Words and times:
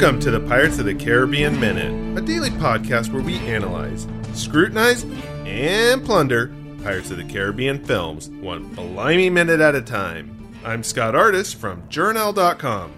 Welcome 0.00 0.20
to 0.20 0.30
the 0.30 0.38
Pirates 0.38 0.78
of 0.78 0.84
the 0.84 0.94
Caribbean 0.94 1.58
Minute, 1.58 2.16
a 2.16 2.24
daily 2.24 2.50
podcast 2.50 3.12
where 3.12 3.20
we 3.20 3.36
analyze, 3.38 4.06
scrutinize, 4.32 5.02
and 5.44 6.04
plunder 6.04 6.54
Pirates 6.84 7.10
of 7.10 7.16
the 7.16 7.24
Caribbean 7.24 7.84
films, 7.84 8.28
one 8.28 8.68
blimey 8.74 9.28
minute 9.28 9.58
at 9.58 9.74
a 9.74 9.82
time. 9.82 10.54
I'm 10.64 10.84
Scott 10.84 11.16
Artist 11.16 11.56
from 11.56 11.82
Journal.com. 11.88 12.92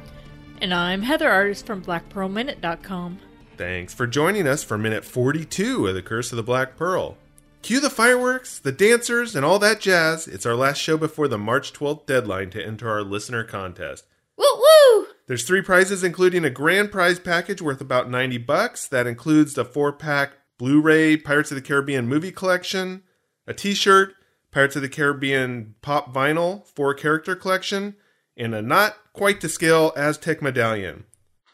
And 0.60 0.74
I'm 0.74 1.00
Heather 1.00 1.30
Artist 1.30 1.64
from 1.64 1.82
BlackPearlMinute.com. 1.82 3.18
Thanks 3.56 3.94
for 3.94 4.06
joining 4.06 4.46
us 4.46 4.62
for 4.62 4.76
minute 4.76 5.06
42 5.06 5.86
of 5.86 5.94
The 5.94 6.02
Curse 6.02 6.32
of 6.32 6.36
the 6.36 6.42
Black 6.42 6.76
Pearl. 6.76 7.16
Cue 7.62 7.80
the 7.80 7.88
fireworks, 7.88 8.58
the 8.58 8.72
dancers, 8.72 9.34
and 9.34 9.42
all 9.42 9.58
that 9.60 9.80
jazz. 9.80 10.28
It's 10.28 10.44
our 10.44 10.54
last 10.54 10.76
show 10.76 10.98
before 10.98 11.28
the 11.28 11.38
March 11.38 11.72
12th 11.72 12.04
deadline 12.04 12.50
to 12.50 12.62
enter 12.62 12.90
our 12.90 13.02
listener 13.02 13.42
contest. 13.42 14.04
Woo 14.36 14.44
woo! 14.54 15.06
There's 15.30 15.44
three 15.44 15.62
prizes, 15.62 16.02
including 16.02 16.44
a 16.44 16.50
grand 16.50 16.90
prize 16.90 17.20
package 17.20 17.62
worth 17.62 17.80
about 17.80 18.10
90 18.10 18.38
bucks. 18.38 18.88
That 18.88 19.06
includes 19.06 19.54
the 19.54 19.64
four 19.64 19.92
pack 19.92 20.32
Blu 20.58 20.80
ray 20.80 21.16
Pirates 21.16 21.52
of 21.52 21.54
the 21.54 21.62
Caribbean 21.62 22.08
movie 22.08 22.32
collection, 22.32 23.04
a 23.46 23.54
t 23.54 23.72
shirt, 23.74 24.14
Pirates 24.50 24.74
of 24.74 24.82
the 24.82 24.88
Caribbean 24.88 25.76
pop 25.82 26.12
vinyl 26.12 26.66
four 26.66 26.94
character 26.94 27.36
collection, 27.36 27.94
and 28.36 28.56
a 28.56 28.60
not 28.60 28.96
quite 29.12 29.40
to 29.42 29.48
scale 29.48 29.92
Aztec 29.94 30.42
medallion. 30.42 31.04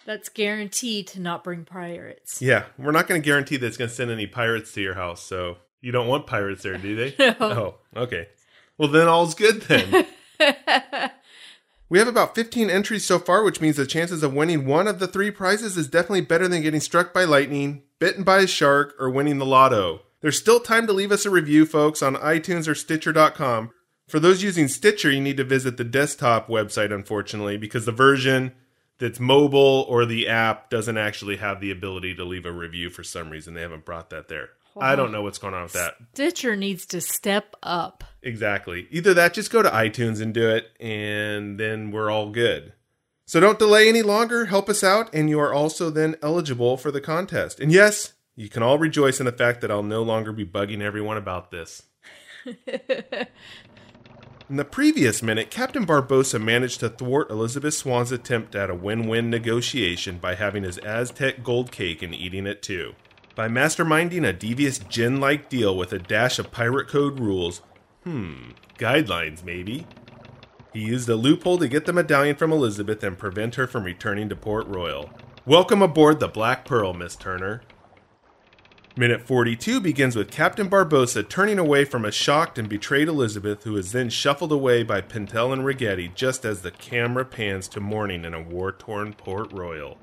That's 0.07 0.31
guaranteed 0.31 1.09
to 1.09 1.21
not 1.21 1.45
bring 1.45 1.67
pirates. 1.67 2.41
Yeah, 2.41 2.65
we're 2.79 2.93
not 2.93 3.07
going 3.09 3.21
to 3.21 3.27
guarantee 3.27 3.59
that 3.59 3.67
it's 3.67 3.77
going 3.77 3.91
to 3.91 3.95
send 3.95 4.11
any 4.11 4.27
pirates 4.27 4.73
to 4.73 4.81
your 4.81 4.95
house, 4.95 5.23
so 5.23 5.59
you 5.83 5.93
don't 5.93 6.09
want 6.09 6.27
pirates 6.27 6.63
there, 6.63 6.79
do 6.79 6.97
they? 6.97 7.15
No. 7.39 7.77
Oh, 7.95 8.01
okay. 8.05 8.29
Well, 8.79 8.89
then 8.89 9.07
all's 9.07 9.35
good 9.35 9.61
then. 9.61 10.07
We 11.89 12.01
have 12.01 12.09
about 12.09 12.35
15 12.35 12.69
entries 12.69 13.07
so 13.07 13.21
far, 13.21 13.45
which 13.45 13.61
means 13.61 13.77
the 13.77 13.87
chances 13.87 14.25
of 14.25 14.35
winning 14.35 14.67
one 14.67 14.89
of 14.89 14.99
the 14.99 15.07
three 15.07 15.31
prizes 15.31 15.77
is 15.77 15.87
definitely 15.87 16.23
better 16.23 16.49
than 16.49 16.63
getting 16.63 16.81
struck 16.81 17.15
by 17.15 17.23
lightning, 17.25 17.83
bitten 18.01 18.25
by 18.25 18.39
a 18.39 18.47
shark, 18.49 18.97
or 18.99 19.09
winning 19.09 19.39
the 19.39 19.47
lotto. 19.47 20.01
There's 20.21 20.39
still 20.39 20.59
time 20.59 20.89
to 20.89 20.93
leave 20.93 21.13
us 21.13 21.25
a 21.25 21.31
review, 21.31 21.65
folks, 21.65 22.03
on 22.03 22.17
iTunes 22.17 22.67
or 22.67 22.75
Stitcher.com. 22.75 23.71
For 24.09 24.19
those 24.19 24.43
using 24.43 24.67
Stitcher, 24.67 25.13
you 25.13 25.21
need 25.21 25.37
to 25.37 25.45
visit 25.45 25.77
the 25.77 25.85
desktop 25.85 26.49
website, 26.49 26.93
unfortunately, 26.93 27.57
because 27.57 27.87
the 27.87 27.93
version 27.93 28.53
that's 28.99 29.21
mobile 29.21 29.87
or 29.89 30.07
the 30.07 30.27
app 30.27 30.71
doesn't 30.71 30.97
actually 30.97 31.37
have 31.37 31.61
the 31.61 31.71
ability 31.71 32.17
to 32.17 32.25
leave 32.25 32.47
a 32.47 32.53
review 32.53 32.91
for 32.91 33.05
some 33.05 33.31
reason. 33.31 33.55
They 33.55 33.63
haven't 33.63 33.85
brought 33.85 34.11
that 34.11 34.27
there. 34.27 34.51
I 34.79 34.97
don't 34.97 35.13
know 35.13 35.23
what's 35.23 35.39
going 35.39 35.55
on 35.55 35.63
with 35.63 35.73
that. 35.73 35.95
Stitcher 36.15 36.57
needs 36.57 36.87
to 36.87 37.01
step 37.01 37.55
up. 37.63 38.05
Exactly. 38.27 38.89
Either 38.91 39.15
that, 39.15 39.35
just 39.35 39.53
go 39.53 39.63
to 39.63 39.71
iTunes 39.71 40.21
and 40.21 40.35
do 40.35 40.49
it, 40.51 40.73
and 40.81 41.61
then 41.61 41.93
we're 41.93 42.11
all 42.11 42.31
good. 42.31 42.73
So 43.25 43.39
don't 43.39 43.59
delay 43.59 43.89
any 43.89 44.03
longer. 44.03 44.47
Help 44.47 44.69
us 44.69 44.83
out, 44.83 45.15
and 45.15 45.31
you 45.31 45.39
are 45.39 45.55
also 45.55 45.91
then 45.91 46.17
eligible 46.21 46.77
for 46.77 46.91
the 46.91 47.01
contest. 47.01 47.61
And 47.61 47.71
yes, 47.71 48.15
you 48.35 48.49
can 48.49 48.65
all 48.65 48.79
rejoice 48.79 49.21
in 49.21 49.27
the 49.27 49.33
fact 49.33 49.61
that 49.61 49.71
I'll 49.71 49.85
no 49.85 50.03
longer 50.03 50.33
be 50.33 50.45
bugging 50.45 50.81
everyone 50.81 51.17
about 51.17 51.53
this. 51.53 51.85
In 54.49 54.55
the 54.55 54.65
previous 54.65 55.25
minute, 55.25 55.51
Captain 55.51 55.85
Barbossa 55.85 56.41
managed 56.41 56.79
to 56.79 56.89
thwart 56.89 57.31
Elizabeth 57.31 57.75
Swann's 57.75 58.13
attempt 58.13 58.55
at 58.55 58.71
a 58.71 58.77
win 58.77 59.09
win 59.09 59.29
negotiation 59.29 60.19
by 60.19 60.37
having 60.37 60.63
his 60.63 60.79
Aztec 60.79 61.43
gold 61.43 61.73
cake 61.73 62.01
and 62.01 62.15
eating 62.15 62.47
it 62.47 62.63
too. 62.63 62.95
By 63.35 63.49
masterminding 63.49 64.25
a 64.25 64.33
devious 64.33 64.79
gin 64.79 65.19
like 65.19 65.49
deal 65.49 65.77
with 65.77 65.93
a 65.93 65.99
dash 65.99 66.39
of 66.39 66.53
pirate 66.53 66.87
code 66.87 67.19
rules, 67.19 67.61
hmm, 68.07 68.51
guidelines 68.79 69.45
maybe. 69.45 69.85
He 70.73 70.81
used 70.81 71.09
a 71.09 71.17
loophole 71.17 71.59
to 71.59 71.67
get 71.67 71.87
the 71.87 71.93
medallion 71.93 72.37
from 72.37 72.53
Elizabeth 72.53 73.03
and 73.03 73.19
prevent 73.19 73.57
her 73.57 73.67
from 73.67 73.83
returning 73.83 74.29
to 74.29 74.37
Port 74.37 74.69
Royal. 74.69 75.11
Welcome 75.45 75.83
aboard 75.83 76.21
the 76.21 76.29
Black 76.29 76.65
Pearl, 76.65 76.95
Miss 76.95 77.17
Turner. 77.17 77.63
Minute 78.97 79.27
42 79.27 79.81
begins 79.81 80.15
with 80.15 80.31
Captain 80.31 80.71
Barbossa 80.71 81.29
turning 81.29 81.59
away 81.59 81.85
from 81.85 82.05
a 82.05 82.13
shocked 82.13 82.59
and 82.59 82.69
betrayed 82.69 83.09
Elizabeth, 83.09 83.65
who 83.65 83.77
is 83.77 83.91
then 83.91 84.09
shuffled 84.09 84.53
away 84.53 84.85
by 84.85 85.01
Pintel 85.01 85.53
and 85.53 85.63
Ragetti 85.63 86.15
just 86.15 86.45
as 86.45 86.63
the 86.63 86.71
camera 86.71 87.25
pans 87.25 87.67
to 87.69 87.81
mourning 87.81 88.25
in 88.25 88.35
a 88.35 88.41
war 88.41 88.71
torn 88.71 89.15
Port 89.15 89.53
Royal. 89.53 89.99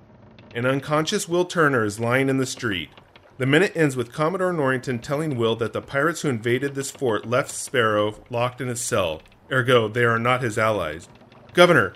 An 0.53 0.65
unconscious 0.65 1.29
Will 1.29 1.45
Turner 1.45 1.85
is 1.85 2.01
lying 2.01 2.27
in 2.27 2.37
the 2.37 2.45
street. 2.45 2.89
The 3.37 3.45
minute 3.47 3.71
ends 3.75 3.95
with 3.95 4.13
Commodore 4.13 4.53
Norrington 4.53 4.99
telling 4.99 5.37
Will 5.37 5.55
that 5.55 5.73
the 5.73 5.81
pirates 5.81 6.21
who 6.21 6.29
invaded 6.29 6.75
this 6.75 6.91
fort 6.91 7.25
left 7.25 7.49
Sparrow 7.49 8.21
locked 8.29 8.61
in 8.61 8.67
his 8.67 8.79
cell, 8.79 9.23
ergo, 9.51 9.87
they 9.87 10.03
are 10.03 10.19
not 10.19 10.43
his 10.43 10.57
allies. 10.57 11.09
Governor, 11.53 11.93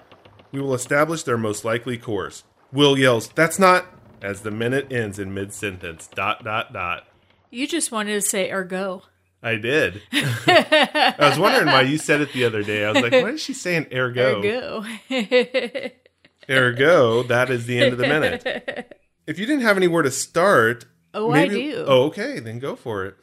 we 0.52 0.59
will 0.59 0.74
establish 0.74 1.24
their 1.24 1.38
most 1.38 1.64
likely 1.64 1.98
course. 1.98 2.44
Will 2.72 2.98
yells, 2.98 3.30
That's 3.30 3.59
not. 3.59 3.86
As 4.20 4.42
the 4.42 4.50
minute 4.50 4.92
ends 4.92 5.20
in 5.20 5.31
mid 5.31 5.53
sentence. 5.53 6.08
Dot, 6.08 6.44
dot, 6.44 6.74
dot. 6.74 7.06
You 7.52 7.68
just 7.68 7.92
wanted 7.92 8.14
to 8.14 8.22
say 8.22 8.52
ergo. 8.52 9.04
I 9.44 9.56
did. 9.56 10.02
I 10.12 11.16
was 11.19 11.38
wondering 11.38 11.68
why 11.68 11.81
you 11.84 12.00
said 12.00 12.22
it 12.22 12.34
the 12.34 12.44
other 12.44 12.64
day. 12.64 12.84
I 12.84 12.92
was 12.92 13.04
like, 13.04 13.12
why 13.12 13.30
is 13.30 13.42
she 13.42 13.54
saying 13.54 13.88
ergo? 13.94 14.40
Ergo. 14.40 15.92
Ergo, 16.50 17.24
that 17.24 17.52
is 17.52 17.68
the 17.68 17.80
end 17.80 17.94
of 17.94 18.00
the 18.00 18.08
minute. 18.08 18.94
If 19.28 19.38
you 19.38 19.46
didn't 19.46 19.64
have 19.64 19.75
anywhere 19.75 20.04
to 20.04 20.09
start, 20.09 20.86
Oh, 21.17 21.31
I 21.31 21.47
do. 21.47 21.83
Oh, 21.88 22.03
okay, 22.03 22.39
then 22.39 22.59
go 22.59 22.75
for 22.75 23.05
it. 23.05 23.16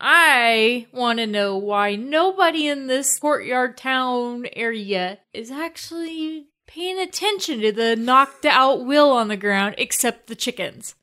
I 0.00 0.88
want 0.92 1.20
to 1.20 1.26
know 1.26 1.56
why 1.56 1.94
nobody 1.94 2.66
in 2.66 2.88
this 2.88 3.18
courtyard 3.18 3.76
town 3.76 4.46
area 4.54 5.20
is 5.32 5.50
actually 5.50 6.48
paying 6.66 6.98
attention 6.98 7.60
to 7.60 7.72
the 7.72 7.94
knocked 7.94 8.44
out 8.44 8.84
will 8.84 9.12
on 9.12 9.28
the 9.28 9.36
ground 9.36 9.76
except 9.78 10.26
the 10.26 10.34
chickens. 10.34 10.96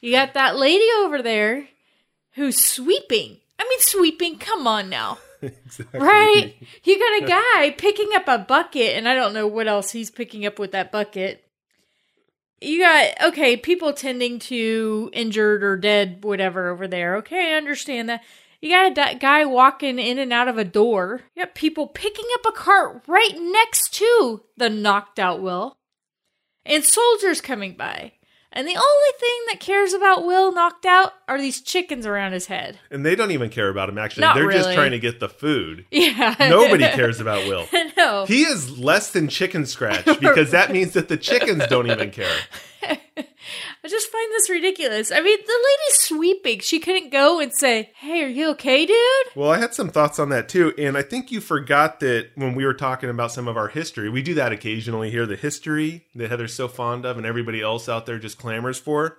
You 0.00 0.10
got 0.12 0.34
that 0.34 0.56
lady 0.56 0.88
over 1.00 1.22
there 1.22 1.68
who's 2.32 2.58
sweeping. 2.58 3.38
I 3.58 3.64
mean, 3.68 3.80
sweeping, 3.80 4.38
come 4.38 4.66
on 4.66 4.88
now. 4.88 5.18
exactly. 5.42 6.00
Right? 6.00 6.56
You 6.82 6.98
got 6.98 7.22
a 7.22 7.26
guy 7.26 7.70
picking 7.76 8.08
up 8.14 8.26
a 8.26 8.38
bucket, 8.38 8.96
and 8.96 9.06
I 9.06 9.14
don't 9.14 9.34
know 9.34 9.46
what 9.46 9.68
else 9.68 9.92
he's 9.92 10.10
picking 10.10 10.46
up 10.46 10.58
with 10.58 10.72
that 10.72 10.90
bucket. 10.90 11.41
You 12.62 12.80
got, 12.80 13.22
okay, 13.28 13.56
people 13.56 13.92
tending 13.92 14.38
to 14.40 15.10
injured 15.12 15.64
or 15.64 15.76
dead, 15.76 16.22
whatever, 16.22 16.68
over 16.68 16.86
there. 16.86 17.16
Okay, 17.16 17.52
I 17.52 17.56
understand 17.56 18.08
that. 18.08 18.22
You 18.60 18.70
got 18.70 18.94
di- 18.94 19.14
guy 19.14 19.44
walking 19.44 19.98
in 19.98 20.18
and 20.18 20.32
out 20.32 20.46
of 20.46 20.56
a 20.56 20.64
door. 20.64 21.22
You 21.34 21.44
got 21.44 21.56
people 21.56 21.88
picking 21.88 22.26
up 22.34 22.46
a 22.46 22.52
cart 22.56 23.02
right 23.08 23.32
next 23.36 23.92
to 23.94 24.42
the 24.56 24.70
knocked 24.70 25.18
out 25.18 25.42
Will. 25.42 25.76
And 26.64 26.84
soldiers 26.84 27.40
coming 27.40 27.74
by. 27.74 28.12
And 28.54 28.68
the 28.68 28.76
only 28.76 29.12
thing 29.18 29.40
that 29.48 29.60
cares 29.60 29.94
about 29.94 30.26
Will 30.26 30.52
knocked 30.52 30.84
out 30.84 31.14
are 31.26 31.40
these 31.40 31.62
chickens 31.62 32.04
around 32.06 32.32
his 32.32 32.46
head. 32.46 32.78
And 32.90 33.04
they 33.04 33.14
don't 33.14 33.30
even 33.30 33.48
care 33.48 33.70
about 33.70 33.88
him, 33.88 33.96
actually. 33.96 34.22
Not 34.22 34.34
They're 34.34 34.50
just 34.50 34.74
trying 34.74 34.90
to 34.90 34.98
get 34.98 35.20
the 35.20 35.28
food. 35.28 35.86
Yeah. 36.02 36.34
Nobody 36.38 36.84
cares 36.84 37.20
about 37.20 37.46
Will. 37.48 37.66
no. 37.96 38.26
He 38.26 38.42
is 38.42 38.78
less 38.78 39.12
than 39.12 39.28
chicken 39.28 39.66
scratch 39.66 40.04
because 40.20 40.50
that 40.50 40.72
means 40.72 40.92
that 40.94 41.08
the 41.08 41.16
chickens 41.16 41.64
don't 41.68 41.88
even 41.88 42.10
care. 42.10 42.34
I 43.84 43.88
just 43.88 44.12
find 44.12 44.30
this 44.30 44.48
ridiculous. 44.48 45.10
I 45.10 45.20
mean, 45.20 45.38
the 45.38 45.52
lady's 45.52 45.98
sweeping. 45.98 46.60
She 46.60 46.78
couldn't 46.78 47.10
go 47.10 47.40
and 47.40 47.52
say, 47.52 47.90
Hey, 47.96 48.22
are 48.22 48.28
you 48.28 48.50
okay, 48.50 48.86
dude? 48.86 48.96
Well, 49.34 49.50
I 49.50 49.58
had 49.58 49.74
some 49.74 49.88
thoughts 49.88 50.20
on 50.20 50.28
that 50.28 50.48
too, 50.48 50.72
and 50.78 50.96
I 50.96 51.02
think 51.02 51.32
you 51.32 51.40
forgot 51.40 51.98
that 52.00 52.30
when 52.36 52.54
we 52.54 52.64
were 52.64 52.74
talking 52.74 53.10
about 53.10 53.32
some 53.32 53.48
of 53.48 53.56
our 53.56 53.68
history, 53.68 54.08
we 54.08 54.22
do 54.22 54.34
that 54.34 54.52
occasionally 54.52 55.10
here, 55.10 55.26
the 55.26 55.34
history 55.34 56.06
that 56.14 56.30
Heather's 56.30 56.54
so 56.54 56.68
fond 56.68 57.04
of 57.04 57.16
and 57.16 57.26
everybody 57.26 57.60
else 57.60 57.88
out 57.88 58.06
there 58.06 58.20
just 58.20 58.38
clamors 58.38 58.78
for. 58.78 59.18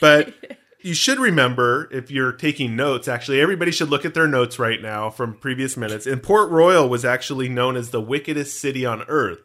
But 0.00 0.34
you 0.80 0.94
should 0.94 1.20
remember 1.20 1.88
if 1.92 2.10
you're 2.10 2.32
taking 2.32 2.74
notes, 2.74 3.06
actually, 3.06 3.40
everybody 3.40 3.70
should 3.70 3.90
look 3.90 4.04
at 4.04 4.14
their 4.14 4.28
notes 4.28 4.58
right 4.58 4.82
now 4.82 5.10
from 5.10 5.34
previous 5.34 5.76
minutes. 5.76 6.06
And 6.06 6.20
Port 6.20 6.50
Royal 6.50 6.88
was 6.88 7.04
actually 7.04 7.48
known 7.48 7.76
as 7.76 7.90
the 7.90 8.00
wickedest 8.00 8.60
city 8.60 8.84
on 8.84 9.02
earth. 9.02 9.38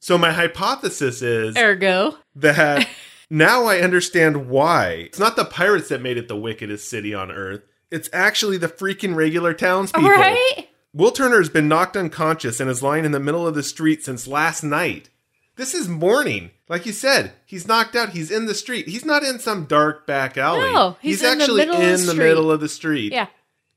So 0.00 0.18
my 0.18 0.32
hypothesis 0.32 1.22
is 1.22 1.56
Ergo. 1.56 2.16
that 2.34 2.88
now 3.30 3.64
I 3.64 3.80
understand 3.80 4.48
why. 4.48 4.90
It's 5.06 5.18
not 5.18 5.36
the 5.36 5.44
pirates 5.44 5.88
that 5.88 6.02
made 6.02 6.16
it 6.16 6.28
the 6.28 6.36
wickedest 6.36 6.88
city 6.88 7.14
on 7.14 7.30
earth. 7.30 7.62
It's 7.90 8.08
actually 8.12 8.56
the 8.58 8.68
freaking 8.68 9.14
regular 9.14 9.54
townspeople. 9.54 10.08
Right? 10.10 10.68
Will 10.92 11.10
Turner 11.12 11.38
has 11.38 11.48
been 11.48 11.68
knocked 11.68 11.96
unconscious 11.96 12.58
and 12.60 12.70
is 12.70 12.82
lying 12.82 13.04
in 13.04 13.12
the 13.12 13.20
middle 13.20 13.46
of 13.46 13.54
the 13.54 13.62
street 13.62 14.02
since 14.04 14.26
last 14.26 14.62
night. 14.62 15.10
This 15.56 15.74
is 15.74 15.88
morning. 15.88 16.50
Like 16.68 16.84
you 16.84 16.92
said, 16.92 17.32
he's 17.46 17.66
knocked 17.68 17.96
out. 17.96 18.10
He's 18.10 18.30
in 18.30 18.46
the 18.46 18.54
street. 18.54 18.88
He's 18.88 19.04
not 19.04 19.22
in 19.22 19.38
some 19.38 19.64
dark 19.64 20.06
back 20.06 20.36
alley. 20.36 20.72
No, 20.72 20.96
he's 21.00 21.22
in 21.22 21.40
actually 21.40 21.64
the 21.64 21.72
in 21.72 21.92
the 21.92 21.98
street. 21.98 22.18
middle 22.18 22.50
of 22.50 22.60
the 22.60 22.68
street. 22.68 23.12
Yeah. 23.12 23.28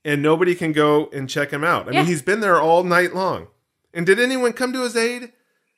And 0.04 0.22
nobody 0.22 0.54
can 0.54 0.72
go 0.72 1.08
and 1.12 1.28
check 1.28 1.50
him 1.50 1.62
out. 1.64 1.88
I 1.88 1.92
Yeah. 1.92 2.00
mean, 2.00 2.06
he's 2.08 2.22
been 2.22 2.40
there 2.40 2.60
all 2.60 2.84
night 2.84 3.14
long. 3.14 3.48
And 3.94 4.04
did 4.06 4.18
anyone 4.20 4.52
come 4.52 4.72
to 4.72 4.82
his 4.82 4.96
aid? 4.96 5.32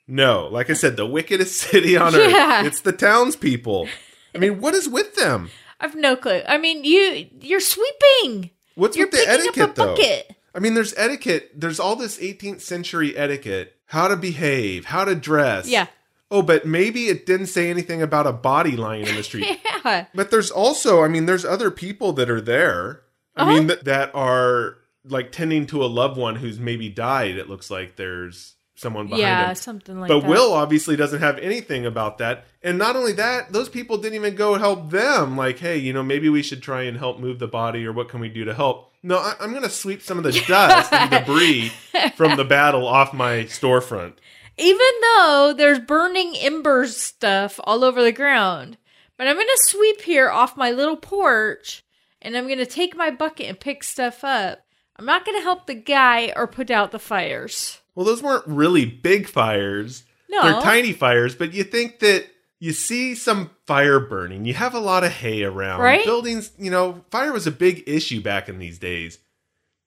No. 0.09 0.49
Like 0.51 0.71
I 0.71 0.75
said, 0.75 0.97
the 0.97 1.07
wickedest 1.07 1.57
city 1.61 1.97
on 1.97 2.15
earth. 2.15 2.31
Yeah. 2.31 2.65
It's 2.65 2.81
the 2.81 2.93
townspeople. 2.93 3.89
I 4.35 4.39
mean, 4.39 4.61
what 4.61 4.75
is 4.75 4.89
with 4.89 5.15
them? 5.17 5.51
I've 5.81 5.95
no 5.95 6.17
clue. 6.17 6.43
I 6.47 6.59
mean, 6.59 6.85
you 6.85 7.29
you're 7.41 7.61
sweeping. 7.61 8.51
What's 8.75 8.97
You're 8.97 9.07
with 9.07 9.13
the 9.15 9.29
etiquette, 9.29 9.75
though? 9.75 9.95
bucket. 9.95 10.35
I 10.55 10.59
mean, 10.59 10.75
there's 10.75 10.95
etiquette. 10.97 11.51
There's 11.55 11.81
all 11.81 11.97
this 11.97 12.19
18th 12.19 12.61
century 12.61 13.17
etiquette. 13.17 13.77
How 13.87 14.09
to 14.09 14.17
behave, 14.17 14.87
how 14.87 15.05
to 15.05 15.15
dress. 15.15 15.69
Yeah. 15.69 15.87
Oh, 16.31 16.41
but 16.41 16.65
maybe 16.65 17.09
it 17.09 17.27
didn't 17.27 17.49
say 17.49 17.69
anything 17.69 18.01
about 18.01 18.27
a 18.27 18.33
body 18.33 18.75
lying 18.77 19.07
in 19.07 19.17
the 19.17 19.23
street. 19.23 19.47
Yeah. 19.85 20.07
But 20.15 20.31
there's 20.31 20.51
also, 20.53 21.03
I 21.03 21.09
mean, 21.09 21.27
there's 21.27 21.45
other 21.45 21.71
people 21.73 22.13
that 22.15 22.31
are 22.31 22.41
there. 22.41 23.03
I 23.37 23.43
Uh-huh. 23.43 23.53
mean, 23.53 23.67
that, 23.67 23.85
that 23.85 24.15
are 24.15 24.79
like 25.05 25.33
tending 25.33 25.67
to 25.67 25.85
a 25.85 25.87
loved 25.87 26.17
one 26.17 26.37
who's 26.37 26.59
maybe 26.61 26.89
died. 26.89 27.37
It 27.37 27.49
looks 27.51 27.69
like 27.71 27.97
there's 27.97 28.55
someone 28.83 29.07
behind 29.07 29.23
Yeah, 29.23 29.49
him. 29.49 29.55
something 29.55 29.99
like 30.01 30.09
But 30.09 30.21
that. 30.21 30.27
But 30.27 30.31
Will 30.31 30.53
obviously 30.53 30.97
doesn't 30.97 31.21
have 31.21 31.39
anything 31.39 31.87
about 31.87 32.19
that. 32.19 32.45
And 32.63 32.77
not 32.77 32.97
only 32.97 33.13
that, 33.13 33.53
those 33.53 33.69
people 33.71 33.97
didn't 33.97 34.17
even 34.17 34.35
go 34.35 34.55
help 34.55 34.91
them. 34.91 35.37
Like, 35.37 35.59
hey, 35.59 35.79
you 35.79 35.93
know, 35.95 36.03
maybe 36.03 36.29
we 36.29 36.43
should 36.43 36.63
try 36.63 36.83
and 36.83 36.99
help 36.99 37.19
move 37.19 37.39
the 37.39 37.49
body 37.49 37.87
or 37.87 37.93
what 37.93 38.09
can 38.11 38.21
we 38.21 38.29
do 38.29 38.45
to 38.45 38.53
help? 38.53 38.93
No, 39.03 39.17
I, 39.19 39.35
I'm 39.41 39.51
going 39.53 39.63
to 39.63 39.71
sweep 39.71 40.03
some 40.03 40.19
of 40.19 40.25
the 40.25 40.33
dust 40.49 40.93
and 40.93 41.11
debris 41.11 41.73
from 42.17 42.37
the 42.37 42.45
battle 42.45 42.87
off 42.87 43.15
my 43.15 43.45
storefront. 43.45 44.15
Even 44.59 44.87
though 45.01 45.55
there's 45.57 45.79
burning 45.79 46.35
embers 46.37 46.97
stuff 46.97 47.59
all 47.65 47.85
over 47.85 48.03
the 48.03 48.13
ground. 48.13 48.77
But 49.17 49.29
I'm 49.29 49.37
going 49.37 49.47
to 49.47 49.63
sweep 49.69 50.03
here 50.03 50.31
off 50.31 50.57
my 50.57 50.71
little 50.73 50.97
porch 50.97 51.85
and 52.21 52.37
I'm 52.37 52.47
going 52.47 52.59
to 52.59 52.67
take 52.67 52.97
my 52.97 53.11
bucket 53.11 53.47
and 53.49 53.59
pick 53.59 53.83
stuff 53.85 54.25
up. 54.25 54.61
I'm 54.97 55.07
not 55.07 55.25
going 55.25 55.39
to 55.39 55.43
help 55.43 55.67
the 55.67 55.75
guy 55.75 56.33
or 56.37 56.47
put 56.47 56.71
out 56.71 56.93
the 56.93 56.99
fires. 56.99 57.81
Well, 57.95 58.07
those 58.07 58.23
weren't 58.23 58.47
really 58.47 58.85
big 58.85 59.29
fires. 59.29 60.05
No. 60.29 60.43
They're 60.43 60.63
tiny 60.63 60.93
fires, 60.93 61.35
but 61.35 61.53
you 61.53 61.65
think 61.65 61.99
that 62.01 62.27
you 62.59 62.73
see 62.73 63.15
some 63.15 63.51
fire 63.67 64.01
burning. 64.01 64.45
You 64.45 64.55
have 64.55 64.75
a 64.75 64.79
lot 64.79 65.05
of 65.05 65.13
hay 65.13 65.43
around. 65.43 65.81
Right? 65.81 66.05
Buildings, 66.05 66.53
you 66.59 66.71
know, 66.71 67.05
fire 67.11 67.33
was 67.33 67.47
a 67.47 67.51
big 67.51 67.83
issue 67.87 68.23
back 68.23 68.49
in 68.49 68.59
these 68.59 68.79
days. 68.79 69.19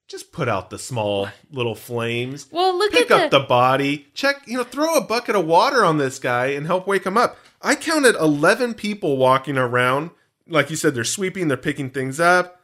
Just 0.07 0.31
put 0.31 0.47
out 0.47 0.69
the 0.69 0.77
small 0.77 1.29
little 1.49 1.73
flames. 1.73 2.47
Well, 2.51 2.77
look 2.77 2.91
Pick 2.91 3.09
up 3.09 3.31
the, 3.31 3.39
the 3.39 3.45
body. 3.45 4.07
Check, 4.13 4.43
you 4.45 4.57
know, 4.57 4.63
throw 4.63 4.95
a 4.95 5.01
bucket 5.01 5.35
of 5.35 5.47
water 5.47 5.83
on 5.83 5.97
this 5.97 6.19
guy 6.19 6.47
and 6.47 6.67
help 6.67 6.85
wake 6.85 7.05
him 7.05 7.17
up. 7.17 7.37
I 7.61 7.73
counted 7.73 8.15
11 8.15 8.75
people 8.75 9.17
walking 9.17 9.57
around. 9.57 10.11
Like 10.47 10.69
you 10.69 10.75
said, 10.75 10.93
they're 10.93 11.03
sweeping, 11.03 11.47
they're 11.47 11.57
picking 11.57 11.89
things 11.89 12.19
up. 12.19 12.61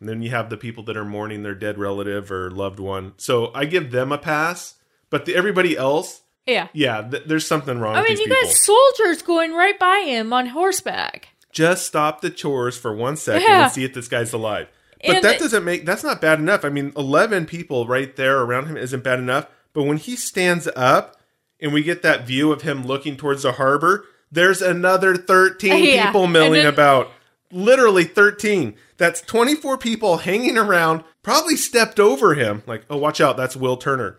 And 0.00 0.08
then 0.08 0.22
you 0.22 0.30
have 0.30 0.48
the 0.50 0.56
people 0.56 0.82
that 0.84 0.96
are 0.96 1.04
mourning 1.04 1.42
their 1.42 1.54
dead 1.54 1.78
relative 1.78 2.32
or 2.32 2.50
loved 2.50 2.80
one. 2.80 3.12
So 3.18 3.52
I 3.54 3.66
give 3.66 3.90
them 3.90 4.10
a 4.12 4.18
pass. 4.18 4.74
But 5.10 5.26
the, 5.26 5.34
everybody 5.34 5.76
else, 5.76 6.22
yeah. 6.46 6.68
yeah, 6.72 7.02
th- 7.02 7.24
there's 7.26 7.46
something 7.46 7.78
wrong 7.80 7.96
I 7.96 8.02
mean, 8.02 8.12
you 8.12 8.24
people. 8.24 8.36
got 8.42 8.50
soldiers 8.52 9.22
going 9.22 9.52
right 9.52 9.78
by 9.78 10.04
him 10.06 10.32
on 10.32 10.46
horseback. 10.46 11.28
Just 11.52 11.84
stop 11.86 12.20
the 12.20 12.30
chores 12.30 12.78
for 12.78 12.94
one 12.94 13.16
second 13.16 13.42
Yeah. 13.48 13.64
and 13.64 13.72
see 13.72 13.84
if 13.84 13.92
this 13.92 14.08
guy's 14.08 14.32
alive. 14.32 14.68
But 15.04 15.16
And 15.16 15.24
that 15.24 15.38
doesn't 15.40 15.64
make 15.64 15.84
that's 15.84 16.04
not 16.04 16.20
bad 16.20 16.38
enough. 16.38 16.64
I 16.64 16.68
mean, 16.68 16.92
11 16.96 17.46
people 17.46 17.86
right 17.86 18.14
there 18.16 18.38
around 18.40 18.66
him 18.68 18.76
isn't 18.76 19.02
bad 19.02 19.18
enough. 19.18 19.46
But 19.72 19.82
when 19.84 19.96
he 19.96 20.14
stands 20.16 20.68
up 20.76 21.16
and 21.60 21.72
we 21.72 21.82
get 21.82 22.02
that 22.02 22.26
view 22.26 22.52
of 22.52 22.62
him 22.62 22.84
looking 22.86 23.16
towards 23.16 23.42
the 23.42 23.52
harbor, 23.52 24.04
there's 24.30 24.62
another 24.62 25.16
13 25.16 25.84
Yeah. 25.84 26.06
people 26.06 26.26
milling 26.26 26.52
then- 26.62 26.66
about. 26.72 27.10
Literally 27.52 28.04
13. 28.04 28.74
That's 28.96 29.20
24 29.22 29.78
people 29.78 30.18
hanging 30.18 30.56
around, 30.58 31.04
probably 31.22 31.56
stepped 31.56 31.98
over 31.98 32.34
him. 32.34 32.62
Like, 32.66 32.84
oh, 32.90 32.96
watch 32.98 33.20
out, 33.20 33.36
that's 33.36 33.56
Will 33.56 33.76
Turner. 33.76 34.18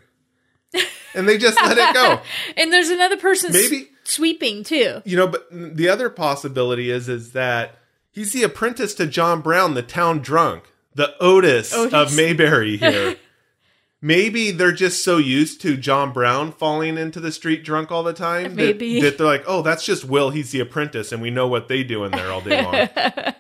And 1.14 1.28
they 1.28 1.38
just 1.38 1.58
let 1.62 1.78
it 1.78 1.94
go. 1.94 2.22
And 2.58 2.72
there's 2.72 2.88
another 2.88 3.18
person 3.18 3.54
s- 3.54 3.70
Maybe- 3.70 3.90
sweeping 4.06 4.64
too. 4.64 5.02
You 5.04 5.18
know, 5.18 5.28
but 5.28 5.46
the 5.52 5.90
other 5.90 6.10
possibility 6.10 6.90
is 6.90 7.10
is 7.10 7.34
that 7.34 7.76
he's 8.12 8.32
the 8.32 8.44
apprentice 8.44 8.94
to 8.96 9.06
John 9.08 9.42
Brown, 9.42 9.74
the 9.74 9.84
town 9.84 10.20
drunk, 10.20 10.72
the 10.96 11.14
Otis, 11.20 11.74
Otis. 11.74 11.94
of 11.94 12.16
Mayberry 12.16 12.78
here. 12.78 13.18
Maybe 14.02 14.50
they're 14.50 14.72
just 14.72 15.04
so 15.04 15.18
used 15.18 15.62
to 15.62 15.78
John 15.78 16.12
Brown 16.12 16.52
falling 16.52 16.98
into 16.98 17.20
the 17.20 17.32
street 17.32 17.64
drunk 17.64 17.92
all 17.92 18.02
the 18.02 18.14
time 18.14 18.56
that, 18.56 18.80
that 19.04 19.18
they're 19.18 19.28
like, 19.28 19.44
oh, 19.46 19.62
that's 19.62 19.86
just 19.86 20.06
Will. 20.06 20.32
He's 20.32 20.52
the 20.52 20.60
apprentice, 20.60 21.12
and 21.12 21.22
we 21.22 21.30
know 21.30 21.48
what 21.48 21.68
they 21.68 21.84
do 21.84 22.04
in 22.04 22.12
there 22.12 22.32
all 22.32 22.42
day 22.42 22.64
long. 22.64 22.90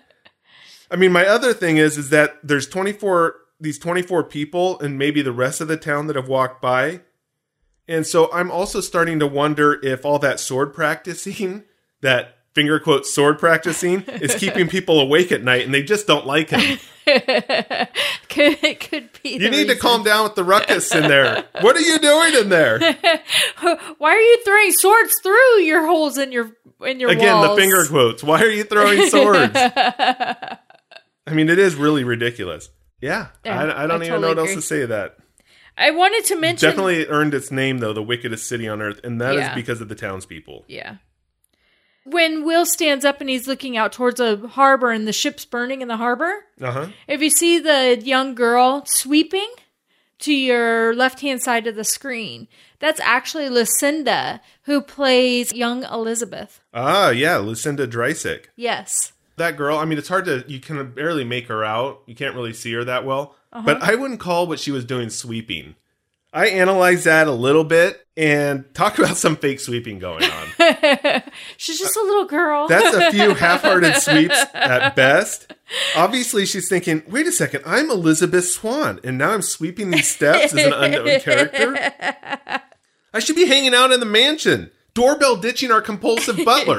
I 0.92 0.98
mean, 0.98 1.12
my 1.12 1.26
other 1.26 1.54
thing 1.54 1.78
is 1.78 1.98
is 1.98 2.10
that 2.12 2.38
there's 2.44 2.68
24 2.68 3.36
these 3.60 3.80
24 3.80 4.24
people, 4.26 4.80
and 4.80 4.98
maybe 4.98 5.22
the 5.22 5.32
rest 5.32 5.62
of 5.62 5.68
the 5.68 5.78
town 5.78 6.08
that 6.08 6.16
have 6.16 6.28
walked 6.28 6.62
by. 6.62 7.02
And 7.88 8.06
so 8.08 8.32
I'm 8.34 8.52
also 8.52 8.82
starting 8.82 9.20
to 9.20 9.28
wonder 9.28 9.80
if 9.84 10.04
all 10.06 10.20
that 10.20 10.40
sword 10.40 10.74
practicing, 10.74 11.64
that 12.02 12.38
finger 12.54 12.80
quote 12.80 13.06
sword 13.06 13.40
practicing, 13.40 14.02
is 14.04 14.36
keeping 14.36 14.68
people 14.70 15.00
awake 15.00 15.32
at 15.32 15.44
night 15.44 15.66
and 15.66 15.74
they 15.74 15.84
just 15.84 16.08
don't 16.08 16.26
like 16.26 16.50
him. 16.50 16.80
Could 17.06 18.64
it 18.64 18.80
could 18.80 19.10
be? 19.22 19.32
You 19.32 19.50
need 19.50 19.68
to 19.68 19.76
calm 19.76 20.04
down 20.04 20.24
with 20.24 20.36
the 20.36 20.44
ruckus 20.44 20.94
in 20.96 21.04
there. 21.04 21.46
What 21.62 21.76
are 21.76 21.82
you 21.82 22.00
doing 22.00 22.34
in 22.36 22.50
there? 22.50 22.80
Why 23.98 24.12
are 24.12 24.20
you 24.20 24.44
throwing 24.46 24.72
swords 24.72 25.20
through 25.22 25.60
your 25.62 25.86
holes 25.86 26.18
in 26.18 26.32
your 26.32 26.52
in 26.86 27.00
your 27.00 27.10
Again, 27.10 27.36
walls? 27.38 27.56
the 27.56 27.62
finger 27.62 27.86
quotes. 27.88 28.24
Why 28.24 28.42
are 28.42 28.50
you 28.50 28.64
throwing 28.64 29.08
swords? 29.10 29.52
I 29.56 30.58
mean, 31.32 31.50
it 31.50 31.60
is 31.60 31.76
really 31.76 32.04
ridiculous. 32.04 32.70
Yeah, 33.02 33.28
Yeah, 33.44 33.60
I, 33.60 33.84
I 33.84 33.88
don't 33.88 34.02
I 34.04 34.06
even 34.06 34.22
know 34.22 34.28
what 34.30 34.36
totally 34.36 34.48
else 34.54 34.56
to 34.56 34.62
say 34.62 34.80
to 34.82 34.88
that. 34.88 35.18
I 35.78 35.90
wanted 35.92 36.26
to 36.26 36.36
mention. 36.40 36.70
Definitely 36.70 37.08
earned 37.08 37.34
its 37.34 37.50
name, 37.52 37.80
though, 37.80 37.94
the 37.94 38.04
wickedest 38.04 38.48
city 38.48 38.68
on 38.68 38.82
earth, 38.82 39.00
and 39.04 39.20
that 39.22 39.34
is 39.36 39.40
Yeah. 39.42 39.56
because 39.56 39.82
of 39.82 39.90
the 39.90 39.96
townspeople. 39.96 40.66
Yeah. 40.68 40.98
When 42.04 42.44
Will 42.46 42.66
stands 42.66 43.06
up 43.06 43.22
and 43.22 43.30
he's 43.30 43.48
looking 43.48 43.78
out 43.78 43.92
towards 43.94 44.20
a 44.20 44.38
harbor 44.48 44.90
and 44.92 45.08
the 45.08 45.14
ship's 45.14 45.46
burning 45.46 45.82
in 45.82 45.88
the 45.88 45.98
harbor, 45.98 46.46
Uh 46.60 46.72
huh. 46.72 46.88
if 47.08 47.22
you 47.22 47.30
see 47.30 47.60
the 47.60 48.00
young 48.04 48.34
girl 48.36 48.84
sweeping 48.86 49.50
to 50.20 50.34
your 50.34 50.96
left 50.96 51.22
hand 51.22 51.42
side 51.42 51.68
of 51.68 51.76
the 51.76 51.84
screen, 51.84 52.48
that's 52.80 53.00
actually 53.00 53.50
Lucinda, 53.50 54.42
who 54.64 54.82
plays 54.82 55.54
young 55.54 55.84
Elizabeth. 55.84 56.60
Ah, 56.74 57.10
yeah, 57.12 57.38
Lucinda 57.38 57.88
Dryzek. 57.88 58.46
Yes. 58.56 59.14
that 59.38 59.58
girl 59.58 59.78
i 59.78 59.86
mean 59.86 59.98
it's 59.98 60.10
hard 60.10 60.26
to 60.26 60.44
you 60.48 60.60
can 60.60 60.92
barely 60.92 61.24
make 61.24 61.48
her 61.48 61.64
out 61.64 62.02
you 62.06 62.14
can't 62.14 62.36
really 62.36 62.54
see 62.54 62.72
her 62.74 62.84
that 62.84 63.06
well 63.06 63.36
Uh-huh. 63.52 63.64
but 63.66 63.82
i 63.82 63.96
wouldn't 63.96 64.20
call 64.20 64.46
what 64.46 64.60
she 64.60 64.70
was 64.72 64.86
doing 64.86 65.10
sweeping 65.10 65.76
i 66.34 66.48
analyzed 66.48 67.06
that 67.06 67.28
a 67.28 67.32
little 67.32 67.64
bit 67.64 68.06
and 68.18 68.66
talk 68.74 69.00
about 69.00 69.16
some 69.18 69.36
fake 69.36 69.60
sweeping 69.60 69.98
going 70.00 70.24
on 70.24 70.48
She's 71.58 71.80
just 71.80 71.96
a 71.96 72.02
little 72.02 72.26
girl. 72.26 72.68
that's 72.68 72.96
a 72.96 73.12
few 73.12 73.34
half-hearted 73.36 73.96
sweeps 73.96 74.38
at 74.54 74.96
best 74.96 75.54
obviously 75.96 76.46
she's 76.46 76.68
thinking 76.70 77.04
wait 77.08 77.28
a 77.28 77.32
second 77.32 77.64
i'm 77.66 77.90
elizabeth 77.90 78.48
swann 78.50 79.00
and 79.04 79.18
now 79.18 79.32
i'm 79.32 79.42
sweeping 79.42 79.92
these 79.92 80.10
steps 80.10 80.54
as 80.54 80.66
an 80.66 80.74
unknown 80.74 81.20
character 81.22 81.76
i 83.14 83.20
should 83.20 83.36
be 83.36 83.48
hanging 83.48 83.74
out 83.74 83.92
in 83.92 84.00
the 84.00 84.06
mansion 84.06 84.70
doorbell 84.94 85.38
ditching 85.38 85.72
our 85.72 85.82
compulsive 85.82 86.38
butler 86.44 86.78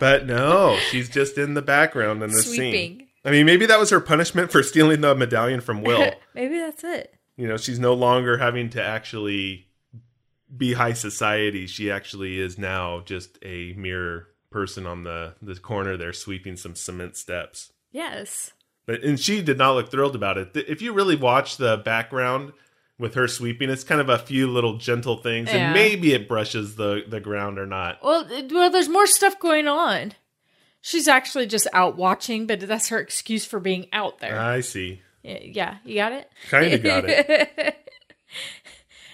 but 0.00 0.26
no 0.26 0.76
she's 0.90 1.08
just 1.08 1.38
in 1.38 1.54
the 1.54 1.62
background 1.62 2.22
in 2.22 2.30
the 2.30 2.42
scene 2.42 3.04
I 3.24 3.30
mean, 3.30 3.44
maybe 3.44 3.66
that 3.66 3.78
was 3.78 3.90
her 3.90 4.00
punishment 4.00 4.50
for 4.50 4.62
stealing 4.62 5.02
the 5.02 5.14
medallion 5.14 5.60
from 5.60 5.82
Will. 5.82 6.12
Maybe 6.34 6.56
that's 6.56 6.82
it. 6.82 7.17
You 7.38 7.46
know, 7.48 7.56
she's 7.56 7.78
no 7.78 7.94
longer 7.94 8.36
having 8.36 8.68
to 8.70 8.82
actually 8.82 9.68
be 10.54 10.74
high 10.74 10.92
society. 10.92 11.66
She 11.66 11.90
actually 11.90 12.38
is 12.38 12.58
now 12.58 13.00
just 13.06 13.38
a 13.42 13.72
mere 13.74 14.26
person 14.50 14.86
on 14.86 15.04
the, 15.04 15.34
the 15.40 15.54
corner 15.56 15.96
there 15.96 16.12
sweeping 16.12 16.56
some 16.56 16.74
cement 16.74 17.16
steps. 17.16 17.72
Yes. 17.92 18.52
But 18.86 19.02
and 19.04 19.20
she 19.20 19.40
did 19.42 19.58
not 19.58 19.74
look 19.74 19.90
thrilled 19.90 20.16
about 20.16 20.36
it. 20.38 20.50
If 20.54 20.82
you 20.82 20.92
really 20.92 21.16
watch 21.16 21.58
the 21.58 21.76
background 21.76 22.52
with 22.98 23.14
her 23.14 23.28
sweeping, 23.28 23.70
it's 23.70 23.84
kind 23.84 24.00
of 24.00 24.08
a 24.08 24.18
few 24.18 24.48
little 24.48 24.78
gentle 24.78 25.18
things, 25.18 25.48
Yeah. 25.52 25.66
and 25.66 25.74
maybe 25.74 26.14
it 26.14 26.26
brushes 26.28 26.74
the, 26.76 27.04
the 27.06 27.20
ground 27.20 27.58
or 27.58 27.66
not. 27.66 27.98
Well, 28.02 28.26
well, 28.50 28.70
there's 28.70 28.88
more 28.88 29.06
stuff 29.06 29.38
going 29.38 29.68
on. 29.68 30.14
She's 30.80 31.06
actually 31.06 31.46
just 31.46 31.66
out 31.72 31.96
watching, 31.96 32.46
but 32.46 32.60
that's 32.60 32.88
her 32.88 32.98
excuse 32.98 33.44
for 33.44 33.60
being 33.60 33.86
out 33.92 34.18
there. 34.20 34.38
I 34.40 34.60
see. 34.62 35.02
Yeah, 35.22 35.76
you 35.84 35.94
got 35.96 36.12
it. 36.12 36.30
Kind 36.48 36.72
of 36.72 36.82
got 36.90 37.04
it. 37.06 37.76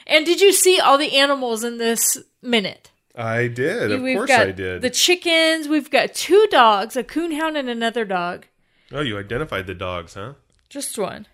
And 0.07 0.27
did 0.27 0.41
you 0.41 0.53
see 0.53 0.79
all 0.81 0.99
the 0.99 1.17
animals 1.17 1.65
in 1.65 1.79
this 1.79 2.19
minute? 2.43 2.91
I 3.17 3.47
did. 3.49 3.91
Of 3.93 4.03
we've 4.03 4.17
course 4.17 4.31
I 4.31 4.51
did. 4.51 4.83
The 4.83 4.91
chickens. 4.91 5.69
We've 5.69 5.91
got 5.91 6.15
two 6.15 6.47
dogs, 6.51 6.97
a 6.97 7.05
coonhound 7.05 7.57
and 7.57 7.69
another 7.71 8.05
dog. 8.05 8.47
oh, 8.93 9.01
you 9.01 9.19
identified 9.19 9.67
the 9.67 9.75
dogs, 9.75 10.15
huh? 10.15 10.35
Just 10.69 10.99
one. 10.99 11.27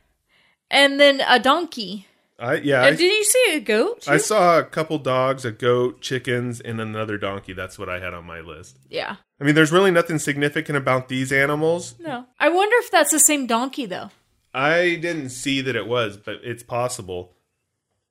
and 0.71 1.01
then 1.01 1.23
a 1.27 1.39
donkey. 1.41 2.07
I 2.39 2.55
yeah. 2.55 2.85
And 2.85 2.95
I, 2.95 2.99
did 2.99 3.13
you 3.13 3.25
see 3.25 3.55
a 3.57 3.61
goat? 3.61 4.07
I 4.09 4.19
saw 4.19 4.59
a 4.59 4.65
couple 4.65 4.99
dogs, 4.99 5.45
a 5.45 5.51
goat, 5.51 6.01
chickens, 6.01 6.61
and 6.61 6.81
another 6.81 7.19
donkey. 7.19 7.53
That's 7.55 7.79
what 7.79 7.89
I 7.89 7.99
had 8.01 8.15
on 8.15 8.25
my 8.25 8.41
list. 8.41 8.79
yeah. 8.89 9.17
I 9.41 9.45
mean, 9.45 9.55
there's 9.55 9.73
really 9.73 9.91
nothing 9.91 10.19
significant 10.19 10.77
about 10.77 11.09
these 11.09 11.33
animals. 11.33 11.95
No. 11.99 12.27
I 12.39 12.51
wonder 12.51 12.77
if 12.81 12.91
that's 12.91 13.11
the 13.11 13.19
same 13.19 13.47
donkey 13.47 13.87
though. 13.87 14.11
I 14.53 14.97
didn't 14.97 15.31
see 15.31 15.61
that 15.61 15.77
it 15.77 15.87
was, 15.87 16.17
but 16.17 16.37
it's 16.43 16.63
possible. 16.63 17.35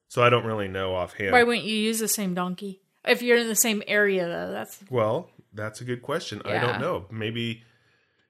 So 0.08 0.24
I 0.24 0.30
don't 0.30 0.46
really 0.46 0.68
know 0.68 0.96
offhand. 0.96 1.32
Why 1.32 1.44
wouldn't 1.44 1.66
you 1.66 1.76
use 1.76 2.00
the 2.00 2.08
same 2.08 2.34
donkey? 2.34 2.82
If 3.06 3.22
you're 3.22 3.38
in 3.38 3.48
the 3.48 3.56
same 3.56 3.84
area 3.88 4.28
though, 4.28 4.52
that's 4.52 4.80
Well, 4.90 5.30
that's 5.54 5.82
a 5.82 5.84
good 5.84 6.02
question. 6.02 6.42
I 6.46 6.60
don't 6.60 6.80
know. 6.80 7.06
Maybe 7.12 7.64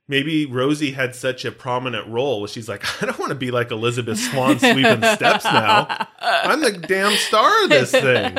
maybe 0.07 0.45
Rosie 0.45 0.91
had 0.91 1.15
such 1.15 1.45
a 1.45 1.51
prominent 1.51 2.07
role. 2.07 2.45
She's 2.47 2.67
like, 2.67 2.83
I 3.01 3.05
don't 3.05 3.19
want 3.19 3.29
to 3.29 3.35
be 3.35 3.51
like 3.51 3.71
Elizabeth 3.71 4.19
Swann 4.19 4.59
sweeping 4.59 5.03
steps 5.03 5.45
now. 5.45 6.07
I'm 6.19 6.61
the 6.61 6.71
damn 6.71 7.15
star 7.15 7.63
of 7.63 7.69
this 7.69 7.91
thing. 7.91 8.35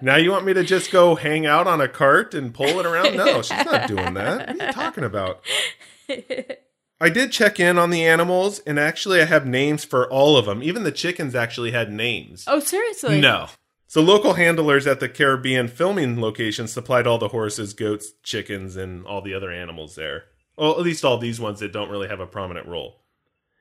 Now 0.00 0.16
you 0.16 0.30
want 0.30 0.46
me 0.46 0.54
to 0.54 0.64
just 0.64 0.90
go 0.90 1.14
hang 1.14 1.44
out 1.44 1.66
on 1.66 1.80
a 1.80 1.88
cart 1.88 2.32
and 2.34 2.54
pull 2.54 2.80
it 2.80 2.86
around? 2.86 3.16
No, 3.16 3.42
she's 3.42 3.64
not 3.64 3.88
doing 3.88 4.14
that. 4.14 4.48
What 4.48 4.62
are 4.62 4.66
you 4.66 4.72
talking 4.72 5.04
about? 5.04 5.42
I 7.02 7.08
did 7.10 7.32
check 7.32 7.58
in 7.58 7.78
on 7.78 7.90
the 7.90 8.04
animals, 8.06 8.60
and 8.60 8.78
actually, 8.78 9.20
I 9.20 9.24
have 9.24 9.44
names 9.46 9.84
for 9.84 10.08
all 10.10 10.36
of 10.36 10.46
them. 10.46 10.62
Even 10.62 10.84
the 10.84 10.92
chickens 10.92 11.34
actually 11.34 11.72
had 11.72 11.90
names. 11.92 12.44
Oh 12.46 12.60
seriously? 12.60 13.20
No. 13.20 13.48
So 13.88 14.00
local 14.00 14.34
handlers 14.34 14.86
at 14.86 15.00
the 15.00 15.08
Caribbean 15.08 15.68
filming 15.68 16.20
location 16.20 16.66
supplied 16.68 17.06
all 17.06 17.18
the 17.18 17.28
horses, 17.28 17.74
goats, 17.74 18.12
chickens, 18.22 18.76
and 18.76 19.04
all 19.04 19.20
the 19.20 19.34
other 19.34 19.50
animals 19.50 19.96
there. 19.96 20.24
Well, 20.56 20.72
at 20.72 20.80
least 20.80 21.04
all 21.04 21.18
these 21.18 21.40
ones 21.40 21.60
that 21.60 21.72
don't 21.72 21.90
really 21.90 22.08
have 22.08 22.20
a 22.20 22.26
prominent 22.26 22.66
role. 22.66 23.02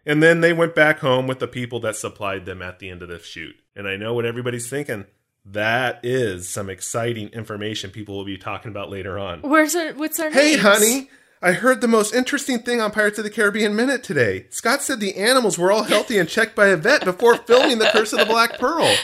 And 0.06 0.22
then 0.22 0.42
they 0.42 0.54
went 0.54 0.74
back 0.76 1.00
home 1.00 1.28
with 1.28 1.40
the 1.40 1.48
people 1.48 1.80
that 1.82 1.96
supplied 1.96 2.46
them 2.46 2.62
at 2.62 2.80
the 2.80 2.90
end 2.90 3.02
of 3.02 3.10
the 3.10 3.20
shoot. 3.20 3.56
And 3.76 3.88
I 3.88 3.98
know 3.98 4.14
what 4.14 4.26
everybody's 4.26 4.70
thinking. 4.70 5.06
That 5.46 6.00
is 6.04 6.48
some 6.48 6.70
exciting 6.70 7.30
information 7.30 7.90
people 7.90 8.16
will 8.16 8.26
be 8.26 8.38
talking 8.38 8.70
about 8.72 8.90
later 8.92 9.18
on. 9.18 9.42
Where's 9.42 9.74
their 9.74 9.94
what's 9.96 10.18
their 10.18 10.32
Hey, 10.32 10.52
names? 10.52 10.62
honey, 10.62 11.10
I 11.44 11.54
heard 11.54 11.82
the 11.82 11.88
most 11.88 12.14
interesting 12.14 12.60
thing 12.60 12.80
on 12.80 12.92
Pirates 12.92 13.18
of 13.18 13.24
the 13.24 13.32
Caribbean 13.32 13.76
Minute 13.76 14.04
today. 14.04 14.46
Scott 14.52 14.84
said 14.84 15.00
the 15.00 15.16
animals 15.16 15.58
were 15.58 15.72
all 15.72 15.84
healthy 15.84 16.20
and 16.20 16.30
checked 16.30 16.56
by 16.56 16.68
a 16.68 16.78
vet 16.78 17.04
before 17.04 17.36
filming 17.36 17.80
The 17.80 17.90
Curse 17.92 18.14
of 18.14 18.20
the 18.20 18.26
Black 18.26 18.60
Pearl. 18.60 18.96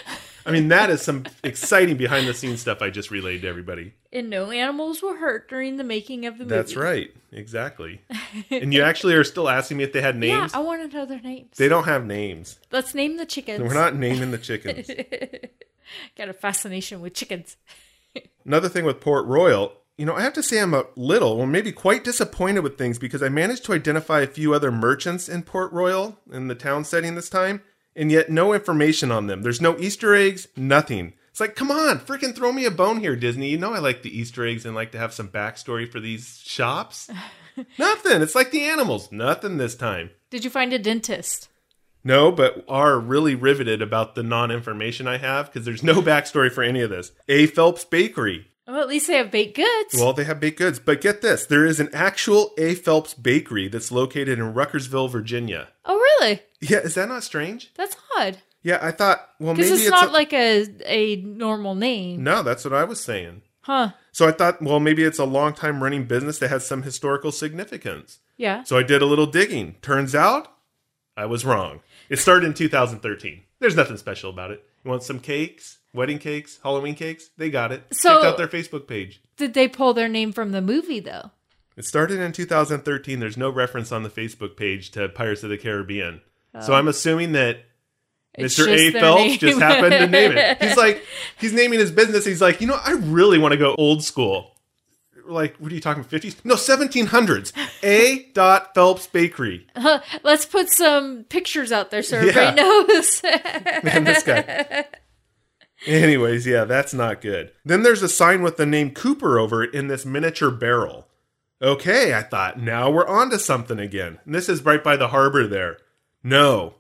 I 0.46 0.52
mean, 0.52 0.68
that 0.68 0.92
is 0.92 1.02
some 1.02 1.26
exciting 1.44 1.98
behind 1.98 2.28
the 2.28 2.36
scenes 2.36 2.62
stuff 2.62 2.80
I 2.82 2.92
just 2.92 3.10
relayed 3.10 3.42
to 3.42 3.48
everybody. 3.48 3.96
And 4.14 4.30
no 4.30 4.52
animals 4.52 5.02
were 5.02 5.18
hurt 5.18 5.50
during 5.50 5.78
the 5.78 5.84
making 5.84 6.28
of 6.28 6.38
the 6.38 6.44
movie. 6.44 6.56
That's 6.56 6.76
right. 6.76 7.12
Exactly. 7.32 8.02
And 8.52 8.72
you 8.72 8.84
actually 8.84 9.16
are 9.16 9.24
still 9.24 9.50
asking 9.50 9.78
me 9.78 9.84
if 9.84 9.94
they 9.94 10.02
had 10.02 10.16
names? 10.16 10.30
Yeah, 10.30 10.40
names? 10.42 10.54
I 10.54 10.60
want 10.60 10.90
to 10.90 10.96
know 10.96 11.06
their 11.08 11.20
names. 11.20 11.58
They 11.58 11.68
don't 11.68 11.86
have 11.86 12.06
names. 12.06 12.60
Let's 12.72 12.94
name 12.94 13.18
the 13.18 13.26
chickens. 13.26 13.62
We're 13.62 13.74
not 13.74 13.96
naming 13.96 14.30
the 14.30 14.38
chickens. 14.38 14.92
got 16.18 16.30
a 16.30 16.34
fascination 16.34 17.02
with 17.02 17.16
chickens. 17.16 17.58
Another 18.46 18.70
thing 18.70 18.86
with 18.86 19.02
Port 19.02 19.26
Royal, 19.26 19.74
you 19.98 20.06
know, 20.06 20.16
I 20.16 20.22
have 20.22 20.34
to 20.34 20.44
say 20.44 20.60
I'm 20.60 20.74
a 20.74 20.86
little, 20.96 21.38
well, 21.38 21.48
maybe 21.48 21.72
quite 21.72 22.04
disappointed 22.04 22.62
with 22.62 22.78
things 22.78 23.00
because 23.00 23.24
I 23.24 23.30
managed 23.30 23.66
to 23.66 23.74
identify 23.74 24.22
a 24.22 24.28
few 24.28 24.54
other 24.54 24.72
merchants 24.72 25.28
in 25.28 25.44
Port 25.44 25.72
Royal 25.72 26.20
in 26.32 26.48
the 26.48 26.56
town 26.56 26.84
setting 26.86 27.16
this 27.16 27.30
time, 27.30 27.62
and 27.96 28.12
yet 28.12 28.30
no 28.30 28.54
information 28.54 29.12
on 29.12 29.28
them. 29.28 29.42
There's 29.42 29.62
no 29.62 29.78
Easter 29.78 30.14
eggs, 30.14 30.48
nothing. 30.56 31.14
It's 31.32 31.40
like, 31.40 31.56
come 31.56 31.72
on, 31.72 32.00
freaking 32.00 32.36
throw 32.36 32.52
me 32.52 32.66
a 32.66 32.72
bone 32.72 33.00
here, 33.00 33.16
Disney. 33.16 33.50
You 33.50 33.58
know 33.58 33.74
I 33.74 33.80
like 33.80 34.04
the 34.04 34.16
Easter 34.16 34.46
eggs 34.46 34.66
and 34.66 34.76
like 34.76 34.92
to 34.92 35.00
have 35.00 35.14
some 35.14 35.30
backstory 35.30 35.88
for 35.88 36.00
these 36.00 36.42
shops. 36.44 37.10
Nothing. 37.80 38.22
It's 38.22 38.36
like 38.36 38.52
the 38.52 38.64
animals. 38.64 39.12
Nothing 39.12 39.58
this 39.58 39.76
time. 39.76 40.12
Did 40.30 40.44
you 40.44 40.50
find 40.50 40.74
a 40.74 40.80
dentist? 40.80 41.50
No, 42.04 42.32
but 42.32 42.64
are 42.68 43.00
really 43.00 43.36
riveted 43.36 43.82
about 43.82 44.16
the 44.16 44.24
non 44.24 44.50
information 44.52 45.08
I 45.08 45.18
have 45.18 45.48
because 45.48 45.66
there's 45.66 45.84
no 45.84 45.96
backstory 46.02 46.52
for 46.52 46.64
any 46.64 46.82
of 46.82 46.90
this. 46.90 47.12
A. 47.28 47.48
Phelps 47.48 47.84
Bakery. 47.84 48.48
Well, 48.68 48.82
at 48.82 48.88
least 48.90 49.08
they 49.08 49.16
have 49.16 49.32
baked 49.32 49.56
goods. 49.56 49.96
Well, 49.96 50.12
they 50.14 50.26
have 50.26 50.40
baked 50.40 50.58
goods, 50.60 50.78
but 50.80 51.00
get 51.02 51.22
this: 51.22 51.46
there 51.46 51.66
is 51.66 51.80
an 51.80 51.90
actual 51.94 52.54
A. 52.58 52.76
Phelps 52.76 53.14
bakery 53.14 53.68
that's 53.70 53.92
located 53.92 54.38
in 54.40 54.54
Ruckersville, 54.54 55.10
Virginia. 55.10 55.70
oh, 55.86 55.96
really? 55.98 56.42
Yeah, 56.60 56.80
is 56.80 56.96
that 56.96 57.08
not 57.08 57.24
strange? 57.24 57.72
That's 57.76 57.96
odd. 58.18 58.40
Yeah, 58.64 58.80
I 58.82 58.92
thought. 58.92 59.30
Well, 59.40 59.54
maybe 59.54 59.70
it's, 59.70 59.82
it's 59.84 59.90
not 59.92 60.10
a- 60.10 60.12
like 60.12 60.34
a 60.34 60.66
a 60.86 61.16
normal 61.18 61.76
name, 61.76 62.24
No, 62.24 62.44
that's 62.44 62.66
what 62.66 62.74
I 62.74 62.84
was 62.84 63.00
saying. 63.02 63.44
huh? 63.62 63.92
So 64.12 64.28
I 64.28 64.32
thought, 64.32 64.62
well, 64.62 64.80
maybe 64.80 65.04
it's 65.04 65.20
a 65.20 65.26
long 65.26 65.54
time 65.54 65.82
running 65.84 66.06
business 66.06 66.40
that 66.40 66.50
has 66.50 66.66
some 66.68 66.82
historical 66.84 67.32
significance. 67.32 68.20
Yeah. 68.36 68.64
So 68.64 68.78
I 68.78 68.84
did 68.84 69.02
a 69.02 69.06
little 69.06 69.28
digging. 69.28 69.76
Turns 69.82 70.14
out, 70.16 70.52
I 71.16 71.26
was 71.28 71.46
wrong. 71.46 71.82
It 72.10 72.18
started 72.18 72.48
in 72.48 72.54
2013. 72.56 73.42
There's 73.60 73.76
nothing 73.76 73.98
special 73.98 74.30
about 74.32 74.52
it. 74.52 74.64
You 74.84 74.90
want 74.92 75.04
some 75.04 75.20
cakes, 75.20 75.78
wedding 75.98 76.20
cakes, 76.20 76.60
Halloween 76.64 76.96
cakes? 76.96 77.30
They 77.38 77.50
got 77.50 77.72
it. 77.74 77.84
So- 77.92 78.22
Check 78.22 78.26
out 78.32 78.38
their 78.38 78.48
Facebook 78.48 78.88
page. 78.88 79.22
Did 79.36 79.54
they 79.54 79.68
pull 79.68 79.94
their 79.94 80.08
name 80.08 80.32
from 80.32 80.52
the 80.52 80.62
movie 80.62 81.00
though? 81.02 81.32
It 81.76 81.86
started 81.86 82.20
in 82.20 82.32
2013. 82.32 83.20
There's 83.20 83.38
no 83.38 83.50
reference 83.50 83.92
on 83.92 84.02
the 84.04 84.10
Facebook 84.10 84.56
page 84.58 84.90
to 84.92 85.10
Pirates 85.10 85.44
of 85.44 85.50
the 85.50 85.58
Caribbean. 85.58 86.22
So 86.62 86.74
Oh. 86.74 86.76
I'm 86.76 86.88
assuming 86.88 87.34
that 87.34 87.58
It's 88.34 88.58
Mr. 88.58 88.68
A. 88.68 88.92
Phelps 88.92 89.22
name. 89.24 89.38
just 89.40 89.60
happened 89.60 89.92
to 89.92 90.08
name 90.08 90.32
it. 90.38 90.58
He's 90.64 90.78
like, 90.78 91.04
he's 91.38 91.54
naming 91.54 91.80
his 91.80 91.92
business. 91.92 92.26
He's 92.26 92.42
like, 92.42 92.62
you 92.62 92.68
know, 92.68 92.80
I 92.84 92.92
really 92.94 93.38
want 93.38 93.52
to 93.52 93.58
go 93.58 93.76
old 93.78 94.04
school. 94.04 94.54
Like, 95.28 95.58
what 95.58 95.72
are 95.72 95.76
you 95.76 95.82
talking, 95.82 96.04
50s? 96.06 96.38
No, 96.46 96.56
1700s. 96.56 97.52
A. 97.84 98.24
Dot 98.34 98.74
Phelps 98.74 99.08
Bakery. 99.08 99.68
Let's 100.24 100.46
put 100.46 100.70
some 100.72 101.26
pictures 101.26 101.72
out 101.72 101.92
there 101.92 102.02
so 102.02 102.16
Yeah. 102.22 102.30
everybody 102.30 102.56
knows. 102.62 103.22
Man, 103.84 104.04
this 104.06 104.24
guy. 104.24 104.86
Anyways, 105.86 106.48
yeah, 106.48 106.64
that's 106.64 106.94
not 106.94 107.22
good. 107.22 107.52
Then 107.64 107.84
there's 107.84 108.02
a 108.02 108.10
sign 108.10 108.42
with 108.42 108.58
the 108.58 108.66
name 108.66 108.92
Cooper 108.92 109.38
over 109.40 109.64
it 109.64 109.74
in 109.74 109.88
this 109.88 110.06
miniature 110.06 110.50
barrel. 110.52 111.08
Okay, 111.62 112.14
I 112.14 112.24
thought, 112.24 112.60
now 112.60 112.90
we're 112.90 113.08
on 113.08 113.30
to 113.32 113.40
something 113.40 113.80
again. 113.80 114.20
And 114.26 114.34
this 114.34 114.50
is 114.50 114.66
right 114.66 114.84
by 114.84 114.96
the 114.96 115.10
harbor 115.10 115.48
there. 115.48 115.78
No. 116.24 116.76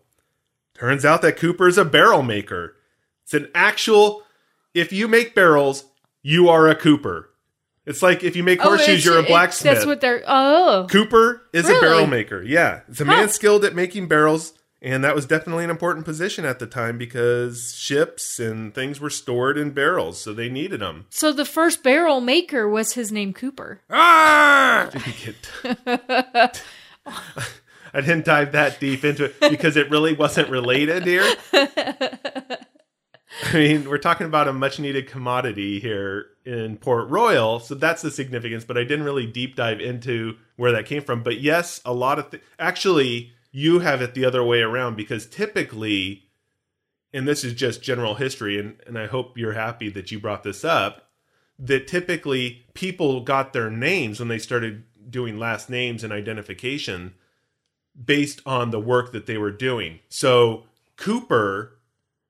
Turns 0.73 1.05
out 1.05 1.21
that 1.23 1.37
Cooper 1.37 1.67
is 1.67 1.77
a 1.77 1.85
barrel 1.85 2.21
maker. 2.23 2.75
It's 3.23 3.33
an 3.33 3.49
actual, 3.55 4.23
if 4.73 4.91
you 4.93 5.07
make 5.07 5.35
barrels, 5.35 5.85
you 6.21 6.49
are 6.49 6.67
a 6.67 6.75
Cooper. 6.75 7.29
It's 7.85 8.01
like 8.01 8.23
if 8.23 8.35
you 8.35 8.43
make 8.43 8.59
Oh, 8.63 8.69
horseshoes, 8.69 8.89
it's- 8.89 9.05
you're 9.05 9.17
a 9.19 9.21
it- 9.23 9.27
blacksmith. 9.27 9.73
That's 9.75 9.85
what 9.85 10.01
they're. 10.01 10.23
Oh, 10.27 10.87
Cooper 10.89 11.43
is 11.53 11.69
a 11.69 11.79
barrel 11.79 12.05
maker. 12.05 12.43
Yeah. 12.43 12.81
It's 12.89 12.99
a 12.99 13.05
Huh. 13.05 13.11
man 13.11 13.29
skilled 13.29 13.63
at 13.63 13.75
making 13.75 14.07
barrels. 14.07 14.53
And 14.81 15.03
that 15.03 15.15
was 15.15 15.25
definitely 15.25 15.63
an 15.63 15.71
important 15.71 16.05
position 16.05 16.45
at 16.45 16.59
the 16.59 16.67
time 16.67 16.99
because 16.99 17.73
ships 17.75 18.39
and 18.39 18.75
things 18.75 18.99
were 18.99 19.09
stored 19.09 19.57
in 19.57 19.71
barrels, 19.71 20.21
so 20.21 20.33
they 20.33 20.49
needed 20.49 20.81
them. 20.81 21.07
so 21.09 21.31
the 21.31 21.45
first 21.45 21.81
barrel 21.81 22.21
maker 22.21 22.69
was 22.69 22.93
his 22.93 23.11
name 23.11 23.33
Cooper. 23.33 23.81
Ah! 23.89 24.89
Get... 25.23 26.61
I 27.93 28.01
didn't 28.01 28.25
dive 28.25 28.51
that 28.51 28.79
deep 28.79 29.03
into 29.03 29.25
it 29.25 29.39
because 29.39 29.77
it 29.77 29.89
really 29.89 30.13
wasn't 30.13 30.49
related 30.49 31.05
here. 31.05 31.25
I 31.53 32.57
mean, 33.53 33.89
we're 33.89 33.97
talking 33.97 34.27
about 34.27 34.47
a 34.47 34.53
much 34.53 34.79
needed 34.79 35.07
commodity 35.07 35.79
here 35.79 36.27
in 36.45 36.77
Port 36.77 37.09
Royal, 37.09 37.59
so 37.59 37.75
that's 37.75 38.01
the 38.01 38.11
significance, 38.11 38.63
but 38.63 38.77
I 38.77 38.83
didn't 38.83 39.05
really 39.05 39.25
deep 39.25 39.55
dive 39.55 39.79
into 39.79 40.37
where 40.55 40.71
that 40.71 40.85
came 40.85 41.01
from. 41.01 41.23
But 41.23 41.41
yes, 41.41 41.81
a 41.85 41.93
lot 41.93 42.19
of 42.19 42.31
th- 42.31 42.43
actually 42.59 43.33
you 43.57 43.79
have 43.79 44.03
it 44.03 44.13
the 44.13 44.23
other 44.23 44.43
way 44.43 44.61
around 44.61 44.95
because 44.95 45.25
typically 45.25 46.29
and 47.11 47.27
this 47.27 47.43
is 47.43 47.55
just 47.55 47.81
general 47.81 48.13
history 48.13 48.59
and, 48.59 48.79
and 48.85 48.99
I 48.99 49.07
hope 49.07 49.35
you're 49.35 49.53
happy 49.53 49.89
that 49.89 50.11
you 50.11 50.19
brought 50.19 50.43
this 50.43 50.63
up 50.63 51.09
that 51.57 51.87
typically 51.87 52.67
people 52.75 53.21
got 53.21 53.53
their 53.53 53.71
names 53.71 54.19
when 54.19 54.27
they 54.27 54.37
started 54.37 54.83
doing 55.09 55.39
last 55.39 55.71
names 55.71 56.03
and 56.03 56.13
identification 56.13 57.15
based 58.05 58.41
on 58.45 58.69
the 58.69 58.79
work 58.79 59.11
that 59.11 59.25
they 59.25 59.39
were 59.39 59.49
doing. 59.49 60.01
So 60.07 60.65
Cooper, 60.95 61.79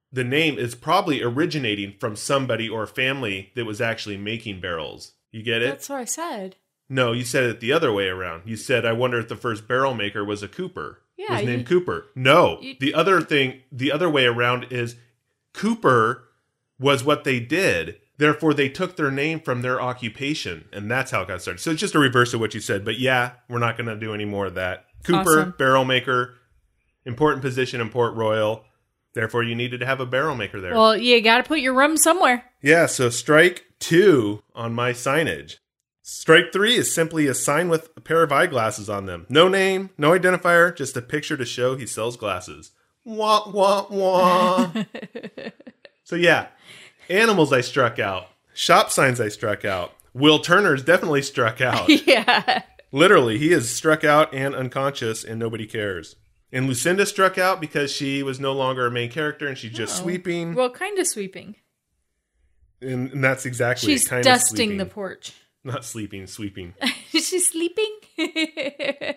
the 0.09 0.23
name 0.23 0.57
is 0.57 0.75
probably 0.75 1.21
originating 1.21 1.95
from 1.99 2.15
somebody 2.15 2.69
or 2.69 2.87
family 2.87 3.51
that 3.55 3.65
was 3.65 3.81
actually 3.81 4.15
making 4.15 4.61
barrels. 4.61 5.11
You 5.33 5.43
get 5.43 5.61
it? 5.61 5.71
That's 5.71 5.89
what 5.89 5.99
I 5.99 6.05
said. 6.05 6.55
no, 6.87 7.11
you 7.11 7.25
said 7.25 7.43
it 7.43 7.59
the 7.59 7.73
other 7.73 7.91
way 7.91 8.07
around. 8.07 8.43
You 8.45 8.55
said, 8.55 8.85
I 8.85 8.93
wonder 8.93 9.19
if 9.19 9.27
the 9.27 9.35
first 9.35 9.67
barrel 9.67 9.93
maker 9.93 10.23
was 10.23 10.41
a 10.41 10.47
Cooper. 10.47 11.01
Yeah, 11.17 11.33
Was 11.37 11.45
named 11.45 11.61
you- 11.61 11.65
Cooper. 11.79 12.05
No. 12.15 12.59
you- 12.61 12.75
the 12.79 12.93
other 12.93 13.21
thing, 13.21 13.61
the 13.71 13.91
other 13.91 14.09
way 14.09 14.25
around 14.25 14.67
is 14.69 14.95
Cooper 15.53 16.23
was 16.79 17.03
what 17.03 17.23
they 17.23 17.39
did. 17.39 17.97
Therefore, 18.19 18.53
they 18.53 18.69
took 18.69 18.95
their 18.95 19.11
name 19.11 19.39
from 19.39 19.61
their 19.61 19.79
occupation, 19.81 20.65
and 20.73 20.89
that's 20.89 21.11
how 21.11 21.21
it 21.21 21.27
got 21.27 21.41
started. 21.41 21.59
So 21.59 21.71
it's 21.71 21.79
just 21.81 21.95
a 21.95 21.99
reverse 21.99 22.33
of 22.33 22.39
what 22.39 22.53
you 22.53 22.59
said. 22.59 22.83
But 22.85 22.99
yeah, 22.99 23.31
we're 23.49 23.59
not 23.59 23.77
going 23.77 23.87
to 23.87 23.95
do 23.95 24.13
any 24.13 24.25
more 24.25 24.47
of 24.47 24.55
that. 24.55 24.85
Cooper, 25.03 25.19
Awesome. 25.39 25.53
barrel 25.57 25.85
maker, 25.85 26.35
important 27.05 27.41
position 27.43 27.79
in 27.81 27.89
Port 27.89 28.15
Royal. 28.15 28.63
Therefore, 29.13 29.43
you 29.43 29.55
needed 29.55 29.79
to 29.79 29.85
have 29.85 29.99
a 29.99 30.05
barrel 30.05 30.35
maker 30.35 30.59
there. 30.59 30.73
Well, 30.75 30.97
you 30.97 31.21
got 31.21 31.37
to 31.37 31.43
put 31.43 31.59
your 31.59 31.73
rum 31.73 31.97
somewhere. 31.97 32.43
Yeah, 32.61 32.85
so 32.87 33.09
strike 33.09 33.63
two 33.79 34.43
on 34.53 34.73
my 34.73 34.91
signage. 34.93 35.57
Strike 36.09 36.53
three 36.53 36.77
is 36.77 36.95
simply 36.95 37.27
a 37.27 37.33
sign 37.33 37.67
with 37.67 37.89
a 37.97 37.99
pair 37.99 38.23
of 38.23 38.31
eyeglasses 38.31 38.89
on 38.89 39.07
them. 39.07 39.25
No 39.27 39.49
name, 39.49 39.89
no 39.97 40.17
identifier, 40.17 40.73
just 40.73 40.95
a 40.95 41.01
picture 41.01 41.35
to 41.35 41.43
show 41.43 41.75
he 41.75 41.85
sells 41.85 42.15
glasses. 42.15 42.71
Wah, 43.03 43.51
wah, 43.51 43.87
wah. 43.89 44.71
so, 46.05 46.15
yeah, 46.15 46.47
animals 47.09 47.51
I 47.51 47.59
struck 47.59 47.99
out. 47.99 48.27
Shop 48.53 48.89
signs 48.89 49.19
I 49.19 49.27
struck 49.27 49.65
out. 49.65 49.95
Will 50.13 50.39
Turner's 50.39 50.81
definitely 50.81 51.23
struck 51.23 51.59
out. 51.61 51.89
yeah. 51.89 52.61
Literally, 52.93 53.37
he 53.37 53.51
is 53.51 53.69
struck 53.69 54.05
out 54.05 54.33
and 54.33 54.55
unconscious, 54.55 55.25
and 55.25 55.37
nobody 55.37 55.65
cares. 55.65 56.15
And 56.53 56.67
Lucinda 56.67 57.05
struck 57.05 57.37
out 57.37 57.59
because 57.59 57.91
she 57.91 58.23
was 58.23 58.39
no 58.39 58.53
longer 58.53 58.87
a 58.87 58.91
main 58.91 59.11
character 59.11 59.45
and 59.45 59.57
she's 59.57 59.73
just 59.73 59.99
oh. 59.99 60.03
sweeping. 60.03 60.55
Well, 60.55 60.69
kind 60.69 60.97
of 60.99 61.05
sweeping. 61.05 61.57
and, 62.81 63.11
and 63.11 63.21
that's 63.21 63.45
exactly 63.45 63.91
She's 63.91 64.07
kind 64.07 64.23
dusting 64.23 64.77
the 64.77 64.85
porch. 64.85 65.33
Not 65.63 65.83
sleeping, 65.85 66.27
sweeping. 66.27 66.73
Is 67.13 67.27
she 67.27 67.39
sleeping? 67.39 67.91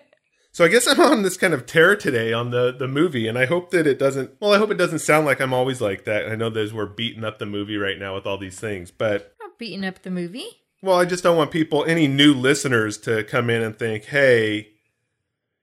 So 0.52 0.64
I 0.64 0.68
guess 0.68 0.88
I'm 0.88 0.98
on 0.98 1.22
this 1.22 1.36
kind 1.36 1.54
of 1.54 1.64
tear 1.64 1.94
today 1.94 2.32
on 2.32 2.50
the 2.50 2.72
the 2.76 2.88
movie, 2.88 3.28
and 3.28 3.38
I 3.38 3.46
hope 3.46 3.70
that 3.70 3.86
it 3.86 4.00
doesn't. 4.00 4.32
Well, 4.40 4.52
I 4.52 4.58
hope 4.58 4.72
it 4.72 4.78
doesn't 4.78 4.98
sound 4.98 5.24
like 5.24 5.40
I'm 5.40 5.54
always 5.54 5.80
like 5.80 6.06
that. 6.06 6.28
I 6.28 6.34
know 6.34 6.50
there's 6.50 6.74
we're 6.74 6.86
beating 6.86 7.22
up 7.24 7.38
the 7.38 7.46
movie 7.46 7.76
right 7.76 7.96
now 8.00 8.16
with 8.16 8.26
all 8.26 8.36
these 8.36 8.58
things, 8.58 8.90
but 8.90 9.36
Not 9.40 9.58
beating 9.60 9.84
up 9.84 10.02
the 10.02 10.10
movie. 10.10 10.48
well, 10.82 10.98
I 10.98 11.04
just 11.04 11.22
don't 11.22 11.36
want 11.36 11.52
people, 11.52 11.84
any 11.84 12.08
new 12.08 12.34
listeners, 12.34 12.98
to 12.98 13.22
come 13.22 13.48
in 13.48 13.62
and 13.62 13.78
think, 13.78 14.06
hey. 14.06 14.70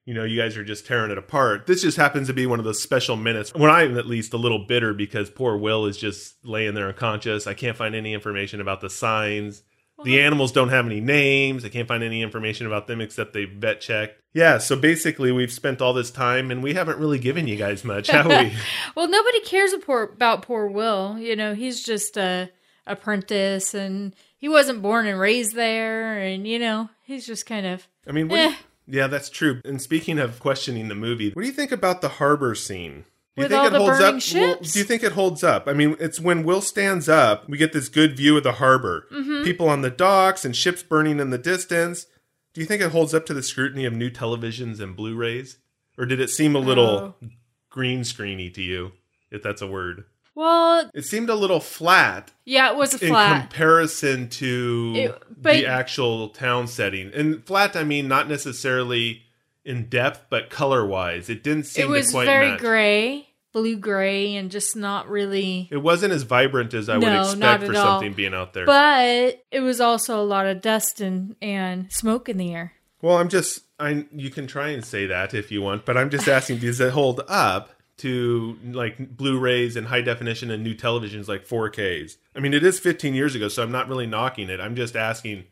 You 0.06 0.14
know, 0.14 0.24
you 0.24 0.40
guys 0.42 0.56
are 0.56 0.64
just 0.64 0.88
tearing 0.88 1.12
it 1.12 1.18
apart. 1.18 1.68
This 1.68 1.82
just 1.82 1.98
happens 1.98 2.28
to 2.28 2.34
be 2.34 2.46
one 2.46 2.60
of 2.60 2.64
those 2.66 2.82
special 2.82 3.18
minutes 3.18 3.54
when 3.54 3.70
I'm 3.70 3.98
at 3.98 4.06
least 4.06 4.34
a 4.34 4.38
little 4.38 4.66
bitter 4.66 4.94
because 4.94 5.30
poor 5.30 5.58
Will 5.58 5.86
is 5.86 5.98
just 5.98 6.36
laying 6.46 6.76
there 6.76 6.88
unconscious. 6.88 7.46
I 7.46 7.56
can't 7.56 7.76
find 7.76 7.94
any 7.94 8.14
information 8.14 8.62
about 8.62 8.80
the 8.80 8.90
signs. 8.90 9.64
The 10.04 10.22
animals 10.22 10.52
don't 10.52 10.70
have 10.70 10.86
any 10.86 11.02
names. 11.02 11.66
I 11.66 11.70
can't 11.70 11.88
find 11.88 12.04
any 12.04 12.22
information 12.22 12.68
about 12.68 12.88
them 12.88 13.02
except 13.02 13.34
they 13.34 13.46
vet 13.46 13.82
checked. 13.82 14.22
Yeah, 14.34 14.60
so 14.60 14.76
basically, 14.76 15.32
we've 15.32 15.52
spent 15.52 15.82
all 15.82 15.94
this 15.94 16.12
time 16.12 16.52
and 16.52 16.62
we 16.62 16.76
haven't 16.76 17.00
really 17.00 17.18
given 17.20 17.48
you 17.48 17.56
guys 17.56 17.84
much, 17.84 18.08
have 18.10 18.28
we? 18.28 18.54
Well, 18.96 19.08
nobody 19.08 19.42
cares 19.42 19.74
about 19.74 20.44
poor 20.44 20.68
Will. 20.68 21.18
You 21.18 21.36
know, 21.36 21.54
he's 21.56 21.84
just 21.84 22.18
a 22.18 22.50
apprentice, 22.86 23.74
and 23.74 24.16
he 24.38 24.48
wasn't 24.50 24.82
born 24.82 25.08
and 25.08 25.20
raised 25.20 25.56
there, 25.56 26.20
and 26.20 26.48
you 26.48 26.58
know, 26.60 26.90
he's 27.04 27.26
just 27.28 27.46
kind 27.46 27.66
of. 27.66 27.88
I 28.08 28.12
mean, 28.12 28.28
what 28.28 28.36
do 28.38 28.42
you- 28.44 28.50
Eh. 28.50 28.56
yeah, 28.88 29.08
that's 29.08 29.30
true. 29.30 29.62
And 29.66 29.82
speaking 29.82 30.20
of 30.20 30.40
questioning 30.40 30.88
the 30.88 30.96
movie, 30.96 31.32
what 31.32 31.42
do 31.42 31.48
you 31.48 31.54
think 31.54 31.72
about 31.72 32.02
the 32.02 32.08
harbor 32.10 32.56
scene? 32.56 33.06
Do 33.38 33.44
you 33.44 33.50
think 33.50 33.66
it 33.74 33.78
holds 33.78 34.00
up? 34.02 34.22
ships? 34.22 34.74
do 34.74 34.80
you 34.80 34.86
think 34.86 35.04
it 35.04 35.12
holds 35.14 35.44
up? 35.44 35.68
I 35.68 35.74
mean, 35.74 35.96
it's 36.00 36.20
when 36.20 36.44
Will 36.44 36.62
stands 36.62 37.08
up, 37.08 37.48
we 37.48 37.58
get 37.58 37.72
this 37.72 37.88
good 37.88 38.18
view 38.18 38.36
of 38.38 38.44
the 38.44 38.54
harbor. 38.54 39.06
Mm-hmm. 39.14 39.44
People 39.44 39.70
on 39.70 39.82
the 39.82 39.90
docks 39.92 40.44
and 40.44 40.56
ships 40.56 40.82
burning 40.84 41.20
in 41.20 41.30
the 41.30 41.38
distance. 41.38 42.08
Do 42.54 42.62
you 42.62 42.68
think 42.68 42.82
it 42.82 42.92
holds 42.92 43.14
up 43.14 43.26
to 43.28 43.34
the 43.36 43.44
scrutiny 43.44 43.86
of 43.86 43.94
new 43.94 44.10
televisions 44.10 44.80
and 44.80 44.96
Blu-rays? 44.96 45.60
Or 45.98 46.06
did 46.06 46.20
it 46.20 46.30
seem 46.32 46.56
a 46.56 46.60
little 46.60 47.16
Oh. 47.22 47.28
green 47.70 48.02
screeny 48.02 48.54
to 48.56 48.62
you, 48.62 48.92
if 49.32 49.44
that's 49.44 49.62
a 49.62 49.68
word? 49.68 50.06
Well, 50.34 50.90
It 50.94 51.06
seemed 51.06 51.30
a 51.32 51.36
little 51.36 51.60
flat 51.60 52.32
yeah, 52.46 52.70
it 52.72 52.76
was 52.78 52.94
in 53.02 53.10
flat. 53.10 53.50
comparison 53.50 54.30
to 54.30 54.94
It- 54.96 55.44
the 55.44 55.66
actual 55.68 56.30
town 56.30 56.68
setting. 56.68 57.12
And 57.14 57.44
flat, 57.46 57.76
I 57.76 57.84
mean, 57.84 58.08
not 58.08 58.28
necessarily 58.30 59.24
in 59.66 59.90
depth, 59.90 60.26
but 60.30 60.50
color 60.50 60.86
wise, 60.86 61.30
it 61.30 61.44
didn't 61.44 61.66
seem 61.66 61.86
it 61.86 61.90
was 61.90 62.06
to 62.08 62.12
quite 62.14 62.26
very 62.26 62.52
match. 62.52 62.60
gray, 62.60 63.27
blue 63.58 63.78
gray, 63.78 64.36
and 64.36 64.52
just 64.52 64.76
not 64.76 65.10
really. 65.10 65.68
It 65.72 65.78
wasn't 65.78 66.14
as 66.14 66.24
vibrant 66.24 66.74
as 66.74 66.90
I 66.90 66.98
would 66.98 67.02
No, 67.02 67.34
not 67.34 67.62
expect 67.62 67.64
for 67.64 67.78
all. 67.78 67.86
something 68.00 68.14
being 68.14 68.34
out 68.34 68.54
there. 68.54 68.66
But 68.66 69.44
it 69.52 69.62
was 69.62 69.82
also 69.82 70.22
a 70.22 70.24
lot 70.24 70.46
of 70.46 70.62
dust 70.62 71.02
and, 71.02 71.36
and 71.42 71.92
smoke 71.92 72.30
in 72.30 72.38
the 72.38 72.54
air. 72.54 72.74
well, 73.02 73.18
I'm 73.18 73.30
just, 73.30 73.62
I 73.80 74.06
you 74.12 74.30
can 74.30 74.46
try 74.48 74.70
and 74.70 74.84
say 74.86 75.08
that 75.08 75.34
if 75.34 75.52
you 75.52 75.62
want, 75.62 75.86
but 75.86 75.98
I'm 75.98 76.10
just 76.10 76.28
asking, 76.28 76.60
does 76.60 76.80
it 76.80 76.92
hold 76.94 77.22
up? 77.28 77.72
To 78.02 78.56
like 78.64 79.18
Blu-rays 79.18 79.76
and 79.76 79.88
high 79.88 80.02
definition 80.02 80.52
and 80.52 80.64
new 80.64 80.76
televisions 80.76 81.28
like 81.28 81.48
4Ks. 81.48 82.18
I 82.36 82.40
mean, 82.40 82.54
it 82.54 82.64
is 82.64 82.80
15 82.80 83.16
years 83.16 83.34
ago, 83.34 83.48
so 83.48 83.64
I'm 83.64 83.72
not 83.72 83.90
really 83.90 84.06
knocking 84.06 84.52
it. 84.52 84.60
I'm 84.60 84.76
just 84.76 84.96
asking, 84.96 85.46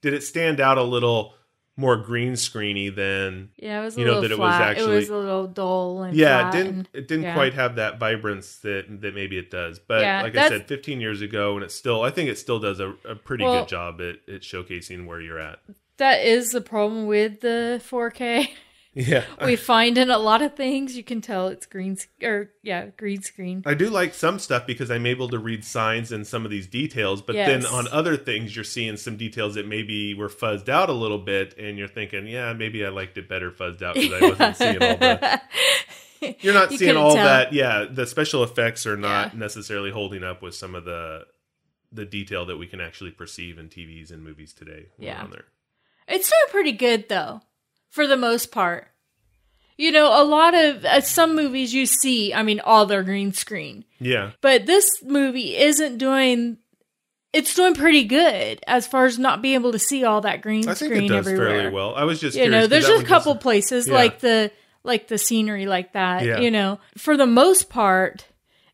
did 0.00 0.14
it 0.14 0.22
stand 0.22 0.60
out 0.60 0.78
a 0.78 0.84
little 0.84 1.34
more 1.78 1.96
green 1.96 2.32
screeny 2.32 2.94
than 2.94 3.50
Yeah, 3.56 3.80
it 3.80 3.84
was 3.84 3.96
a 3.96 4.00
You 4.00 4.06
know, 4.06 4.18
little 4.20 4.22
that 4.22 4.30
it 4.32 4.38
was 4.38 4.52
actually- 4.52 4.92
it 4.92 4.96
was 4.96 5.08
a 5.10 5.16
little 5.16 5.46
dull 5.46 6.02
and 6.02 6.14
yeah 6.16 6.50
flat 6.50 6.54
it 6.54 6.58
didn't 6.58 6.76
and- 6.76 6.88
it 6.92 7.08
didn't 7.08 7.22
yeah. 7.24 7.34
quite 7.34 7.54
have 7.54 7.76
that 7.76 7.98
vibrance 7.98 8.56
that 8.58 9.00
that 9.02 9.14
maybe 9.14 9.38
it 9.38 9.50
does 9.50 9.78
but 9.78 10.00
Yeah, 10.02 10.22
like 10.22 10.36
i 10.36 10.48
said 10.48 10.66
15 10.66 11.00
years 11.00 11.20
ago 11.22 11.54
and 11.54 11.62
it's 11.64 11.74
still 11.74 12.02
i 12.02 12.10
think 12.10 12.28
it 12.28 12.36
still 12.36 12.58
does 12.58 12.80
a, 12.80 12.94
a 13.04 13.14
pretty 13.14 13.44
Well- 13.44 13.60
good 13.60 13.68
job 13.68 14.00
at, 14.00 14.16
at 14.32 14.42
showcasing 14.42 15.06
where 15.06 15.20
you're 15.20 15.38
at 15.38 15.60
That 15.98 16.24
is 16.26 16.50
the 16.50 16.60
problem 16.60 17.06
with 17.06 17.40
the 17.40 17.80
4K. 17.88 18.48
yeah 18.94 19.24
we 19.44 19.54
find 19.54 19.96
in 19.98 20.10
a 20.10 20.18
lot 20.18 20.40
of 20.42 20.54
things 20.56 20.96
you 20.96 21.04
can 21.04 21.20
tell 21.20 21.48
it's 21.48 21.66
green 21.66 21.94
sc- 21.96 22.08
or 22.22 22.50
yeah 22.62 22.86
green 22.96 23.22
screen 23.22 23.62
I 23.66 23.74
do 23.74 23.90
like 23.90 24.14
some 24.14 24.38
stuff 24.38 24.66
because 24.66 24.90
I'm 24.90 25.04
able 25.06 25.28
to 25.28 25.38
read 25.38 25.64
signs 25.64 26.10
and 26.10 26.26
some 26.26 26.44
of 26.44 26.50
these 26.50 26.66
details, 26.66 27.20
but 27.22 27.36
Yes. 27.36 27.48
then 27.64 27.66
on 27.72 27.86
other 27.88 28.16
things, 28.16 28.56
you're 28.56 28.64
seeing 28.64 28.96
some 28.96 29.16
details 29.16 29.54
that 29.56 29.66
maybe 29.68 30.14
were 30.14 30.28
fuzzed 30.28 30.68
out 30.68 30.88
a 30.88 30.92
little 30.94 31.18
bit, 31.18 31.56
and 31.58 31.76
you're 31.78 31.86
thinking, 31.88 32.26
yeah, 32.26 32.52
maybe 32.54 32.84
I 32.84 32.88
liked 32.88 33.18
it 33.18 33.28
better 33.28 33.50
fuzzed 33.50 33.82
out 33.82 33.94
because 33.94 34.22
I 34.22 34.28
wasn't 34.30 34.56
seeing 34.56 34.82
all 34.82 34.96
the. 34.96 35.40
You're 36.40 36.54
not 36.54 36.72
You 36.72 36.78
seeing 36.78 36.96
all 36.96 37.14
tell. 37.14 37.24
that. 37.24 37.52
Yeah, 37.52 37.84
the 37.90 38.06
special 38.06 38.42
effects 38.42 38.86
are 38.86 38.96
not 38.96 39.34
Yeah. 39.34 39.38
necessarily 39.38 39.90
holding 39.90 40.24
up 40.24 40.42
with 40.42 40.54
some 40.54 40.74
of 40.74 40.84
the 40.84 41.26
the 41.92 42.04
detail 42.04 42.46
that 42.46 42.56
we 42.56 42.66
can 42.66 42.80
actually 42.80 43.10
perceive 43.12 43.58
in 43.58 43.68
TVs 43.68 44.10
and 44.10 44.22
movies 44.24 44.52
today. 44.52 44.86
Yeah. 44.98 45.26
it's 46.08 46.26
still 46.26 46.38
pretty 46.50 46.72
good 46.72 47.08
though 47.08 47.40
for 47.90 48.06
the 48.06 48.16
most 48.16 48.50
part 48.52 48.88
you 49.76 49.90
know 49.92 50.20
a 50.20 50.24
lot 50.24 50.54
of 50.54 50.84
uh, 50.84 51.00
some 51.00 51.34
movies 51.36 51.72
you 51.72 51.86
see 51.86 52.32
i 52.34 52.42
mean 52.42 52.60
all 52.60 52.86
their 52.86 53.02
green 53.02 53.32
screen 53.32 53.84
Yeah, 54.00 54.32
but 54.40 54.66
this 54.66 54.86
movie 55.02 55.56
isn't 55.56 55.98
doing 55.98 56.58
it's 57.32 57.54
doing 57.54 57.74
pretty 57.74 58.04
good 58.04 58.58
as 58.66 58.86
far 58.86 59.04
as 59.04 59.18
not 59.18 59.42
being 59.42 59.54
able 59.54 59.72
to 59.72 59.78
see 59.78 60.02
all 60.04 60.22
that 60.22 60.40
green 60.42 60.68
I 60.68 60.74
think 60.74 60.92
screen 60.92 61.04
it 61.04 61.08
does 61.08 61.26
everywhere 61.28 61.48
fairly 61.50 61.70
well. 61.74 61.94
I 61.94 62.04
was 62.04 62.20
just 62.20 62.36
you 62.36 62.48
know 62.48 62.66
there's 62.66 62.86
just 62.86 63.02
a 63.04 63.06
couple 63.06 63.36
places 63.36 63.86
Yeah. 63.86 63.94
like 63.94 64.20
the 64.20 64.50
like 64.82 65.08
the 65.08 65.18
scenery 65.18 65.66
like 65.66 65.92
that 65.92 66.24
Yeah. 66.24 66.38
you 66.40 66.50
know 66.50 66.80
for 66.96 67.16
the 67.16 67.26
most 67.26 67.68
part 67.68 68.26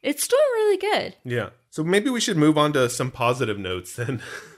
it's 0.03 0.27
doing 0.29 0.43
really 0.55 0.77
good 0.79 1.17
Yeah. 1.25 1.49
So 1.71 1.83
maybe 1.83 2.09
we 2.11 2.21
should 2.21 2.37
move 2.37 2.57
on 2.57 2.73
to 2.75 2.89
some 2.89 3.11
positive 3.11 3.59
notes 3.59 3.97
then. 3.97 4.23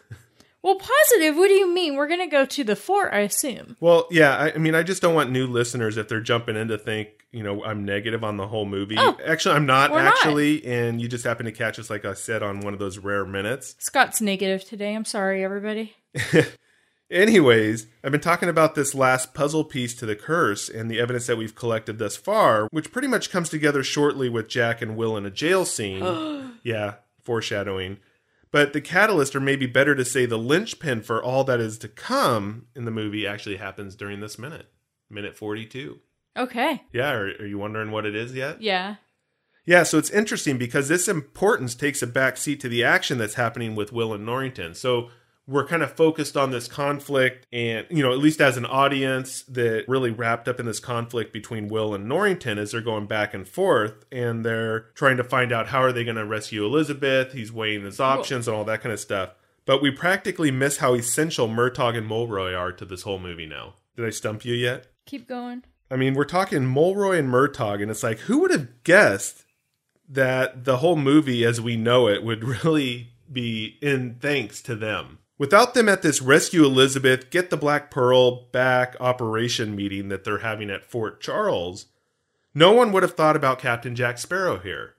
well 0.67 0.75
positive 0.77 1.37
what 1.37 1.47
do 1.47 1.55
you 1.55 1.73
mean 1.73 1.95
we're 1.95 2.09
gonna 2.09 2.27
go 2.27 2.45
to 2.45 2.65
the 2.65 2.75
fort 2.75 3.13
i 3.13 3.21
assume 3.21 3.77
Well, 3.79 4.09
yeah, 4.11 4.37
I, 4.37 4.53
I 4.53 4.59
mean, 4.59 4.75
I 4.75 4.83
just 4.83 5.01
don't 5.01 5.15
want 5.15 5.31
new 5.31 5.47
listeners 5.47 5.97
if 5.97 6.09
they're 6.09 6.21
jumping 6.21 6.57
in 6.57 6.69
to 6.69 6.77
think, 6.79 7.09
you 7.31 7.43
know, 7.45 7.63
I'm 7.63 7.85
negative 7.85 8.25
on 8.25 8.37
the 8.37 8.49
whole 8.49 8.65
movie. 8.67 8.97
Oh, 8.99 9.17
actually, 9.25 9.55
I'm 9.55 9.67
not 9.67 9.93
we're 9.93 10.03
not. 10.03 10.15
actually, 10.15 10.65
and 10.67 11.01
you 11.01 11.07
just 11.09 11.25
happen 11.25 11.47
to 11.47 11.53
catch 11.53 11.79
us, 11.79 11.89
like 11.89 12.05
I 12.05 12.15
said, 12.15 12.43
on 12.43 12.61
one 12.61 12.73
of 12.73 12.81
those 12.81 12.99
rare 12.99 13.25
minutes. 13.25 13.77
scott's 13.79 14.21
negative 14.21 14.65
today 14.65 14.95
i'm 14.95 15.05
sorry 15.05 15.45
everybody 15.45 15.95
Anyways, 17.09 17.87
I've 18.03 18.11
been 18.11 18.21
talking 18.21 18.49
about 18.49 18.75
this 18.75 18.93
last 18.93 19.33
puzzle 19.33 19.63
piece 19.63 19.95
to 19.95 20.07
the 20.07 20.17
curse 20.17 20.69
and 20.69 20.91
the 20.91 20.99
evidence 20.99 21.29
that 21.29 21.37
we've 21.39 21.55
collected 21.55 21.99
thus 21.99 22.17
far, 22.17 22.67
which 22.73 22.91
pretty 22.91 23.07
much 23.07 23.31
comes 23.31 23.49
together 23.49 23.85
shortly 23.85 24.29
with 24.29 24.49
Jack 24.49 24.83
and 24.83 24.97
Will 24.97 25.17
in 25.17 25.25
a 25.25 25.31
jail 25.31 25.65
scene. 25.65 26.03
yeah, 26.65 26.95
foreshadowing. 27.23 27.99
But 28.57 28.73
the 28.73 28.81
catalyst, 28.81 29.37
or 29.37 29.41
maybe 29.41 29.67
better 29.67 29.95
to 29.95 30.03
say 30.03 30.25
the 30.25 30.39
linchpin 30.39 31.03
for 31.03 31.23
all 31.23 31.45
that 31.45 31.61
is 31.61 31.77
to 31.77 31.89
come 31.89 32.69
in 32.75 32.87
the 32.87 32.91
movie, 32.91 33.27
actually 33.27 33.59
happens 33.59 33.95
during 33.95 34.21
this 34.21 34.39
minute, 34.39 34.71
minute 35.11 35.37
42. 35.37 36.01
okay 36.39 36.83
Yeah, 36.91 37.11
are, 37.11 37.27
are 37.39 37.47
you 37.47 37.59
wondering 37.59 37.91
what 37.91 38.07
it 38.07 38.17
is 38.17 38.35
yet? 38.35 38.63
yeah 38.63 38.95
Yeah, 39.67 39.83
so 39.83 39.99
it's 39.99 40.09
interesting 40.09 40.57
because 40.57 40.89
this 40.89 41.07
importance 41.07 41.75
takes 41.75 42.01
a 42.01 42.07
back 42.07 42.39
seat 42.39 42.59
to 42.61 42.71
the 42.71 42.83
action 42.83 43.19
that's 43.19 43.35
happening 43.35 43.75
with 43.75 43.93
Will 43.93 44.15
and 44.15 44.25
Norrington. 44.25 44.73
So 44.75 45.11
we're 45.47 45.67
kind 45.67 45.83
of 45.83 45.93
focused 45.93 46.37
on 46.37 46.51
this 46.51 46.69
conflict, 46.69 47.47
and, 47.53 47.87
you 47.91 48.03
know, 48.03 48.13
at 48.13 48.19
least 48.19 48.41
as 48.41 48.57
an 48.57 48.67
audience 48.67 49.43
that 49.43 49.85
really 49.87 50.11
wrapped 50.11 50.49
up 50.49 50.59
in 50.59 50.67
this 50.67 50.81
conflict 50.81 51.33
between 51.33 51.69
Will 51.69 51.95
and 51.95 52.09
Norrington 52.09 52.59
as 52.59 52.73
they're 52.73 52.81
going 52.81 53.07
back 53.07 53.33
and 53.33 53.47
forth, 53.47 54.05
and 54.11 54.45
they're 54.45 54.81
trying 54.95 55.17
to 55.19 55.25
find 55.25 55.53
out 55.53 55.69
how 55.69 55.83
are 55.83 55.93
they 55.93 56.05
going 56.05 56.17
to 56.17 56.27
rescue 56.27 56.65
Elizabeth. 56.65 57.33
He's 57.33 57.53
weighing 57.53 57.85
his 57.85 58.01
options 58.01 58.49
and 58.49 58.57
all 58.57 58.65
that 58.65 58.83
kind 58.83 58.93
of 58.93 59.01
stuff. 59.01 59.31
But 59.65 59.83
we 59.83 59.91
practically 59.91 60.51
miss 60.51 60.79
how 60.79 60.95
essential 60.95 61.49
Murtaugh 61.49 61.97
and 61.97 62.07
Mulroy 62.07 62.55
are 62.55 62.73
to 62.73 62.85
this 62.85 63.03
whole 63.03 63.19
movie 63.19 63.47
now. 63.47 63.75
Did 63.97 64.07
I 64.07 64.11
stump 64.11 64.45
you 64.45 64.55
yet? 64.55 64.87
keep 65.07 65.29
going 65.29 65.63
I 65.91 65.97
mean, 65.97 66.15
we're 66.15 66.25
talking 66.25 66.67
Mulroy 66.67 67.19
and 67.19 67.29
Murtaugh, 67.29 67.81
and 67.81 67.91
it's 67.91 68.03
like, 68.03 68.19
who 68.21 68.39
would 68.41 68.51
have 68.51 68.83
guessed 68.83 69.45
that 70.09 70.65
the 70.65 70.79
whole 70.79 70.97
movie 70.97 71.45
as 71.45 71.61
we 71.61 71.77
know 71.77 72.09
it 72.09 72.25
would 72.25 72.43
really 72.65 73.13
be 73.31 73.79
in 73.81 74.17
thanks 74.21 74.61
to 74.63 74.75
them? 74.75 75.19
Without 75.39 75.75
them 75.75 75.89
at 75.89 76.03
this 76.03 76.23
Rescue 76.23 76.65
Elizabeth, 76.65 77.31
Get 77.31 77.51
the 77.51 77.57
Black 77.57 77.91
Pearl 77.91 78.47
back 78.53 78.97
operation 79.01 79.77
meeting 79.77 80.09
that 80.09 80.25
they're 80.25 80.39
having 80.39 80.71
at 80.71 80.91
Fort 80.91 81.21
Charles, 81.21 81.87
no 82.55 82.73
one 82.73 82.91
would 82.93 83.03
have 83.03 83.15
thought 83.15 83.37
about 83.37 83.59
Captain 83.59 83.95
Jack 83.95 84.17
Sparrow 84.19 84.59
here. 84.59 84.95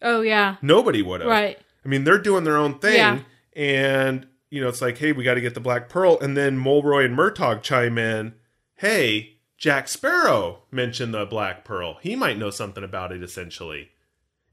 oh 0.00 0.22
yeah 0.22 0.56
Nobody 0.62 1.02
would 1.02 1.20
have. 1.20 1.28
right 1.30 1.58
I 1.84 1.88
mean, 1.88 2.04
they're 2.04 2.18
doing 2.18 2.44
their 2.44 2.56
own 2.56 2.78
thing, 2.78 2.94
Yeah. 2.94 3.18
and 3.54 4.26
you 4.50 4.60
know, 4.60 4.68
it's 4.68 4.82
like, 4.82 4.98
hey, 4.98 5.12
we 5.12 5.24
got 5.24 5.34
to 5.34 5.40
get 5.40 5.54
the 5.54 5.60
Black 5.60 5.88
Pearl, 5.88 6.18
and 6.20 6.36
then 6.36 6.58
Mulroy 6.58 7.04
and 7.06 7.16
Murtaugh 7.18 7.60
chime 7.62 7.96
in, 7.98 8.34
hey, 8.76 9.38
Jack 9.56 9.88
Sparrow 9.88 10.60
mentioned 10.70 11.14
the 11.14 11.24
Black 11.24 11.64
Pearl? 11.64 11.96
He 12.02 12.14
might 12.16 12.36
know 12.38 12.50
something 12.50 12.84
about 12.84 13.12
it, 13.12 13.22
essentially. 13.22 13.88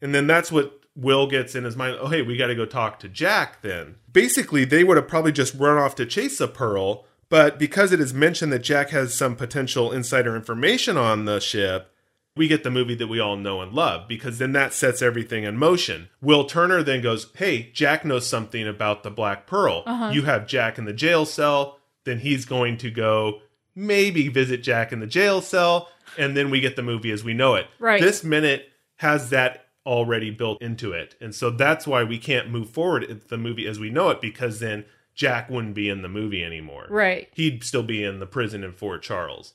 And 0.02 0.16
then 0.16 0.26
that's 0.26 0.52
what 0.54 0.79
Will 0.96 1.28
gets 1.28 1.56
in 1.56 1.64
his 1.64 1.76
mind. 1.76 1.98
Oh, 2.00 2.08
hey, 2.08 2.22
we 2.22 2.38
got 2.38 2.48
to 2.48 2.56
go 2.56 2.66
talk 2.66 3.00
to 3.00 3.10
Jack 3.10 3.62
then. 3.62 3.96
Basically, 4.12 4.66
they 4.66 4.84
would 4.84 4.98
have 4.98 5.08
probably 5.08 5.32
just 5.32 5.56
run 5.56 5.78
off 5.78 5.96
to 5.96 6.06
chase 6.06 6.40
the 6.40 6.48
Pearl, 6.48 7.06
but 7.30 7.60
because 7.60 7.92
it 7.92 8.00
is 8.00 8.14
mentioned 8.14 8.52
that 8.52 8.60
Jack 8.60 8.90
has 8.90 9.14
some 9.14 9.36
potential 9.36 9.92
insider 9.92 10.36
information 10.36 10.98
on 10.98 11.26
the 11.26 11.40
ship, 11.40 11.94
we 12.36 12.48
get 12.48 12.64
the 12.64 12.72
movie 12.72 12.96
that 12.96 13.08
we 13.08 13.20
all 13.20 13.36
know 13.36 13.62
and 13.62 13.74
love 13.74 14.08
because 14.08 14.38
then 14.38 14.54
that 14.54 14.74
sets 14.74 15.02
everything 15.02 15.44
in 15.44 15.58
motion. 15.58 16.10
Will 16.22 16.46
Turner 16.46 16.82
then 16.82 17.02
goes, 17.02 17.28
Hey, 17.36 17.70
Jack 17.74 18.06
knows 18.06 18.28
something 18.28 18.68
about 18.68 19.04
the 19.04 19.12
Black 19.12 19.46
Pearl. 19.46 19.84
Uh-huh. 19.86 20.12
You 20.12 20.24
have 20.24 20.48
Jack 20.48 20.78
in 20.78 20.86
the 20.86 20.94
jail 20.94 21.26
cell. 21.26 21.80
Then 22.06 22.20
he's 22.20 22.46
going 22.46 22.78
to 22.78 22.90
go 22.90 23.42
maybe 23.76 24.28
visit 24.30 24.64
Jack 24.64 24.92
in 24.92 25.00
the 25.00 25.08
jail 25.08 25.42
cell. 25.42 25.90
And 26.18 26.36
then 26.36 26.50
we 26.50 26.60
get 26.62 26.76
the 26.76 26.82
movie 26.82 27.12
as 27.12 27.24
we 27.24 27.34
know 27.34 27.56
it. 27.56 27.68
Right. 27.78 28.02
This 28.02 28.24
minute 28.24 28.70
has 28.96 29.30
that 29.32 29.69
already 29.86 30.30
built 30.32 30.62
into 30.62 30.92
it. 30.92 31.16
And 31.22 31.34
so 31.34 31.50
that's 31.50 31.88
why 31.88 32.04
we 32.04 32.18
can't 32.18 32.50
move 32.50 32.70
forward 32.70 33.22
the 33.30 33.38
movie 33.38 33.66
as 33.68 33.80
we 33.80 33.90
know 33.90 34.10
it 34.10 34.22
because 34.22 34.60
then 34.60 34.86
Jack 35.16 35.50
wouldn't 35.50 35.76
be 35.76 35.90
in 35.90 36.02
the 36.02 36.10
movie 36.10 36.44
anymore. 36.44 36.88
Right. 36.90 37.28
He'd 37.34 37.64
still 37.64 37.84
be 37.84 38.04
in 38.04 38.20
the 38.20 38.26
prison 38.28 38.64
in 38.64 38.74
Fort 38.74 39.02
Charles. 39.02 39.54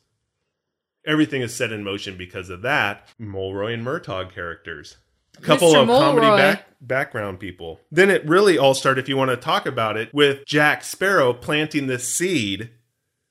Everything 1.06 1.42
is 1.42 1.54
set 1.54 1.72
in 1.72 1.84
motion 1.84 2.16
because 2.16 2.48
of 2.50 2.62
that. 2.62 3.08
Mulroy 3.18 3.74
and 3.74 3.84
Murtaugh 3.84 4.32
characters. 4.32 4.96
A 5.36 5.40
couple 5.42 5.72
Mr. 5.72 5.82
of 5.82 5.88
comedy 5.88 6.26
back, 6.26 6.66
background 6.80 7.40
people. 7.40 7.80
Then 7.90 8.08
it 8.08 8.26
really 8.26 8.56
all 8.56 8.72
started, 8.72 9.02
if 9.02 9.08
you 9.08 9.16
want 9.16 9.30
to 9.30 9.36
talk 9.36 9.66
about 9.66 9.96
it, 9.96 10.14
with 10.14 10.46
Jack 10.46 10.84
Sparrow 10.84 11.32
planting 11.34 11.86
the 11.88 11.98
seed 11.98 12.70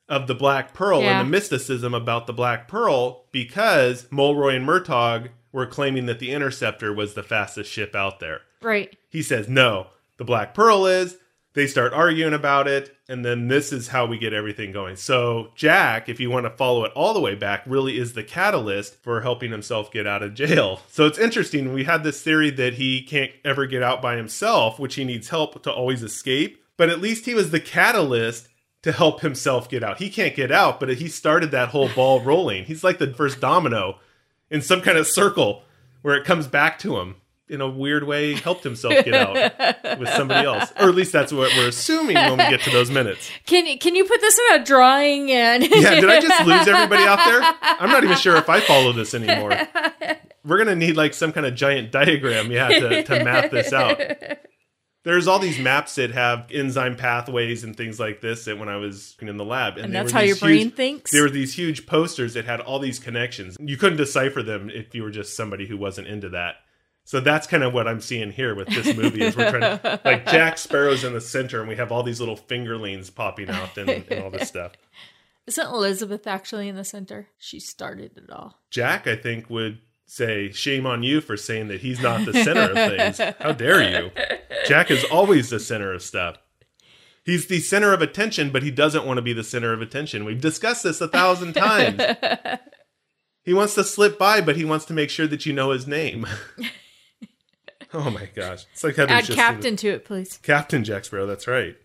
of 0.10 0.28
the 0.28 0.36
Black 0.36 0.74
Pearl 0.74 1.02
Yeah. 1.02 1.20
and 1.22 1.28
the 1.28 1.32
mysticism 1.32 1.94
about 1.94 2.28
the 2.28 2.34
Black 2.34 2.68
Pearl 2.68 3.26
because 3.32 4.08
Mulroy 4.12 4.56
and 4.56 4.68
Murtaugh 4.68 5.30
were 5.54 5.66
claiming 5.66 6.08
that 6.08 6.20
the 6.20 6.34
Interceptor 6.34 6.92
was 6.92 7.14
the 7.14 7.24
fastest 7.24 7.72
ship 7.72 7.96
out 7.96 8.20
there. 8.20 8.42
Right. 8.62 8.98
He 9.10 9.22
says, 9.22 9.48
no, 9.48 9.88
the 10.18 10.26
Black 10.26 10.54
Pearl 10.54 10.86
is. 10.86 11.18
They 11.54 11.68
start 11.68 11.94
arguing 11.94 12.34
about 12.34 12.68
it, 12.68 12.96
and 13.08 13.24
then 13.24 13.48
this 13.48 13.72
is 13.72 13.90
how 13.90 14.08
we 14.08 14.18
get 14.18 14.34
everything 14.34 14.72
going. 14.72 14.96
So, 14.96 15.52
Jack, 15.56 16.10
if 16.10 16.20
you 16.20 16.32
want 16.32 16.48
to 16.48 16.50
follow 16.50 16.84
it 16.84 16.92
all 16.96 17.14
the 17.14 17.20
way 17.20 17.36
back, 17.36 17.62
really 17.68 18.00
is 18.00 18.14
the 18.14 18.24
catalyst 18.24 18.96
for 19.04 19.22
helping 19.22 19.52
himself 19.52 19.92
get 19.92 20.08
out 20.08 20.24
of 20.24 20.34
jail. 20.34 20.82
So, 20.90 21.06
it's 21.06 21.20
interesting. 21.20 21.72
We 21.72 21.84
had 21.84 22.04
this 22.04 22.24
theory 22.24 22.50
that 22.50 22.74
he 22.74 23.04
can't 23.04 23.32
ever 23.46 23.68
get 23.68 23.84
out 23.84 24.02
by 24.02 24.16
himself, 24.16 24.80
which 24.80 24.96
he 24.96 25.04
needs 25.04 25.30
help 25.30 25.62
to 25.62 25.72
always 25.72 26.02
escape, 26.02 26.60
but 26.76 26.90
at 26.90 27.02
least 27.02 27.26
he 27.26 27.36
was 27.36 27.52
the 27.52 27.60
catalyst 27.60 28.48
to 28.82 28.92
help 28.92 29.22
himself 29.22 29.70
get 29.70 29.84
out. 29.84 30.00
He 30.00 30.10
can't 30.10 30.36
get 30.36 30.52
out, 30.52 30.80
but 30.80 30.90
he 30.90 31.08
started 31.08 31.52
that 31.52 31.70
whole 31.70 31.90
ball 31.90 32.20
rolling. 32.20 32.66
He's 32.66 32.84
like 32.84 32.98
the 32.98 33.14
first 33.14 33.40
domino 33.40 34.00
in 34.54 34.62
some 34.62 34.82
kind 34.82 34.98
of 35.00 35.08
circle 35.08 35.64
where 36.04 36.16
it 36.16 36.24
comes 36.24 36.48
back 36.48 36.78
to 36.80 37.00
him 37.00 37.16
in 37.50 37.60
a 37.60 37.68
weird 37.68 38.04
way 38.06 38.36
helped 38.36 38.64
himself 38.64 38.94
get 39.04 39.14
out 39.14 39.34
with 40.00 40.08
somebody 40.10 40.46
else. 40.46 40.72
Or 40.80 40.88
at 40.88 40.96
least 40.96 41.12
that's 41.12 41.34
what 41.34 41.52
we're 41.58 41.68
assuming 41.68 42.16
when 42.16 42.32
we 42.38 42.50
get 42.50 42.62
to 42.62 42.70
those 42.70 42.92
minutes. 42.92 43.30
Can 43.48 43.78
can 43.80 43.96
you 43.96 44.06
put 44.06 44.22
this 44.22 44.40
in 44.40 44.62
a 44.62 44.64
drawing 44.64 45.32
and 45.32 45.64
yeah 45.76 45.96
did 45.96 46.10
i 46.10 46.20
just 46.20 46.46
lose 46.46 46.68
everybody 46.68 47.04
out 47.04 47.20
there? 47.26 47.42
I'm 47.62 47.90
not 47.90 48.04
even 48.04 48.16
sure 48.16 48.38
if 48.38 48.48
i 48.48 48.60
follow 48.62 48.94
this 48.94 49.14
anymore. 49.14 49.58
We're 50.46 50.60
gonna 50.60 50.76
need 50.76 50.96
like 50.96 51.14
some 51.14 51.34
kind 51.34 51.46
of 51.46 51.56
giant 51.56 51.92
diagram 51.92 52.52
yeah 52.52 52.68
to, 52.68 53.04
to 53.04 53.24
map 53.24 53.50
this 53.50 53.74
out 53.74 54.00
there's 55.04 55.28
all 55.28 55.40
these 55.40 55.60
maps 55.60 55.96
that 55.96 56.12
have 56.12 56.48
enzyme 56.52 56.96
pathways 56.96 57.64
and 57.64 57.76
things 57.76 58.00
like 58.00 58.22
this 58.22 58.46
that 58.46 58.58
when 58.58 58.70
i 58.70 58.76
was 58.78 59.16
in 59.22 59.38
the 59.38 59.46
lab 59.46 59.78
And 59.78 59.94
they 59.94 60.00
that's 60.00 60.12
how 60.12 60.22
your 60.22 60.36
brain 60.38 60.60
huge- 60.68 60.74
thinks? 60.76 61.12
there 61.12 61.24
were 61.24 61.30
these 61.30 61.54
huge 61.56 61.86
posters 61.86 62.34
that 62.36 62.46
had 62.46 62.60
all 62.62 62.80
these 62.80 63.00
connections 63.00 63.58
you 63.60 63.78
couldn't 63.78 63.98
decipher 63.98 64.42
them 64.44 64.70
if 64.70 64.94
you 64.96 65.04
were 65.04 65.12
just 65.12 65.36
somebody 65.36 65.68
who 65.68 65.78
wasn't 65.78 66.08
into 66.08 66.30
that 66.30 66.56
so 67.06 67.20
that's 67.20 67.48
kind 67.48 67.64
of 67.64 67.74
what 67.74 67.86
I'm 67.86 68.00
seeing 68.00 68.32
here 68.32 68.56
with 68.56 68.70
this 68.70 68.96
movie 68.96 69.24
is 69.24 69.36
we're 69.36 69.50
trying 69.52 69.78
to 69.80 70.00
like 70.06 70.26
Jack 70.26 70.58
Sparrow's 70.58 71.04
in 71.04 71.12
the 71.12 71.20
center 71.20 71.60
and 71.60 71.68
we 71.68 71.76
have 71.76 71.92
all 71.92 72.02
these 72.02 72.22
little 72.22 72.38
fingerlings 72.38 73.14
popping 73.14 73.50
out 73.50 73.78
and, 73.78 73.90
and 73.90 74.24
all 74.24 74.30
this 74.30 74.48
stuff. 74.48 74.72
Isn't 75.46 75.68
Elizabeth 75.68 76.26
actually 76.28 76.70
in 76.70 76.78
the 76.78 76.86
center? 76.86 77.28
She 77.38 77.60
started 77.60 78.16
it 78.16 78.30
all. 78.32 78.58
Jack, 78.70 79.06
I 79.06 79.18
think, 79.18 79.50
would 79.50 79.80
say, 80.06 80.52
Shame 80.52 80.86
on 80.86 81.04
you 81.04 81.22
for 81.22 81.38
saying 81.38 81.68
that 81.70 81.82
he's 81.82 82.02
not 82.02 82.26
the 82.26 82.34
center 82.34 82.72
of 82.72 82.74
things. 82.74 83.36
How 83.40 83.52
dare 83.52 83.82
you? 84.02 84.12
Jack 84.68 84.92
is 84.92 85.04
always 85.06 85.50
the 85.50 85.60
center 85.60 85.94
of 85.94 86.02
stuff. 86.02 86.38
He's 87.26 87.48
the 87.48 87.60
center 87.60 87.94
of 87.94 88.02
attention, 88.02 88.50
but 88.52 88.64
he 88.64 88.72
doesn't 88.72 89.06
want 89.06 89.18
to 89.18 89.22
be 89.22 89.34
the 89.34 89.44
center 89.46 89.72
of 89.72 89.82
attention. 89.82 90.26
We've 90.26 90.42
discussed 90.42 90.84
this 90.84 91.00
a 91.00 91.08
thousand 91.08 91.54
times. 91.56 92.02
he 93.44 93.54
wants 93.54 93.76
to 93.76 93.84
slip 93.84 94.20
by, 94.20 94.42
but 94.42 94.58
he 94.58 94.66
wants 94.66 94.86
to 94.86 94.94
make 94.94 95.10
sure 95.10 95.28
that 95.28 95.46
you 95.46 95.54
know 95.54 95.72
his 95.72 95.88
name. 95.88 96.28
oh 97.94 98.10
my 98.10 98.28
gosh. 98.36 98.66
It's 98.74 98.84
like 98.84 98.98
having 98.98 99.16
Add 99.16 99.26
just 99.26 99.38
captain 99.38 99.78
to 99.78 99.88
it, 99.90 100.04
please. 100.04 100.38
Captain 100.44 100.84
Jack 100.84 101.06
Sparrow, 101.06 101.26
that's 101.26 101.48
right. 101.48 101.78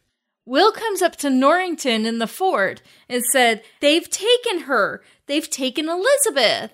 Will 0.44 0.72
comes 0.72 1.02
up 1.02 1.14
to 1.16 1.30
Norrington 1.30 2.06
in 2.06 2.18
the 2.18 2.26
fort 2.26 2.82
and 3.08 3.22
said, 3.22 3.62
They've 3.80 4.08
taken 4.08 4.60
her. 4.60 5.02
They've 5.26 5.48
taken 5.48 5.88
Elizabeth. 5.88 6.72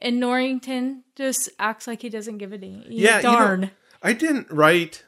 And 0.00 0.20
Norrington 0.20 1.04
just 1.16 1.48
acts 1.58 1.86
like 1.86 2.02
he 2.02 2.08
doesn't 2.08 2.38
give 2.38 2.52
a 2.52 2.58
damn. 2.58 2.84
Yeah, 2.88 3.16
you 3.18 3.22
know, 3.24 3.32
darn. 3.32 3.70
I 4.02 4.12
didn't 4.12 4.50
write. 4.50 5.04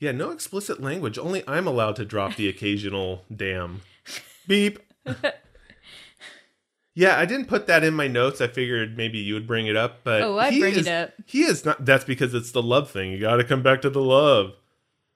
Yeah, 0.00 0.12
no 0.12 0.30
explicit 0.30 0.82
language. 0.82 1.16
Only 1.18 1.42
I'm 1.48 1.66
allowed 1.66 1.96
to 1.96 2.04
drop 2.04 2.34
the 2.36 2.48
occasional 2.48 3.24
damn 3.34 3.82
beep. 4.48 4.78
yeah, 6.94 7.18
I 7.18 7.24
didn't 7.26 7.46
put 7.46 7.66
that 7.66 7.84
in 7.84 7.94
my 7.94 8.08
notes. 8.08 8.40
I 8.40 8.46
figured 8.48 8.96
maybe 8.96 9.18
you 9.18 9.34
would 9.34 9.46
bring 9.46 9.66
it 9.66 9.76
up, 9.76 10.00
but 10.02 10.22
Oh, 10.22 10.38
he 10.50 10.60
bring 10.60 10.74
it 10.74 10.78
is- 10.80 10.88
up. 10.88 11.12
He 11.26 11.42
is 11.42 11.64
not. 11.64 11.84
That's 11.84 12.04
because 12.04 12.34
it's 12.34 12.50
the 12.52 12.62
love 12.62 12.90
thing. 12.90 13.12
You 13.12 13.20
got 13.20 13.36
to 13.36 13.44
come 13.44 13.62
back 13.62 13.82
to 13.82 13.90
the 13.90 14.02
love. 14.02 14.52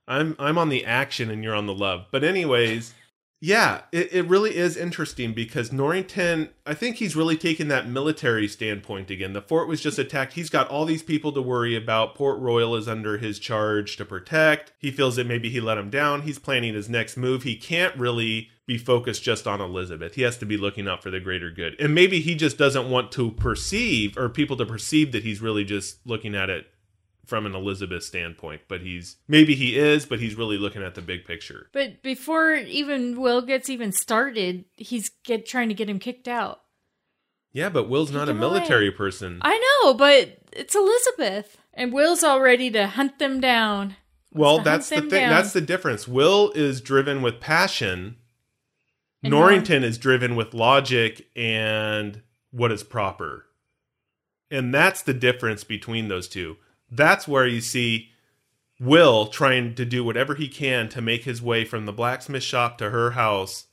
I'm 0.07 0.35
I'm 0.39 0.59
on 0.59 0.69
the 0.69 0.85
action 0.85 1.31
and 1.31 1.43
you're 1.45 1.55
on 1.55 1.67
the 1.67 1.75
love. 1.75 2.07
But 2.11 2.25
anyways, 2.25 2.95
yeah, 3.43 3.83
it, 3.91 4.13
it 4.13 4.27
really 4.27 4.55
is 4.55 4.77
interesting 4.77 5.33
because 5.33 5.73
Norrington, 5.73 6.51
I 6.67 6.75
think 6.75 6.97
he's 6.97 7.17
really 7.17 7.39
taken 7.39 7.69
that 7.69 7.89
military 7.89 8.47
standpoint 8.47 9.11
again. 9.11 9.33
The 9.33 9.41
fort 9.41 9.67
was 9.67 9.81
just 9.81 9.99
attacked. 9.99 10.35
He's 10.35 10.51
got 10.51 10.69
all 10.69 10.85
these 10.85 11.03
people 11.03 11.33
to 11.33 11.41
worry 11.41 11.75
about. 11.75 12.15
Port 12.15 12.39
Royal 12.39 12.77
is 12.77 12.87
under 12.87 13.17
his 13.17 13.39
charge 13.39 13.97
to 13.97 14.05
protect. 14.05 14.73
He 14.79 14.91
feels 14.91 15.17
that 15.17 15.27
maybe 15.27 15.49
he 15.49 15.59
let 15.59 15.79
him 15.79 15.89
down. 15.89 16.23
He's 16.23 16.39
planning 16.39 16.75
his 16.75 16.91
next 16.91 17.17
move. 17.17 17.45
He 17.45 17.57
can't 17.57 17.97
really 17.97 18.51
be 18.67 18.77
focused 18.77 19.23
just 19.23 19.47
on 19.47 19.63
Elizabeth. 19.63 20.17
He 20.17 20.23
has 20.23 20.37
to 20.37 20.47
be 20.47 20.59
looking 20.59 20.87
out 20.87 21.03
for 21.03 21.11
the 21.11 21.19
greater 21.19 21.51
good. 21.51 21.81
And 21.81 21.95
maybe 21.95 22.21
he 22.21 22.35
just 22.35 22.59
doesn't 22.59 22.91
want 22.91 23.11
to 23.13 23.31
perceive 23.31 24.19
or 24.19 24.29
people 24.29 24.59
to 24.59 24.67
perceive 24.67 25.13
that 25.13 25.25
he's 25.25 25.41
really 25.41 25.65
just 25.65 26.07
looking 26.07 26.35
at 26.35 26.51
it 26.51 26.67
from 27.31 27.47
an 27.47 27.55
Elizabeth 27.55 28.03
standpoint, 28.05 28.63
but 28.69 28.83
he's 28.83 29.17
maybe 29.27 29.55
he 29.55 29.79
is, 29.79 30.05
but 30.05 30.21
he's 30.21 30.35
really 30.35 30.59
looking 30.59 30.83
at 30.83 30.97
the 30.97 31.01
big 31.01 31.25
picture. 31.25 31.69
But 31.73 32.03
before 32.03 32.53
even 32.55 33.19
Will 33.19 33.41
gets 33.41 33.71
even 33.71 33.93
started, 33.93 34.67
he's 34.77 35.11
get 35.25 35.47
trying 35.47 35.69
to 35.69 35.75
get 35.75 35.89
him 35.89 36.01
kicked 36.01 36.29
out. 36.29 36.61
Yeah, 37.53 37.69
but 37.69 37.89
Will's 37.89 38.13
not 38.13 38.29
a 38.29 38.33
him 38.33 38.43
away. 38.43 38.55
military 38.55 38.91
person. 38.91 39.39
I 39.43 39.81
know, 39.83 39.95
but 39.95 40.39
it's 40.53 40.75
Elizabeth. 40.75 41.57
And 41.73 41.93
Will's 41.93 42.23
all 42.23 42.41
ready 42.41 42.71
to 42.73 42.89
hunt 42.89 43.19
them 43.19 43.41
down. 43.41 43.97
well, 44.33 44.59
that's 44.59 44.89
the 44.89 44.97
thing. 45.01 45.09
down. 45.09 45.31
That's 45.31 45.53
the 45.53 45.61
difference. 45.61 46.07
Will 46.07 46.51
is 46.55 46.81
driven 46.81 47.23
with 47.23 47.41
passion. 47.41 48.17
And 49.23 49.31
Norrington 49.31 49.85
is 49.85 49.99
driven 49.99 50.35
with 50.35 50.53
logic 50.55 51.29
and 51.37 52.23
what 52.51 52.73
is 52.73 52.83
proper. 52.83 53.47
And 54.51 54.75
that's 54.75 55.03
the 55.03 55.15
difference 55.15 55.63
between 55.63 56.09
those 56.09 56.27
two. 56.27 56.57
That's 56.91 57.29
where 57.29 57.47
you 57.47 57.61
see 57.61 58.11
Will 58.81 59.27
trying 59.27 59.75
to 59.75 59.85
do 59.85 60.03
whatever 60.03 60.35
he 60.35 60.49
can 60.49 60.89
to 60.89 61.03
make 61.03 61.25
his 61.25 61.43
way 61.43 61.67
from 61.67 61.85
the 61.85 61.93
blacksmith 61.93 62.43
shop 62.43 62.79
to 62.79 62.91
her 62.91 63.11
house 63.11 63.67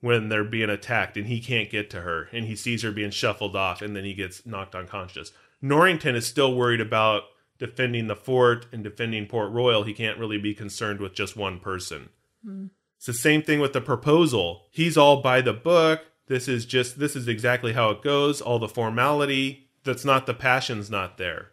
when 0.00 0.28
they're 0.28 0.44
being 0.44 0.70
attacked 0.70 1.16
and 1.16 1.26
he 1.26 1.40
can't 1.40 1.70
get 1.70 1.90
to 1.90 2.02
her 2.02 2.28
and 2.32 2.44
he 2.44 2.54
sees 2.54 2.82
her 2.82 2.92
being 2.92 3.10
shuffled 3.10 3.56
off 3.56 3.82
and 3.82 3.96
then 3.96 4.04
he 4.04 4.14
gets 4.14 4.46
knocked 4.46 4.76
unconscious. 4.76 5.32
Norrington 5.60 6.14
is 6.14 6.24
still 6.24 6.54
worried 6.54 6.80
about 6.80 7.24
defending 7.58 8.06
the 8.06 8.14
fort 8.14 8.66
and 8.72 8.84
defending 8.84 9.26
Port 9.26 9.50
Royal. 9.50 9.82
He 9.82 9.92
can't 9.92 10.18
really 10.18 10.38
be 10.38 10.54
concerned 10.54 11.00
with 11.00 11.14
just 11.14 11.36
one 11.36 11.58
person. 11.58 12.10
Hmm. 12.44 12.66
It's 12.96 13.06
the 13.06 13.12
same 13.12 13.42
thing 13.42 13.60
with 13.60 13.72
the 13.72 13.80
proposal. 13.80 14.66
He's 14.70 14.96
all 14.96 15.20
by 15.20 15.40
the 15.40 15.52
book. 15.52 16.06
This 16.26 16.46
is 16.46 16.66
just 16.66 16.98
this 16.98 17.16
is 17.16 17.26
exactly 17.26 17.72
how 17.72 17.90
it 17.90 18.02
goes. 18.02 18.40
All 18.40 18.58
the 18.58 18.68
formality. 18.68 19.68
That's 19.84 20.04
not 20.04 20.26
the 20.26 20.34
passion's 20.34 20.90
not 20.90 21.18
there. 21.18 21.50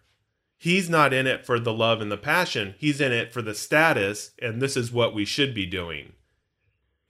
He's 0.58 0.89
not 0.89 1.13
in 1.13 1.28
it 1.28 1.46
for 1.46 1.60
the 1.60 1.74
love 1.74 2.02
and 2.02 2.12
the 2.12 2.18
passion. 2.18 2.76
He's 2.78 3.02
in 3.02 3.12
it 3.12 3.34
for 3.34 3.41
the 3.41 3.54
status, 3.56 4.32
and 4.41 4.62
this 4.62 4.78
is 4.78 4.91
what 4.91 5.13
we 5.13 5.26
should 5.26 5.54
be 5.54 5.65
doing. 5.65 6.13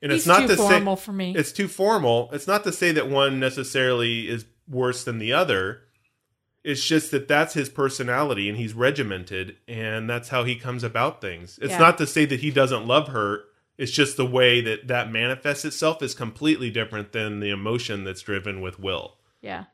And 0.02 0.12
He's 0.12 0.22
it's 0.22 0.28
not 0.28 0.42
too 0.42 0.48
to 0.48 0.56
formal 0.58 0.96
say 0.98 1.04
for 1.06 1.14
me. 1.14 1.36
it's 1.36 1.52
too 1.52 1.68
formal. 1.68 2.30
It's 2.34 2.48
not 2.48 2.64
to 2.66 2.72
say 2.72 2.92
that 2.92 3.10
one 3.10 3.40
necessarily 3.40 4.28
is 4.28 4.46
worse 4.68 5.04
than 5.04 5.20
the 5.20 5.32
other. 5.34 5.82
It's 6.64 6.84
just 6.84 7.12
that 7.12 7.28
that's 7.28 7.54
his 7.54 7.70
personality 7.70 8.50
and 8.50 8.58
he's 8.58 8.74
regimented 8.74 9.58
and 9.68 10.10
that's 10.10 10.30
how 10.30 10.44
he 10.44 10.56
comes 10.56 10.84
about 10.84 11.22
things. 11.22 11.60
It's 11.62 11.72
Yeah. 11.74 11.78
not 11.80 11.98
to 12.00 12.08
say 12.08 12.26
that 12.26 12.40
he 12.40 12.50
doesn't 12.52 12.88
love 12.88 13.10
her 13.10 13.44
It's 13.78 13.92
just 13.92 14.16
the 14.18 14.26
way 14.26 14.62
that 14.62 14.88
that 14.88 15.12
manifests 15.12 15.66
itself 15.66 16.02
is 16.02 16.14
completely 16.16 16.72
different 16.72 17.12
than 17.12 17.40
the 17.42 17.50
emotion 17.50 18.04
that's 18.06 18.22
driven 18.22 18.62
with 18.62 18.80
Will. 18.80 19.18
Yeah. 19.42 19.66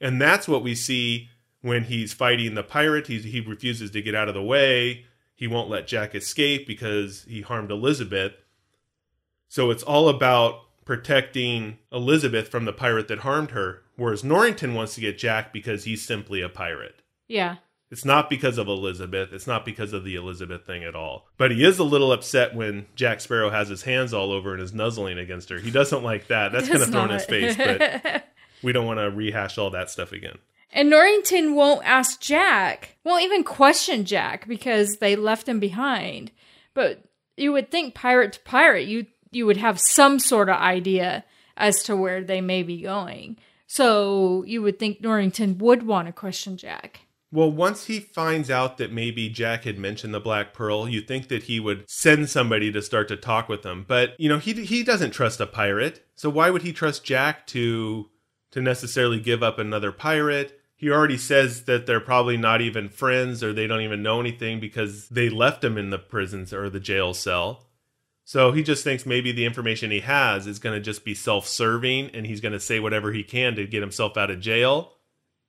And 0.00 0.20
that's 0.20 0.48
what 0.48 0.62
we 0.64 0.74
see 0.74 1.28
when 1.62 1.84
he's 1.84 2.12
fighting 2.12 2.54
the 2.54 2.62
pirate. 2.62 3.06
He, 3.06 3.18
he 3.18 3.40
refuses 3.40 3.90
to 3.92 4.02
get 4.02 4.14
out 4.14 4.28
of 4.28 4.34
the 4.34 4.42
way. 4.42 5.06
He 5.34 5.46
won't 5.46 5.70
let 5.70 5.86
Jack 5.86 6.14
escape 6.14 6.66
because 6.66 7.24
he 7.28 7.40
harmed 7.40 7.70
Elizabeth. 7.70 8.32
So 9.48 9.70
it's 9.70 9.82
all 9.82 10.08
about 10.08 10.60
protecting 10.84 11.78
Elizabeth 11.92 12.48
from 12.48 12.64
the 12.64 12.72
pirate 12.72 13.08
that 13.08 13.20
harmed 13.20 13.52
her, 13.52 13.82
whereas 13.96 14.24
Norrington 14.24 14.74
wants 14.74 14.94
to 14.94 15.00
get 15.00 15.18
Jack 15.18 15.52
because 15.52 15.84
he's 15.84 16.04
simply 16.04 16.40
a 16.42 16.48
pirate. 16.48 17.02
Yeah. 17.28 17.56
It's 17.90 18.04
not 18.04 18.30
because 18.30 18.58
of 18.58 18.68
Elizabeth. 18.68 19.32
It's 19.32 19.46
not 19.46 19.64
because 19.64 19.92
of 19.92 20.04
the 20.04 20.14
Elizabeth 20.14 20.64
thing 20.64 20.84
at 20.84 20.94
all. 20.94 21.26
But 21.36 21.50
he 21.50 21.64
is 21.64 21.78
a 21.78 21.84
little 21.84 22.12
upset 22.12 22.54
when 22.54 22.86
Jack 22.94 23.20
Sparrow 23.20 23.50
has 23.50 23.68
his 23.68 23.82
hands 23.82 24.14
all 24.14 24.30
over 24.30 24.52
and 24.52 24.62
is 24.62 24.72
nuzzling 24.72 25.18
against 25.18 25.48
her. 25.50 25.58
He 25.58 25.72
doesn't 25.72 26.04
like 26.04 26.28
that. 26.28 26.52
That's 26.52 26.68
kind 26.68 26.82
of 26.82 26.90
thrown 26.90 27.10
in 27.10 27.16
his 27.16 27.24
face, 27.24 27.56
but 27.56 28.24
we 28.62 28.72
don't 28.72 28.86
want 28.86 29.00
to 29.00 29.10
rehash 29.10 29.58
all 29.58 29.70
that 29.70 29.90
stuff 29.90 30.12
again. 30.12 30.38
And 30.72 30.88
Norrington 30.88 31.54
won't 31.54 31.84
ask 31.84 32.20
Jack, 32.20 32.96
won't 33.04 33.24
even 33.24 33.42
question 33.42 34.04
Jack 34.04 34.46
because 34.46 34.96
they 34.96 35.16
left 35.16 35.48
him 35.48 35.58
behind. 35.58 36.30
But 36.74 37.04
you 37.36 37.52
would 37.52 37.70
think 37.70 37.94
pirate 37.94 38.34
to 38.34 38.40
pirate, 38.40 38.86
you 38.86 39.06
you 39.32 39.46
would 39.46 39.56
have 39.56 39.80
some 39.80 40.18
sort 40.18 40.48
of 40.48 40.56
idea 40.56 41.24
as 41.56 41.82
to 41.84 41.96
where 41.96 42.22
they 42.22 42.40
may 42.40 42.62
be 42.62 42.82
going. 42.82 43.36
So 43.66 44.44
you 44.46 44.62
would 44.62 44.78
think 44.78 45.00
Norrington 45.00 45.58
would 45.58 45.84
want 45.84 46.08
to 46.08 46.12
question 46.12 46.56
Jack. 46.56 47.00
Well, 47.32 47.52
once 47.52 47.84
he 47.84 48.00
finds 48.00 48.50
out 48.50 48.78
that 48.78 48.92
maybe 48.92 49.28
Jack 49.28 49.62
had 49.62 49.78
mentioned 49.78 50.12
the 50.12 50.18
Black 50.18 50.52
Pearl, 50.52 50.88
you 50.88 51.00
think 51.00 51.28
that 51.28 51.44
he 51.44 51.60
would 51.60 51.88
send 51.88 52.28
somebody 52.28 52.72
to 52.72 52.82
start 52.82 53.06
to 53.08 53.16
talk 53.16 53.48
with 53.48 53.64
him. 53.64 53.84
But, 53.86 54.16
you 54.18 54.28
know, 54.28 54.38
he 54.38 54.52
he 54.64 54.82
doesn't 54.82 55.12
trust 55.12 55.40
a 55.40 55.46
pirate. 55.46 56.04
So 56.16 56.28
why 56.28 56.50
would 56.50 56.62
he 56.62 56.72
trust 56.72 57.04
Jack 57.04 57.46
to 57.48 58.08
to 58.50 58.60
necessarily 58.60 59.20
give 59.20 59.44
up 59.44 59.60
another 59.60 59.92
pirate? 59.92 60.59
He 60.80 60.90
already 60.90 61.18
says 61.18 61.64
that 61.64 61.84
they're 61.84 62.00
probably 62.00 62.38
not 62.38 62.62
even 62.62 62.88
friends 62.88 63.44
or 63.44 63.52
they 63.52 63.66
don't 63.66 63.82
even 63.82 64.02
know 64.02 64.18
anything 64.18 64.60
because 64.60 65.10
they 65.10 65.28
left 65.28 65.62
him 65.62 65.76
in 65.76 65.90
the 65.90 65.98
prisons 65.98 66.54
or 66.54 66.70
the 66.70 66.80
jail 66.80 67.12
cell. 67.12 67.66
So 68.24 68.52
he 68.52 68.62
just 68.62 68.82
thinks 68.82 69.04
maybe 69.04 69.30
the 69.30 69.44
information 69.44 69.90
he 69.90 70.00
has 70.00 70.46
is 70.46 70.58
going 70.58 70.74
to 70.74 70.80
just 70.80 71.04
be 71.04 71.12
self-serving 71.14 72.12
and 72.14 72.26
he's 72.26 72.40
going 72.40 72.54
to 72.54 72.60
say 72.60 72.80
whatever 72.80 73.12
he 73.12 73.22
can 73.22 73.56
to 73.56 73.66
get 73.66 73.82
himself 73.82 74.16
out 74.16 74.30
of 74.30 74.40
jail 74.40 74.94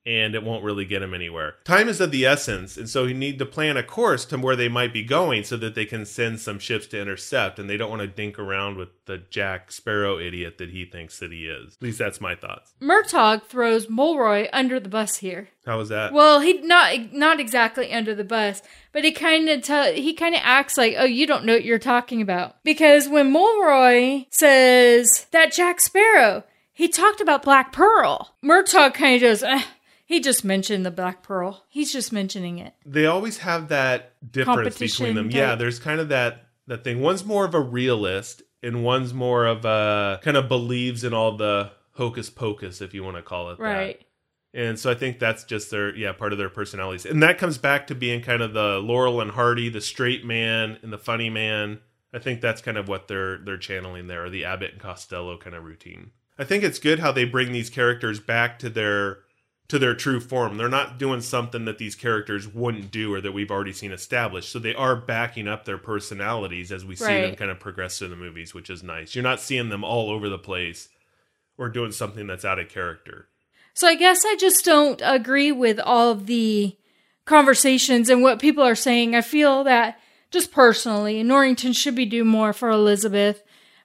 and 0.04 0.34
it 0.34 0.42
won't 0.42 0.64
really 0.64 0.84
get 0.84 1.02
him 1.02 1.14
anywhere. 1.14 1.54
Time 1.64 1.88
is 1.88 2.00
of 2.00 2.10
the 2.10 2.26
essence, 2.26 2.76
and 2.76 2.88
so 2.88 3.04
you 3.04 3.14
need 3.14 3.38
to 3.38 3.46
plan 3.46 3.76
a 3.76 3.82
course 3.82 4.24
to 4.26 4.38
where 4.38 4.56
they 4.56 4.68
might 4.68 4.92
be 4.92 5.02
going 5.02 5.44
so 5.44 5.56
that 5.56 5.74
they 5.74 5.84
can 5.84 6.04
send 6.04 6.40
some 6.40 6.58
ships 6.58 6.86
to 6.88 7.00
intercept, 7.00 7.58
and 7.58 7.70
they 7.70 7.76
don't 7.76 7.90
want 7.90 8.02
to 8.02 8.08
dink 8.08 8.38
around 8.38 8.76
with 8.76 8.88
the 9.06 9.18
Jack 9.18 9.70
Sparrow 9.70 10.18
idiot 10.18 10.58
that 10.58 10.70
he 10.70 10.84
thinks 10.84 11.18
that 11.18 11.32
he 11.32 11.46
is. 11.46 11.76
At 11.76 11.82
least 11.82 11.98
that's 11.98 12.20
my 12.20 12.34
thoughts. 12.34 12.72
Murtaugh 12.80 13.42
throws 13.44 13.88
Mulroy 13.88 14.48
under 14.52 14.80
the 14.80 14.88
bus 14.88 15.16
here. 15.16 15.50
How 15.66 15.78
was 15.78 15.90
that? 15.90 16.12
Well, 16.12 16.40
he 16.40 16.54
not 16.54 17.12
not 17.12 17.38
exactly 17.38 17.92
under 17.92 18.14
the 18.14 18.24
bus, 18.24 18.62
but 18.92 19.04
he 19.04 19.12
kind 19.12 19.48
of 19.48 19.62
t- 19.62 20.00
he 20.00 20.12
kind 20.14 20.34
of 20.34 20.40
acts 20.42 20.76
like, 20.76 20.94
"Oh, 20.98 21.04
you 21.04 21.26
don't 21.26 21.44
know 21.44 21.54
what 21.54 21.64
you're 21.64 21.78
talking 21.78 22.20
about." 22.20 22.56
Because 22.64 23.08
when 23.08 23.32
Mulroy 23.32 24.26
says 24.30 25.26
that 25.30 25.52
Jack 25.52 25.80
Sparrow, 25.80 26.42
he 26.72 26.88
talked 26.88 27.20
about 27.20 27.42
Black 27.44 27.72
Pearl. 27.72 28.34
Murtaugh 28.42 28.92
kind 28.92 29.14
of 29.14 29.20
goes, 29.20 29.42
eh, 29.42 29.62
"He 30.12 30.20
just 30.20 30.44
mentioned 30.44 30.84
the 30.86 30.90
Black 30.90 31.22
Pearl. 31.22 31.64
He's 31.68 31.92
just 31.92 32.12
mentioning 32.12 32.58
it." 32.58 32.74
they 32.84 33.06
always 33.06 33.38
have 33.38 33.68
that 33.68 34.14
difference 34.30 34.78
between 34.78 35.14
them. 35.14 35.28
type. 35.28 35.36
Yeah, 35.36 35.54
there's 35.54 35.78
kind 35.78 36.00
of 36.00 36.08
that 36.10 36.46
that 36.66 36.84
thing. 36.84 37.00
One's 37.00 37.24
more 37.24 37.44
of 37.44 37.54
a 37.54 37.60
realist, 37.60 38.42
and 38.62 38.84
one's 38.84 39.12
more 39.12 39.46
of 39.46 39.64
a 39.64 40.20
kind 40.22 40.36
of 40.36 40.48
believes 40.48 41.04
in 41.04 41.12
all 41.12 41.36
the 41.36 41.70
hocus 41.92 42.30
pocus, 42.30 42.80
if 42.80 42.94
you 42.94 43.04
want 43.04 43.16
to 43.16 43.22
call 43.22 43.50
it 43.50 43.58
that. 43.58 43.64
Right. 43.64 44.04
And 44.54 44.78
so 44.78 44.90
I 44.90 44.94
think 44.94 45.18
that's 45.18 45.44
just 45.44 45.70
their 45.70 45.94
yeah 45.96 46.12
part 46.12 46.32
of 46.32 46.38
their 46.38 46.50
personalities, 46.50 47.06
and 47.06 47.22
that 47.22 47.38
comes 47.38 47.56
back 47.56 47.86
to 47.86 47.94
being 47.94 48.20
kind 48.20 48.42
of 48.42 48.52
the 48.52 48.80
Laurel 48.80 49.20
and 49.20 49.30
Hardy, 49.30 49.70
the 49.70 49.80
straight 49.80 50.24
man 50.26 50.78
and 50.82 50.92
the 50.92 50.98
funny 50.98 51.30
man. 51.30 51.80
I 52.12 52.18
think 52.18 52.42
that's 52.42 52.60
kind 52.60 52.76
of 52.76 52.86
what 52.86 53.08
they're 53.08 53.38
they're 53.38 53.56
channeling 53.56 54.08
there, 54.08 54.26
or 54.26 54.30
the 54.30 54.44
Abbott 54.44 54.72
and 54.72 54.80
Costello 54.80 55.38
kind 55.38 55.56
of 55.56 55.64
routine. 55.64 56.10
I 56.38 56.44
think 56.44 56.64
it's 56.64 56.78
good 56.78 56.98
how 56.98 57.12
they 57.12 57.24
bring 57.24 57.52
these 57.52 57.70
characters 57.70 58.20
back 58.20 58.58
to 58.58 58.68
their 58.68 59.20
to 59.68 59.78
their 59.78 59.94
true 59.94 60.20
form. 60.20 60.56
They're 60.56 60.68
not 60.68 60.98
doing 60.98 61.20
something 61.20 61.64
that 61.64 61.78
these 61.78 61.94
characters 61.94 62.46
wouldn't 62.46 62.90
do 62.90 63.14
or 63.14 63.20
that 63.20 63.32
we've 63.32 63.50
already 63.50 63.72
seen 63.72 63.92
established. 63.92 64.50
So 64.50 64.58
they 64.58 64.74
are 64.74 64.96
backing 64.96 65.48
up 65.48 65.64
their 65.64 65.78
personalities 65.78 66.70
as 66.70 66.84
we 66.84 66.96
see 66.96 67.06
them 67.06 67.36
kind 67.36 67.50
of 67.50 67.60
progress 67.60 67.98
through 67.98 68.08
the 68.08 68.16
movies, 68.16 68.52
which 68.54 68.68
is 68.68 68.82
nice. 68.82 69.14
You're 69.14 69.22
not 69.22 69.40
seeing 69.40 69.70
them 69.70 69.84
all 69.84 70.10
over 70.10 70.28
the 70.28 70.38
place 70.38 70.88
or 71.56 71.68
doing 71.68 71.92
something 71.92 72.26
that's 72.26 72.44
out 72.44 72.58
of 72.58 72.68
character. 72.68 73.28
So 73.74 73.86
I 73.86 73.94
guess 73.94 74.24
I 74.26 74.36
just 74.36 74.64
don't 74.64 75.00
agree 75.02 75.52
with 75.52 75.80
all 75.80 76.10
of 76.10 76.26
the 76.26 76.76
conversations 77.24 78.10
and 78.10 78.22
what 78.22 78.40
people 78.40 78.64
are 78.64 78.74
saying. 78.74 79.14
I 79.14 79.22
feel 79.22 79.64
that 79.64 79.98
just 80.30 80.52
personally, 80.52 81.22
Norrington 81.22 81.72
should 81.72 81.94
be 81.94 82.06
doing 82.06 82.28
more 82.28 82.52
for 82.52 82.70
Elizabeth. 82.70 83.42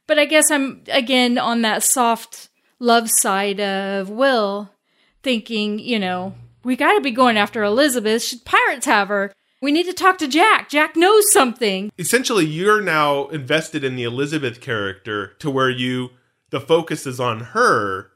But 0.07 0.17
I 0.17 0.25
guess 0.25 0.49
I'm 0.49 0.83
again 0.89 1.37
on 1.37 1.61
that 1.61 1.83
soft 1.83 2.49
love 2.79 3.09
side 3.09 3.59
of 3.59 4.09
Will, 4.09 4.71
thinking, 5.31 5.77
you 5.77 5.99
know, 5.99 6.33
we 6.63 6.77
got 6.77 6.93
to 6.93 7.01
be 7.01 7.11
going 7.11 7.35
after 7.35 7.61
Elizabeth. 7.61 8.23
Should 8.23 8.45
pirates 8.45 8.85
have 8.85 9.09
her? 9.09 9.33
We 9.61 9.73
need 9.73 9.83
to 9.87 9.93
talk 9.93 10.17
to 10.19 10.27
Jack. 10.27 10.69
Jack 10.69 10.95
knows 10.95 11.25
something. 11.33 11.91
essentially 11.97 12.45
you're 12.45 12.79
now 12.81 13.27
invested 13.27 13.83
in 13.83 13.97
the 13.97 14.03
Elizabeth 14.05 14.61
character 14.61 15.33
to 15.39 15.51
where 15.51 15.69
you 15.69 16.11
the 16.51 16.61
focus 16.61 17.05
is 17.05 17.19
on 17.19 17.41
her 17.41 18.09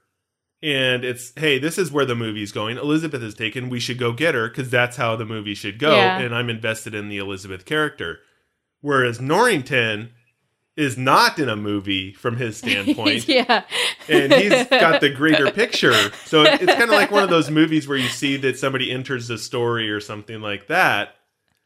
and 0.63 1.03
it's 1.03 1.33
hey 1.35 1.59
this 1.59 1.77
is 1.77 1.91
where 1.91 2.05
the 2.05 2.15
movie's 2.15 2.53
going 2.53 2.77
Elizabeth 2.77 3.21
is 3.21 3.33
taken 3.33 3.67
we 3.69 3.79
should 3.79 3.97
go 3.97 4.13
get 4.13 4.35
her 4.35 4.47
cuz 4.49 4.69
that's 4.69 4.95
how 4.95 5.15
the 5.17 5.25
movie 5.25 5.55
should 5.55 5.77
go 5.79 5.93
Yeah. 5.95 6.19
and 6.19 6.33
I'm 6.33 6.49
invested 6.49 6.93
in 6.95 7.09
the 7.09 7.17
Elizabeth 7.17 7.65
character 7.65 8.19
whereas 8.79 9.19
Norrington 9.19 10.11
is 10.77 10.97
not 10.97 11.37
in 11.37 11.49
a 11.49 11.55
movie 11.55 12.13
from 12.13 12.37
his 12.37 12.57
standpoint 12.57 13.27
yeah. 13.27 13.63
and 14.07 14.33
he's 14.33 14.67
got 14.67 15.01
the 15.01 15.09
greater 15.09 15.51
picture. 15.53 16.11
So 16.25 16.43
it's 16.43 16.65
kind 16.65 16.83
of 16.83 16.89
like 16.89 17.11
one 17.11 17.23
of 17.23 17.29
those 17.29 17.51
movies 17.51 17.87
where 17.87 17.97
you 17.97 18.07
see 18.07 18.37
that 18.37 18.57
somebody 18.57 18.91
enters 18.91 19.27
the 19.27 19.37
story 19.37 19.89
or 19.89 19.99
something 19.99 20.41
like 20.41 20.67
that. 20.67 21.15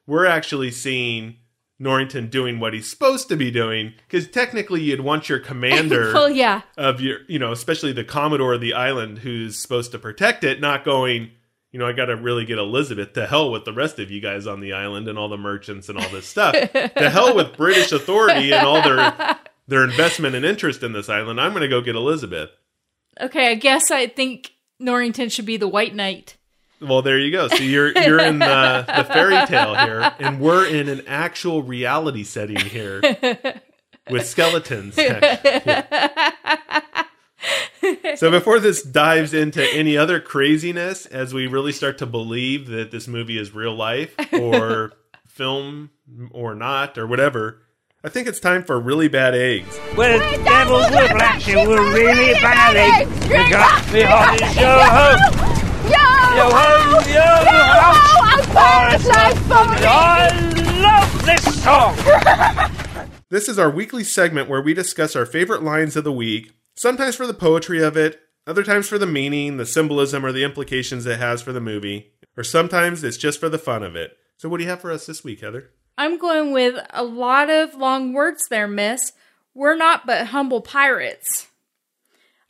We're 0.08 0.26
actually 0.26 0.72
seeing 0.72 1.38
Norrington 1.78 2.30
doing 2.30 2.60
what 2.60 2.74
he's 2.74 2.90
supposed 2.90 3.28
to 3.30 3.36
be 3.36 3.52
doing 3.52 3.94
because 4.08 4.28
technically 4.28 4.82
you'd 4.82 5.02
want 5.02 5.30
your 5.30 5.40
commander 5.52 6.14
well, 6.14 6.30
yeah. 6.30 6.62
of 6.78 7.02
your, 7.02 7.20
you 7.28 7.40
know, 7.40 7.52
especially 7.52 7.92
the 7.92 8.04
commodore 8.04 8.54
of 8.54 8.62
the 8.62 8.74
island 8.74 9.20
who's 9.20 9.58
supposed 9.58 9.92
to 9.92 10.00
protect 10.00 10.44
it, 10.44 10.62
not 10.62 10.86
going. 10.86 11.32
You 11.76 11.80
know, 11.80 11.88
I 11.88 11.92
got 11.92 12.06
to 12.06 12.16
really 12.16 12.46
get 12.46 12.58
Elizabeth 12.58 13.12
to 13.16 13.28
hell 13.28 13.52
with 13.52 13.66
the 13.66 13.74
rest 13.74 14.00
of 14.00 14.10
you 14.10 14.22
guys 14.22 14.48
on 14.48 14.62
the 14.62 14.72
island 14.72 15.10
and 15.10 15.20
all 15.20 15.28
the 15.28 15.38
merchants 15.38 15.90
and 15.90 15.98
all 15.98 16.08
this 16.08 16.26
stuff. 16.26 16.54
to 16.54 17.10
hell 17.10 17.36
with 17.36 17.58
British 17.58 17.92
authority 17.92 18.54
and 18.54 18.66
all 18.66 18.82
their 18.82 19.38
their 19.68 19.84
investment 19.84 20.36
and 20.36 20.46
interest 20.46 20.84
in 20.84 20.94
this 20.94 21.10
island. 21.10 21.42
I'm 21.42 21.52
going 21.52 21.64
to 21.64 21.68
go 21.68 21.82
get 21.82 21.98
Elizabeth. 21.98 22.50
Okay, 23.20 23.52
I 23.52 23.56
guess 23.56 23.92
I 23.92 24.08
think 24.08 24.54
Norrington 24.80 25.28
should 25.28 25.46
be 25.46 25.58
the 25.58 25.68
White 25.68 25.94
Knight. 25.94 26.38
Well, 26.80 27.02
there 27.02 27.20
you 27.20 27.30
go. 27.30 27.50
So 27.50 27.58
you're 27.58 27.92
you're 27.92 28.22
in 28.22 28.40
the, 28.40 28.86
the 28.96 29.04
fairy 29.04 29.46
tale 29.46 29.76
here, 29.76 30.14
and 30.20 30.40
we're 30.40 30.66
in 30.66 30.88
an 30.88 31.02
actual 31.08 31.62
reality 31.62 32.24
setting 32.24 32.56
here 32.56 33.02
with 34.10 34.26
skeletons. 34.26 34.96
so 38.16 38.32
before 38.32 38.60
this 38.60 38.82
dives 38.84 39.34
into 39.34 39.64
any 39.74 39.98
other 39.98 40.20
craziness, 40.20 41.06
as 41.06 41.34
we 41.34 41.48
really 41.48 41.72
start 41.72 41.98
to 42.00 42.06
believe 42.06 42.68
that 42.68 42.92
this 42.92 43.08
movie 43.08 43.38
is 43.38 43.54
real 43.54 43.76
life 43.76 44.16
or 44.34 44.94
film 45.28 45.90
or 46.32 46.56
not 46.56 46.98
or 46.98 47.08
whatever, 47.08 47.62
I 48.04 48.10
think 48.10 48.28
it's 48.28 48.40
time 48.40 48.64
for 48.64 48.80
really 48.80 49.08
bad 49.08 49.34
eggs. 49.34 49.80
Well, 49.98 50.20
devils 50.44 50.90
were 50.92 51.18
black, 51.18 51.48
you 51.48 51.58
were 51.58 51.92
really 51.94 52.34
bad 52.34 52.76
eggs. 52.76 53.26
You 53.26 53.50
got 53.50 53.92
me 53.92 54.04
on 54.04 54.34
his 54.34 54.56
yo 54.56 54.80
ho, 54.80 55.16
Yo! 55.86 55.92
yo 56.36 56.50
ho, 56.52 57.00
yo 57.10 57.22
ho. 57.22 57.86
I'm 58.28 59.00
first 59.00 59.40
for 59.42 59.66
me! 59.72 59.86
I 59.88 60.30
love 60.82 61.26
this 61.26 61.64
song. 61.64 61.96
This 63.32 63.50
is 63.50 63.58
our 63.58 63.70
weekly 63.72 64.04
segment 64.04 64.48
where 64.50 64.62
we 64.62 64.74
discuss 64.76 65.16
our 65.16 65.26
favorite 65.26 65.64
lines 65.64 65.96
of 65.96 66.04
the 66.04 66.12
week, 66.12 66.54
sometimes 66.76 67.16
for 67.16 67.28
the 67.28 67.34
poetry 67.34 67.82
of 67.84 67.98
it, 67.98 68.20
other 68.48 68.64
times 68.64 68.88
for 68.88 68.98
the 68.98 69.08
meaning, 69.08 69.58
the 69.58 69.66
symbolism, 69.66 70.26
or 70.26 70.32
the 70.32 70.44
implications 70.44 71.06
it 71.06 71.20
has 71.20 71.42
for 71.42 71.52
the 71.52 71.62
movie, 71.62 72.12
or 72.38 72.44
sometimes 72.44 73.04
it's 73.04 73.18
just 73.18 73.40
for 73.40 73.50
the 73.50 73.58
fun 73.58 73.82
of 73.84 73.96
it. 73.96 74.18
So, 74.38 74.50
what 74.50 74.58
do 74.58 74.64
you 74.64 74.70
have 74.70 74.82
for 74.82 74.92
us 74.92 75.06
this 75.06 75.24
week, 75.24 75.42
Heather? 75.42 75.72
I'm 75.98 76.18
going 76.18 76.52
with 76.52 76.76
a 76.92 77.04
lot 77.04 77.50
of 77.50 77.74
long 77.76 78.14
words 78.14 78.44
there, 78.50 78.68
miss. 78.68 79.14
We're 79.54 79.78
not 79.78 80.06
but 80.06 80.28
humble 80.28 80.62
pirates. 80.62 81.48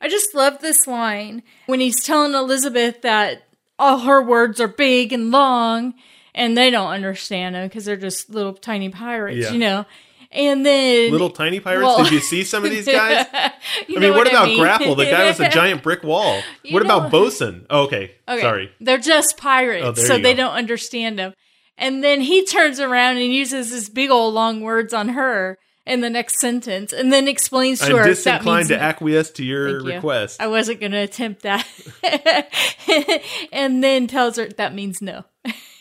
I 0.02 0.10
just 0.10 0.34
love 0.36 0.60
this 0.60 0.88
line 0.88 1.44
when 1.68 1.80
he's 1.80 2.04
telling 2.04 2.34
Elizabeth 2.34 3.02
that 3.04 3.44
all 3.80 4.00
her 4.00 4.22
words 4.22 4.60
are 4.60 4.68
big 4.68 5.14
and 5.14 5.32
long 5.32 5.94
and 6.34 6.58
they 6.58 6.70
don't 6.72 6.90
understand 6.92 7.56
him 7.56 7.68
because 7.68 7.86
they're 7.86 7.96
just 7.96 8.30
little 8.30 8.54
tiny 8.54 8.90
pirates, 8.90 9.38
Yeah. 9.38 9.52
you 9.52 9.60
know. 9.60 9.86
And 10.32 10.66
then 10.66 11.12
Little 11.12 11.30
tiny 11.30 11.60
pirates. 11.60 11.84
Well- 11.84 12.04
Did 12.04 12.14
you 12.14 12.20
see 12.20 12.44
some 12.44 12.66
of 12.66 12.72
these 12.72 12.86
guys? 12.86 13.26
I 13.34 13.52
mean, 13.88 14.14
what, 14.14 14.28
about 14.28 14.48
mean. 14.48 14.60
Grapple? 14.60 14.96
The 14.96 15.06
guy 15.06 15.26
with 15.28 15.40
a 15.40 15.50
giant 15.50 15.84
brick 15.84 16.04
wall. 16.04 16.42
You 16.64 16.74
what 16.74 16.84
know- 16.86 16.98
about 16.98 17.12
Bosun? 17.12 17.66
Oh, 17.70 17.84
okay. 17.84 18.16
Okay. 18.28 18.42
Sorry. 18.42 18.72
They're 18.80 18.98
just 18.98 19.38
pirates, 19.38 19.86
Oh, 19.86 19.94
so 20.04 20.18
they 20.18 20.34
go. 20.34 20.44
don't 20.44 20.54
understand 20.54 21.18
them. 21.20 21.34
And 21.78 22.04
then 22.04 22.22
he 22.22 22.46
turns 22.46 22.80
around 22.80 23.18
and 23.18 23.34
uses 23.34 23.70
his 23.72 23.90
big 23.90 24.10
old 24.10 24.34
long 24.34 24.62
words 24.62 24.94
on 24.94 25.10
her 25.10 25.58
in 25.86 26.02
the 26.02 26.10
next 26.10 26.40
sentence, 26.40 26.92
and 26.94 27.14
then 27.14 27.28
explains 27.28 27.78
to 27.80 27.86
I'm 27.86 27.92
her 27.92 28.04
that 28.04 28.08
disinclined 28.08 28.70
to 28.70 28.82
acquiesce 28.82 29.30
to 29.32 29.44
your 29.44 29.68
you. 29.82 29.86
request. 29.86 30.42
I 30.42 30.48
wasn't 30.48 30.80
going 30.80 30.94
to 30.94 30.98
attempt 30.98 31.44
that. 31.44 31.68
and 33.52 33.84
then 33.84 34.08
tells 34.08 34.38
her 34.38 34.48
that 34.48 34.74
means 34.74 35.02
no. 35.02 35.26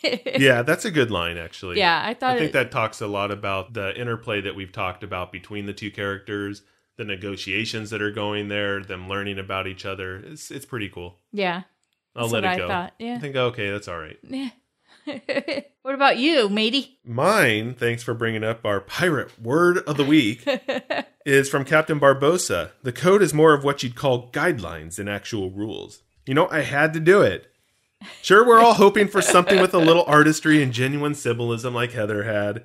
Yeah, 0.03 0.61
that's 0.63 0.85
a 0.85 0.91
good 0.91 1.11
line, 1.11 1.37
actually. 1.37 1.77
Yeah, 1.79 2.01
I 2.05 2.13
thought 2.13 2.35
I 2.35 2.37
think 2.37 2.49
it, 2.49 2.53
that 2.53 2.71
talks 2.71 3.01
a 3.01 3.07
lot 3.07 3.31
about 3.31 3.73
the 3.73 3.99
interplay 3.99 4.41
that 4.41 4.55
we've 4.55 4.71
talked 4.71 5.03
about 5.03 5.31
between 5.31 5.65
the 5.65 5.73
two 5.73 5.91
characters, 5.91 6.61
the 6.97 7.05
negotiations 7.05 7.89
that 7.89 8.01
are 8.01 8.11
going 8.11 8.47
there, 8.47 8.81
them 8.83 9.09
learning 9.09 9.39
about 9.39 9.67
each 9.67 9.85
other. 9.85 10.17
It's 10.17 10.51
it's 10.51 10.65
pretty 10.65 10.89
cool. 10.89 11.19
yeah. 11.31 11.63
I'll 12.17 12.29
let 12.29 12.45
it 12.45 12.47
I 12.47 12.57
go. 12.57 12.67
thought, 12.69 12.93
yeah. 12.97 13.15
I 13.15 13.19
think 13.19 13.35
okay, 13.35 13.71
that's 13.71 13.89
all 13.89 13.99
right. 13.99 14.17
Yeah. 14.23 14.49
what 15.81 15.93
about 15.93 16.17
you, 16.17 16.49
matey? 16.49 16.97
Mine, 17.03 17.73
thanks 17.73 18.03
for 18.03 18.13
bringing 18.13 18.43
up 18.43 18.65
our 18.65 18.79
pirate 18.79 19.39
word 19.39 19.79
of 19.79 19.97
the 19.97 20.05
week, 20.05 20.47
is 21.25 21.49
from 21.49 21.65
Captain 21.65 21.99
Barbossa. 21.99 22.71
The 22.83 22.91
code 22.91 23.21
is 23.21 23.33
more 23.33 23.53
of 23.53 23.63
what 23.63 23.83
you'd 23.83 23.95
call 23.95 24.31
guidelines 24.31 24.95
than 24.95 25.07
actual 25.07 25.51
rules. 25.51 26.01
You 26.25 26.33
know, 26.33 26.47
I 26.49 26.61
had 26.61 26.93
to 26.93 26.99
do 26.99 27.21
it. 27.21 27.51
Sure, 28.21 28.45
we're 28.45 28.59
all 28.59 28.75
hoping 28.75 29.07
for 29.07 29.21
something 29.21 29.61
with 29.61 29.73
a 29.73 29.79
little 29.79 30.03
artistry 30.05 30.61
and 30.61 30.73
genuine 30.73 31.15
symbolism 31.15 31.73
like 31.73 31.91
Heather 31.91 32.23
had. 32.23 32.63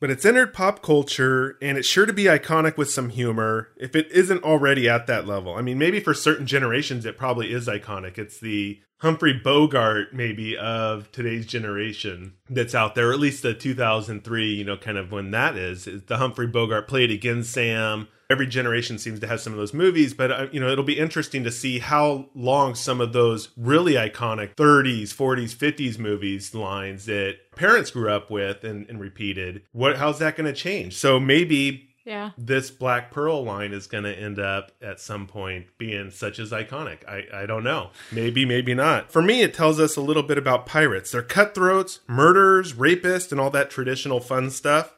But 0.00 0.10
it's 0.10 0.24
entered 0.24 0.52
pop 0.52 0.82
culture, 0.82 1.56
and 1.62 1.78
it's 1.78 1.88
sure 1.88 2.04
to 2.04 2.12
be 2.12 2.24
iconic 2.24 2.76
with 2.76 2.90
some 2.90 3.10
humor, 3.10 3.68
if 3.76 3.96
it 3.96 4.10
isn't 4.10 4.44
already 4.44 4.88
at 4.88 5.06
that 5.06 5.26
level. 5.26 5.54
I 5.54 5.62
mean, 5.62 5.78
maybe 5.78 6.00
for 6.00 6.14
certain 6.14 6.46
generations 6.46 7.06
it 7.06 7.16
probably 7.16 7.52
is 7.52 7.68
iconic. 7.68 8.18
It's 8.18 8.38
the 8.38 8.80
Humphrey 9.04 9.34
Bogart, 9.34 10.14
maybe, 10.14 10.56
of 10.56 11.12
today's 11.12 11.44
generation 11.44 12.32
that's 12.48 12.74
out 12.74 12.94
there, 12.94 13.10
or 13.10 13.12
at 13.12 13.20
least 13.20 13.42
the 13.42 13.52
2003, 13.52 14.54
you 14.54 14.64
know, 14.64 14.78
kind 14.78 14.96
of 14.96 15.12
when 15.12 15.30
that 15.30 15.58
is. 15.58 15.84
the 16.06 16.16
Humphrey 16.16 16.46
Bogart 16.46 16.88
played 16.88 17.10
against 17.10 17.52
Sam. 17.52 18.08
Every 18.30 18.46
generation 18.46 18.98
seems 18.98 19.20
to 19.20 19.26
have 19.26 19.42
some 19.42 19.52
of 19.52 19.58
those 19.58 19.74
movies, 19.74 20.14
but, 20.14 20.30
uh, 20.30 20.46
you 20.52 20.58
know, 20.58 20.70
it'll 20.70 20.84
be 20.84 20.98
interesting 20.98 21.44
to 21.44 21.50
see 21.50 21.80
how 21.80 22.30
long 22.34 22.74
some 22.74 23.02
of 23.02 23.12
those 23.12 23.50
really 23.58 23.92
iconic 23.92 24.54
30s, 24.54 25.14
40s, 25.14 25.54
50s 25.54 25.98
movies 25.98 26.54
lines 26.54 27.04
that 27.04 27.36
parents 27.54 27.90
grew 27.90 28.10
up 28.10 28.30
with 28.30 28.64
and, 28.64 28.88
and 28.88 29.00
repeated, 29.00 29.64
what, 29.72 29.98
how's 29.98 30.18
that 30.20 30.34
going 30.34 30.46
to 30.46 30.58
change? 30.58 30.96
So 30.96 31.20
maybe 31.20 31.93
Yeah. 32.04 32.32
this 32.36 32.70
Black 32.70 33.10
Pearl 33.10 33.42
line 33.44 33.72
is 33.72 33.86
going 33.86 34.04
to 34.04 34.12
end 34.12 34.38
up 34.38 34.72
at 34.82 35.00
some 35.00 35.26
point 35.26 35.66
being 35.78 36.10
such 36.10 36.38
as 36.38 36.50
iconic. 36.50 36.98
I, 37.08 37.42
I 37.42 37.46
don't 37.46 37.64
know. 37.64 37.90
Maybe, 38.12 38.44
maybe 38.44 38.74
not. 38.74 39.10
For 39.10 39.22
me, 39.22 39.40
it 39.40 39.54
tells 39.54 39.80
us 39.80 39.96
a 39.96 40.02
little 40.02 40.22
bit 40.22 40.36
about 40.36 40.66
pirates. 40.66 41.12
They're 41.12 41.22
cutthroats, 41.22 42.00
murderers, 42.06 42.74
rapists, 42.74 43.32
and 43.32 43.40
all 43.40 43.50
that 43.50 43.70
traditional 43.70 44.20
fun 44.20 44.50
stuff. 44.50 44.94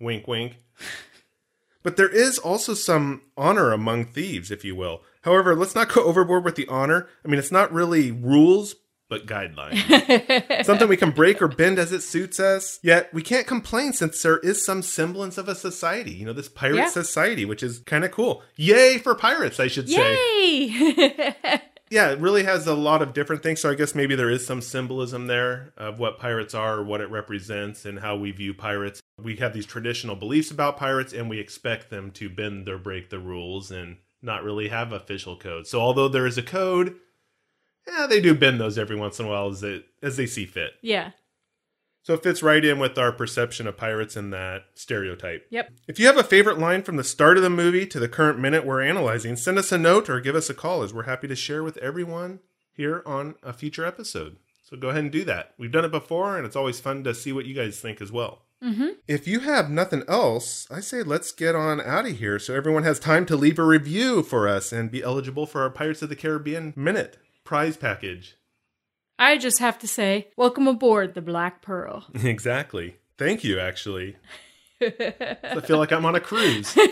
Wink, 0.00 0.26
wink. 0.26 0.56
But 1.84 1.96
there 1.96 2.08
is 2.08 2.38
also 2.38 2.74
some 2.74 3.22
honor 3.36 3.72
among 3.72 4.06
thieves, 4.06 4.50
if 4.50 4.64
you 4.64 4.74
will. 4.74 5.02
However, 5.22 5.54
let's 5.54 5.74
not 5.76 5.88
go 5.88 6.04
overboard 6.04 6.44
with 6.44 6.56
the 6.56 6.66
honor. 6.68 7.08
I 7.24 7.28
mean, 7.28 7.38
it's 7.38 7.52
not 7.52 7.72
really 7.72 8.10
rules, 8.10 8.74
but 9.08 9.26
guidelines. 9.26 10.64
Something 10.64 10.88
we 10.88 10.96
can 10.96 11.10
break 11.10 11.40
or 11.40 11.48
bend 11.48 11.78
as 11.78 11.92
it 11.92 12.02
suits 12.02 12.38
us. 12.38 12.78
Yet 12.82 13.12
we 13.14 13.22
can't 13.22 13.46
complain 13.46 13.92
since 13.92 14.22
there 14.22 14.38
is 14.38 14.64
some 14.64 14.82
semblance 14.82 15.38
of 15.38 15.48
a 15.48 15.54
society. 15.54 16.12
You 16.12 16.26
know, 16.26 16.32
this 16.32 16.48
pirate 16.48 16.76
Yeah. 16.76 16.88
society, 16.88 17.44
which 17.44 17.62
is 17.62 17.80
kind 17.80 18.04
of 18.04 18.10
cool. 18.10 18.42
Yay 18.56 18.98
for 18.98 19.14
pirates, 19.14 19.58
I 19.60 19.68
should 19.68 19.88
say. 19.88 20.66
Yay! 20.66 21.34
Yeah, 21.90 22.10
it 22.10 22.18
really 22.18 22.44
has 22.44 22.66
a 22.66 22.74
lot 22.74 23.00
of 23.00 23.14
different 23.14 23.42
things. 23.42 23.62
So 23.62 23.70
I 23.70 23.74
guess 23.74 23.94
maybe 23.94 24.14
there 24.14 24.28
is 24.28 24.46
some 24.46 24.60
symbolism 24.60 25.26
there 25.26 25.72
of 25.78 25.98
what 25.98 26.18
pirates 26.18 26.52
are, 26.52 26.82
what 26.82 27.00
it 27.00 27.10
represents, 27.10 27.86
and 27.86 27.98
how 28.00 28.14
we 28.14 28.30
view 28.30 28.52
pirates. 28.52 29.00
We 29.18 29.36
have 29.36 29.54
these 29.54 29.64
traditional 29.64 30.14
beliefs 30.14 30.50
about 30.50 30.76
pirates, 30.76 31.14
and 31.14 31.30
we 31.30 31.38
expect 31.40 31.88
them 31.88 32.10
to 32.10 32.28
bend 32.28 32.68
or 32.68 32.76
break 32.76 33.08
the 33.08 33.18
rules 33.18 33.70
and 33.70 33.96
not 34.20 34.44
really 34.44 34.68
have 34.68 34.92
official 34.92 35.36
codes. 35.38 35.70
So 35.70 35.80
although 35.80 36.08
there 36.08 36.26
is 36.26 36.36
a 36.36 36.42
code, 36.42 36.94
yeah, 37.88 38.06
they 38.06 38.20
do 38.20 38.34
bend 38.34 38.60
those 38.60 38.78
every 38.78 38.96
once 38.96 39.18
in 39.18 39.26
a 39.26 39.28
while 39.28 39.48
as 39.48 39.60
they, 39.60 39.84
as 40.02 40.16
they 40.16 40.26
see 40.26 40.46
fit. 40.46 40.72
yeah. 40.82 41.12
So 42.04 42.14
it 42.14 42.22
fits 42.22 42.42
right 42.42 42.64
in 42.64 42.78
with 42.78 42.96
our 42.96 43.12
perception 43.12 43.66
of 43.66 43.76
pirates 43.76 44.16
and 44.16 44.32
that 44.32 44.62
stereotype. 44.74 45.46
Yep. 45.50 45.72
If 45.88 46.00
you 46.00 46.06
have 46.06 46.16
a 46.16 46.24
favorite 46.24 46.58
line 46.58 46.82
from 46.82 46.96
the 46.96 47.04
start 47.04 47.36
of 47.36 47.42
the 47.42 47.50
movie 47.50 47.86
to 47.86 48.00
the 48.00 48.08
current 48.08 48.38
minute 48.38 48.64
we're 48.64 48.80
analyzing, 48.80 49.36
send 49.36 49.58
us 49.58 49.72
a 49.72 49.76
note 49.76 50.08
or 50.08 50.18
give 50.18 50.34
us 50.34 50.48
a 50.48 50.54
call 50.54 50.82
as 50.82 50.94
we're 50.94 51.02
happy 51.02 51.28
to 51.28 51.36
share 51.36 51.62
with 51.62 51.76
everyone 51.78 52.40
here 52.72 53.02
on 53.04 53.34
a 53.42 53.52
future 53.52 53.84
episode. 53.84 54.38
So 54.62 54.74
go 54.74 54.88
ahead 54.88 55.02
and 55.02 55.12
do 55.12 55.22
that. 55.24 55.52
We've 55.58 55.70
done 55.70 55.84
it 55.84 55.90
before 55.90 56.38
and 56.38 56.46
it's 56.46 56.56
always 56.56 56.80
fun 56.80 57.04
to 57.04 57.14
see 57.14 57.32
what 57.32 57.44
you 57.44 57.54
guys 57.54 57.78
think 57.78 58.00
as 58.00 58.10
well. 58.10 58.40
Mm-hmm. 58.64 58.88
If 59.06 59.28
you 59.28 59.40
have 59.40 59.68
nothing 59.68 60.02
else, 60.08 60.66
I 60.70 60.80
say 60.80 61.02
let's 61.02 61.30
get 61.30 61.54
on 61.54 61.78
out 61.78 62.06
of 62.06 62.18
here 62.18 62.38
so 62.38 62.54
everyone 62.54 62.84
has 62.84 62.98
time 62.98 63.26
to 63.26 63.36
leave 63.36 63.58
a 63.58 63.64
review 63.64 64.22
for 64.22 64.48
us 64.48 64.72
and 64.72 64.90
be 64.90 65.02
eligible 65.02 65.44
for 65.44 65.60
our 65.60 65.70
Pirates 65.70 66.00
of 66.00 66.08
the 66.08 66.16
Caribbean 66.16 66.72
Minute 66.74 67.18
prize 67.48 67.78
package. 67.78 68.36
I 69.18 69.38
just 69.38 69.58
have 69.58 69.78
to 69.78 69.88
say, 69.88 70.28
welcome 70.36 70.68
aboard 70.68 71.14
the 71.14 71.22
Black 71.22 71.62
Pearl. 71.62 72.04
exactly. 72.14 72.96
Thank 73.16 73.42
you, 73.42 73.58
actually. 73.58 74.16
I 74.82 75.62
feel 75.64 75.78
like 75.78 75.90
I'm 75.90 76.04
on 76.04 76.14
a 76.14 76.20
cruise. 76.20 76.76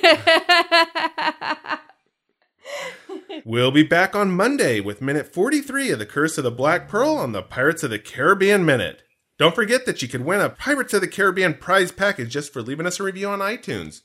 We'll 3.45 3.71
be 3.71 3.85
back 3.85 4.17
on 4.17 4.33
Monday 4.33 4.81
with 4.81 5.01
minute 5.01 5.33
43 5.33 5.91
of 5.91 5.99
The 6.01 6.07
Curse 6.07 6.37
of 6.37 6.43
the 6.43 6.51
Black 6.51 6.89
Pearl 6.89 7.17
on 7.17 7.31
the 7.31 7.43
Pirates 7.43 7.85
of 7.85 7.91
the 7.91 7.99
Caribbean 7.99 8.65
Minute. 8.65 9.03
Don't 9.39 9.55
forget 9.55 9.87
that 9.87 10.03
you 10.03 10.09
could 10.09 10.25
win 10.25 10.41
a 10.41 10.49
Pirates 10.49 10.95
of 10.95 11.01
the 11.01 11.07
Caribbean 11.07 11.55
prize 11.55 11.93
package 11.93 12.31
just 12.31 12.53
for 12.53 12.61
leaving 12.61 12.87
us 12.87 12.99
a 12.99 13.05
review 13.05 13.29
on 13.29 13.39
iTunes 13.39 14.01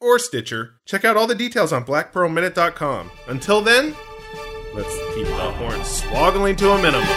or 0.00 0.18
Stitcher. 0.18 0.76
Check 0.86 1.04
out 1.04 1.16
all 1.18 1.26
the 1.26 1.34
details 1.34 1.72
on 1.72 1.84
blackpearlminute.com. 1.84 3.10
Until 3.28 3.60
then, 3.60 3.94
let's 4.74 5.14
keep 5.14 5.26
the 5.26 5.50
horns 5.52 6.00
swoggling 6.00 6.56
to 6.56 6.70
a 6.70 6.82
minimum. 6.82 7.08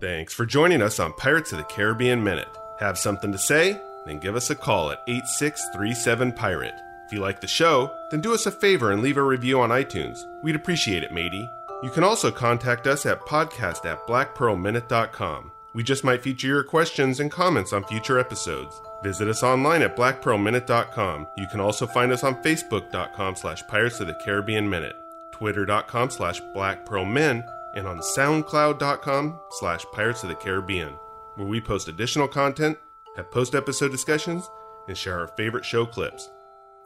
Thanks 0.00 0.34
for 0.34 0.44
joining 0.44 0.82
us 0.82 0.98
on 0.98 1.12
Pirates 1.14 1.52
of 1.52 1.58
the 1.58 1.64
Caribbean 1.64 2.22
Minute. 2.22 2.48
Have 2.80 2.98
something 2.98 3.32
to 3.32 3.38
say? 3.38 3.80
Then 4.06 4.18
give 4.18 4.36
us 4.36 4.50
a 4.50 4.54
call 4.54 4.90
at 4.90 5.02
8637 5.06 6.32
Pirate. 6.32 6.74
If 7.06 7.12
you 7.12 7.20
like 7.20 7.40
the 7.40 7.46
show, 7.46 7.92
then 8.10 8.20
do 8.20 8.34
us 8.34 8.46
a 8.46 8.50
favor 8.50 8.90
and 8.90 9.00
leave 9.00 9.16
a 9.16 9.22
review 9.22 9.60
on 9.60 9.70
iTunes. 9.70 10.18
We'd 10.42 10.56
appreciate 10.56 11.04
it, 11.04 11.12
matey. 11.12 11.48
You 11.82 11.90
can 11.90 12.02
also 12.02 12.32
contact 12.32 12.86
us 12.88 13.06
at 13.06 13.20
podcast 13.20 13.84
at 13.84 14.06
blackpearlminute.com. 14.08 15.52
We 15.72 15.82
just 15.84 16.04
might 16.04 16.22
feature 16.22 16.48
your 16.48 16.64
questions 16.64 17.20
and 17.20 17.30
comments 17.30 17.72
on 17.72 17.84
future 17.84 18.18
episodes. 18.18 18.80
Visit 19.04 19.28
us 19.28 19.42
online 19.44 19.82
at 19.82 19.96
blackpearlminute.com. 19.96 21.28
You 21.36 21.46
can 21.48 21.60
also 21.60 21.86
find 21.86 22.10
us 22.10 22.24
on 22.24 22.42
facebook.com 22.42 23.36
slash 23.36 23.64
pirates 23.68 24.00
of 24.00 24.08
the 24.08 24.18
Caribbean 24.24 24.68
Minute, 24.68 24.96
twitter.com 25.32 26.10
slash 26.10 26.40
blackpearlmin, 26.56 27.46
and 27.76 27.86
on 27.86 27.98
soundcloud.com 27.98 29.38
slash 29.50 29.84
pirates 29.92 30.22
of 30.24 30.30
the 30.30 30.34
Caribbean, 30.34 30.94
where 31.36 31.46
we 31.46 31.60
post 31.60 31.88
additional 31.88 32.26
content, 32.26 32.78
have 33.16 33.30
post-episode 33.30 33.92
discussions, 33.92 34.50
and 34.88 34.96
share 34.96 35.20
our 35.20 35.28
favorite 35.28 35.64
show 35.64 35.84
clips. 35.84 36.30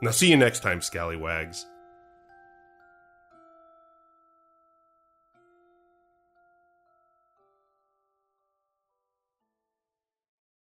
Now 0.03 0.11
see 0.11 0.31
you 0.31 0.37
next 0.37 0.61
time, 0.61 0.81
scallywags. 0.81 1.67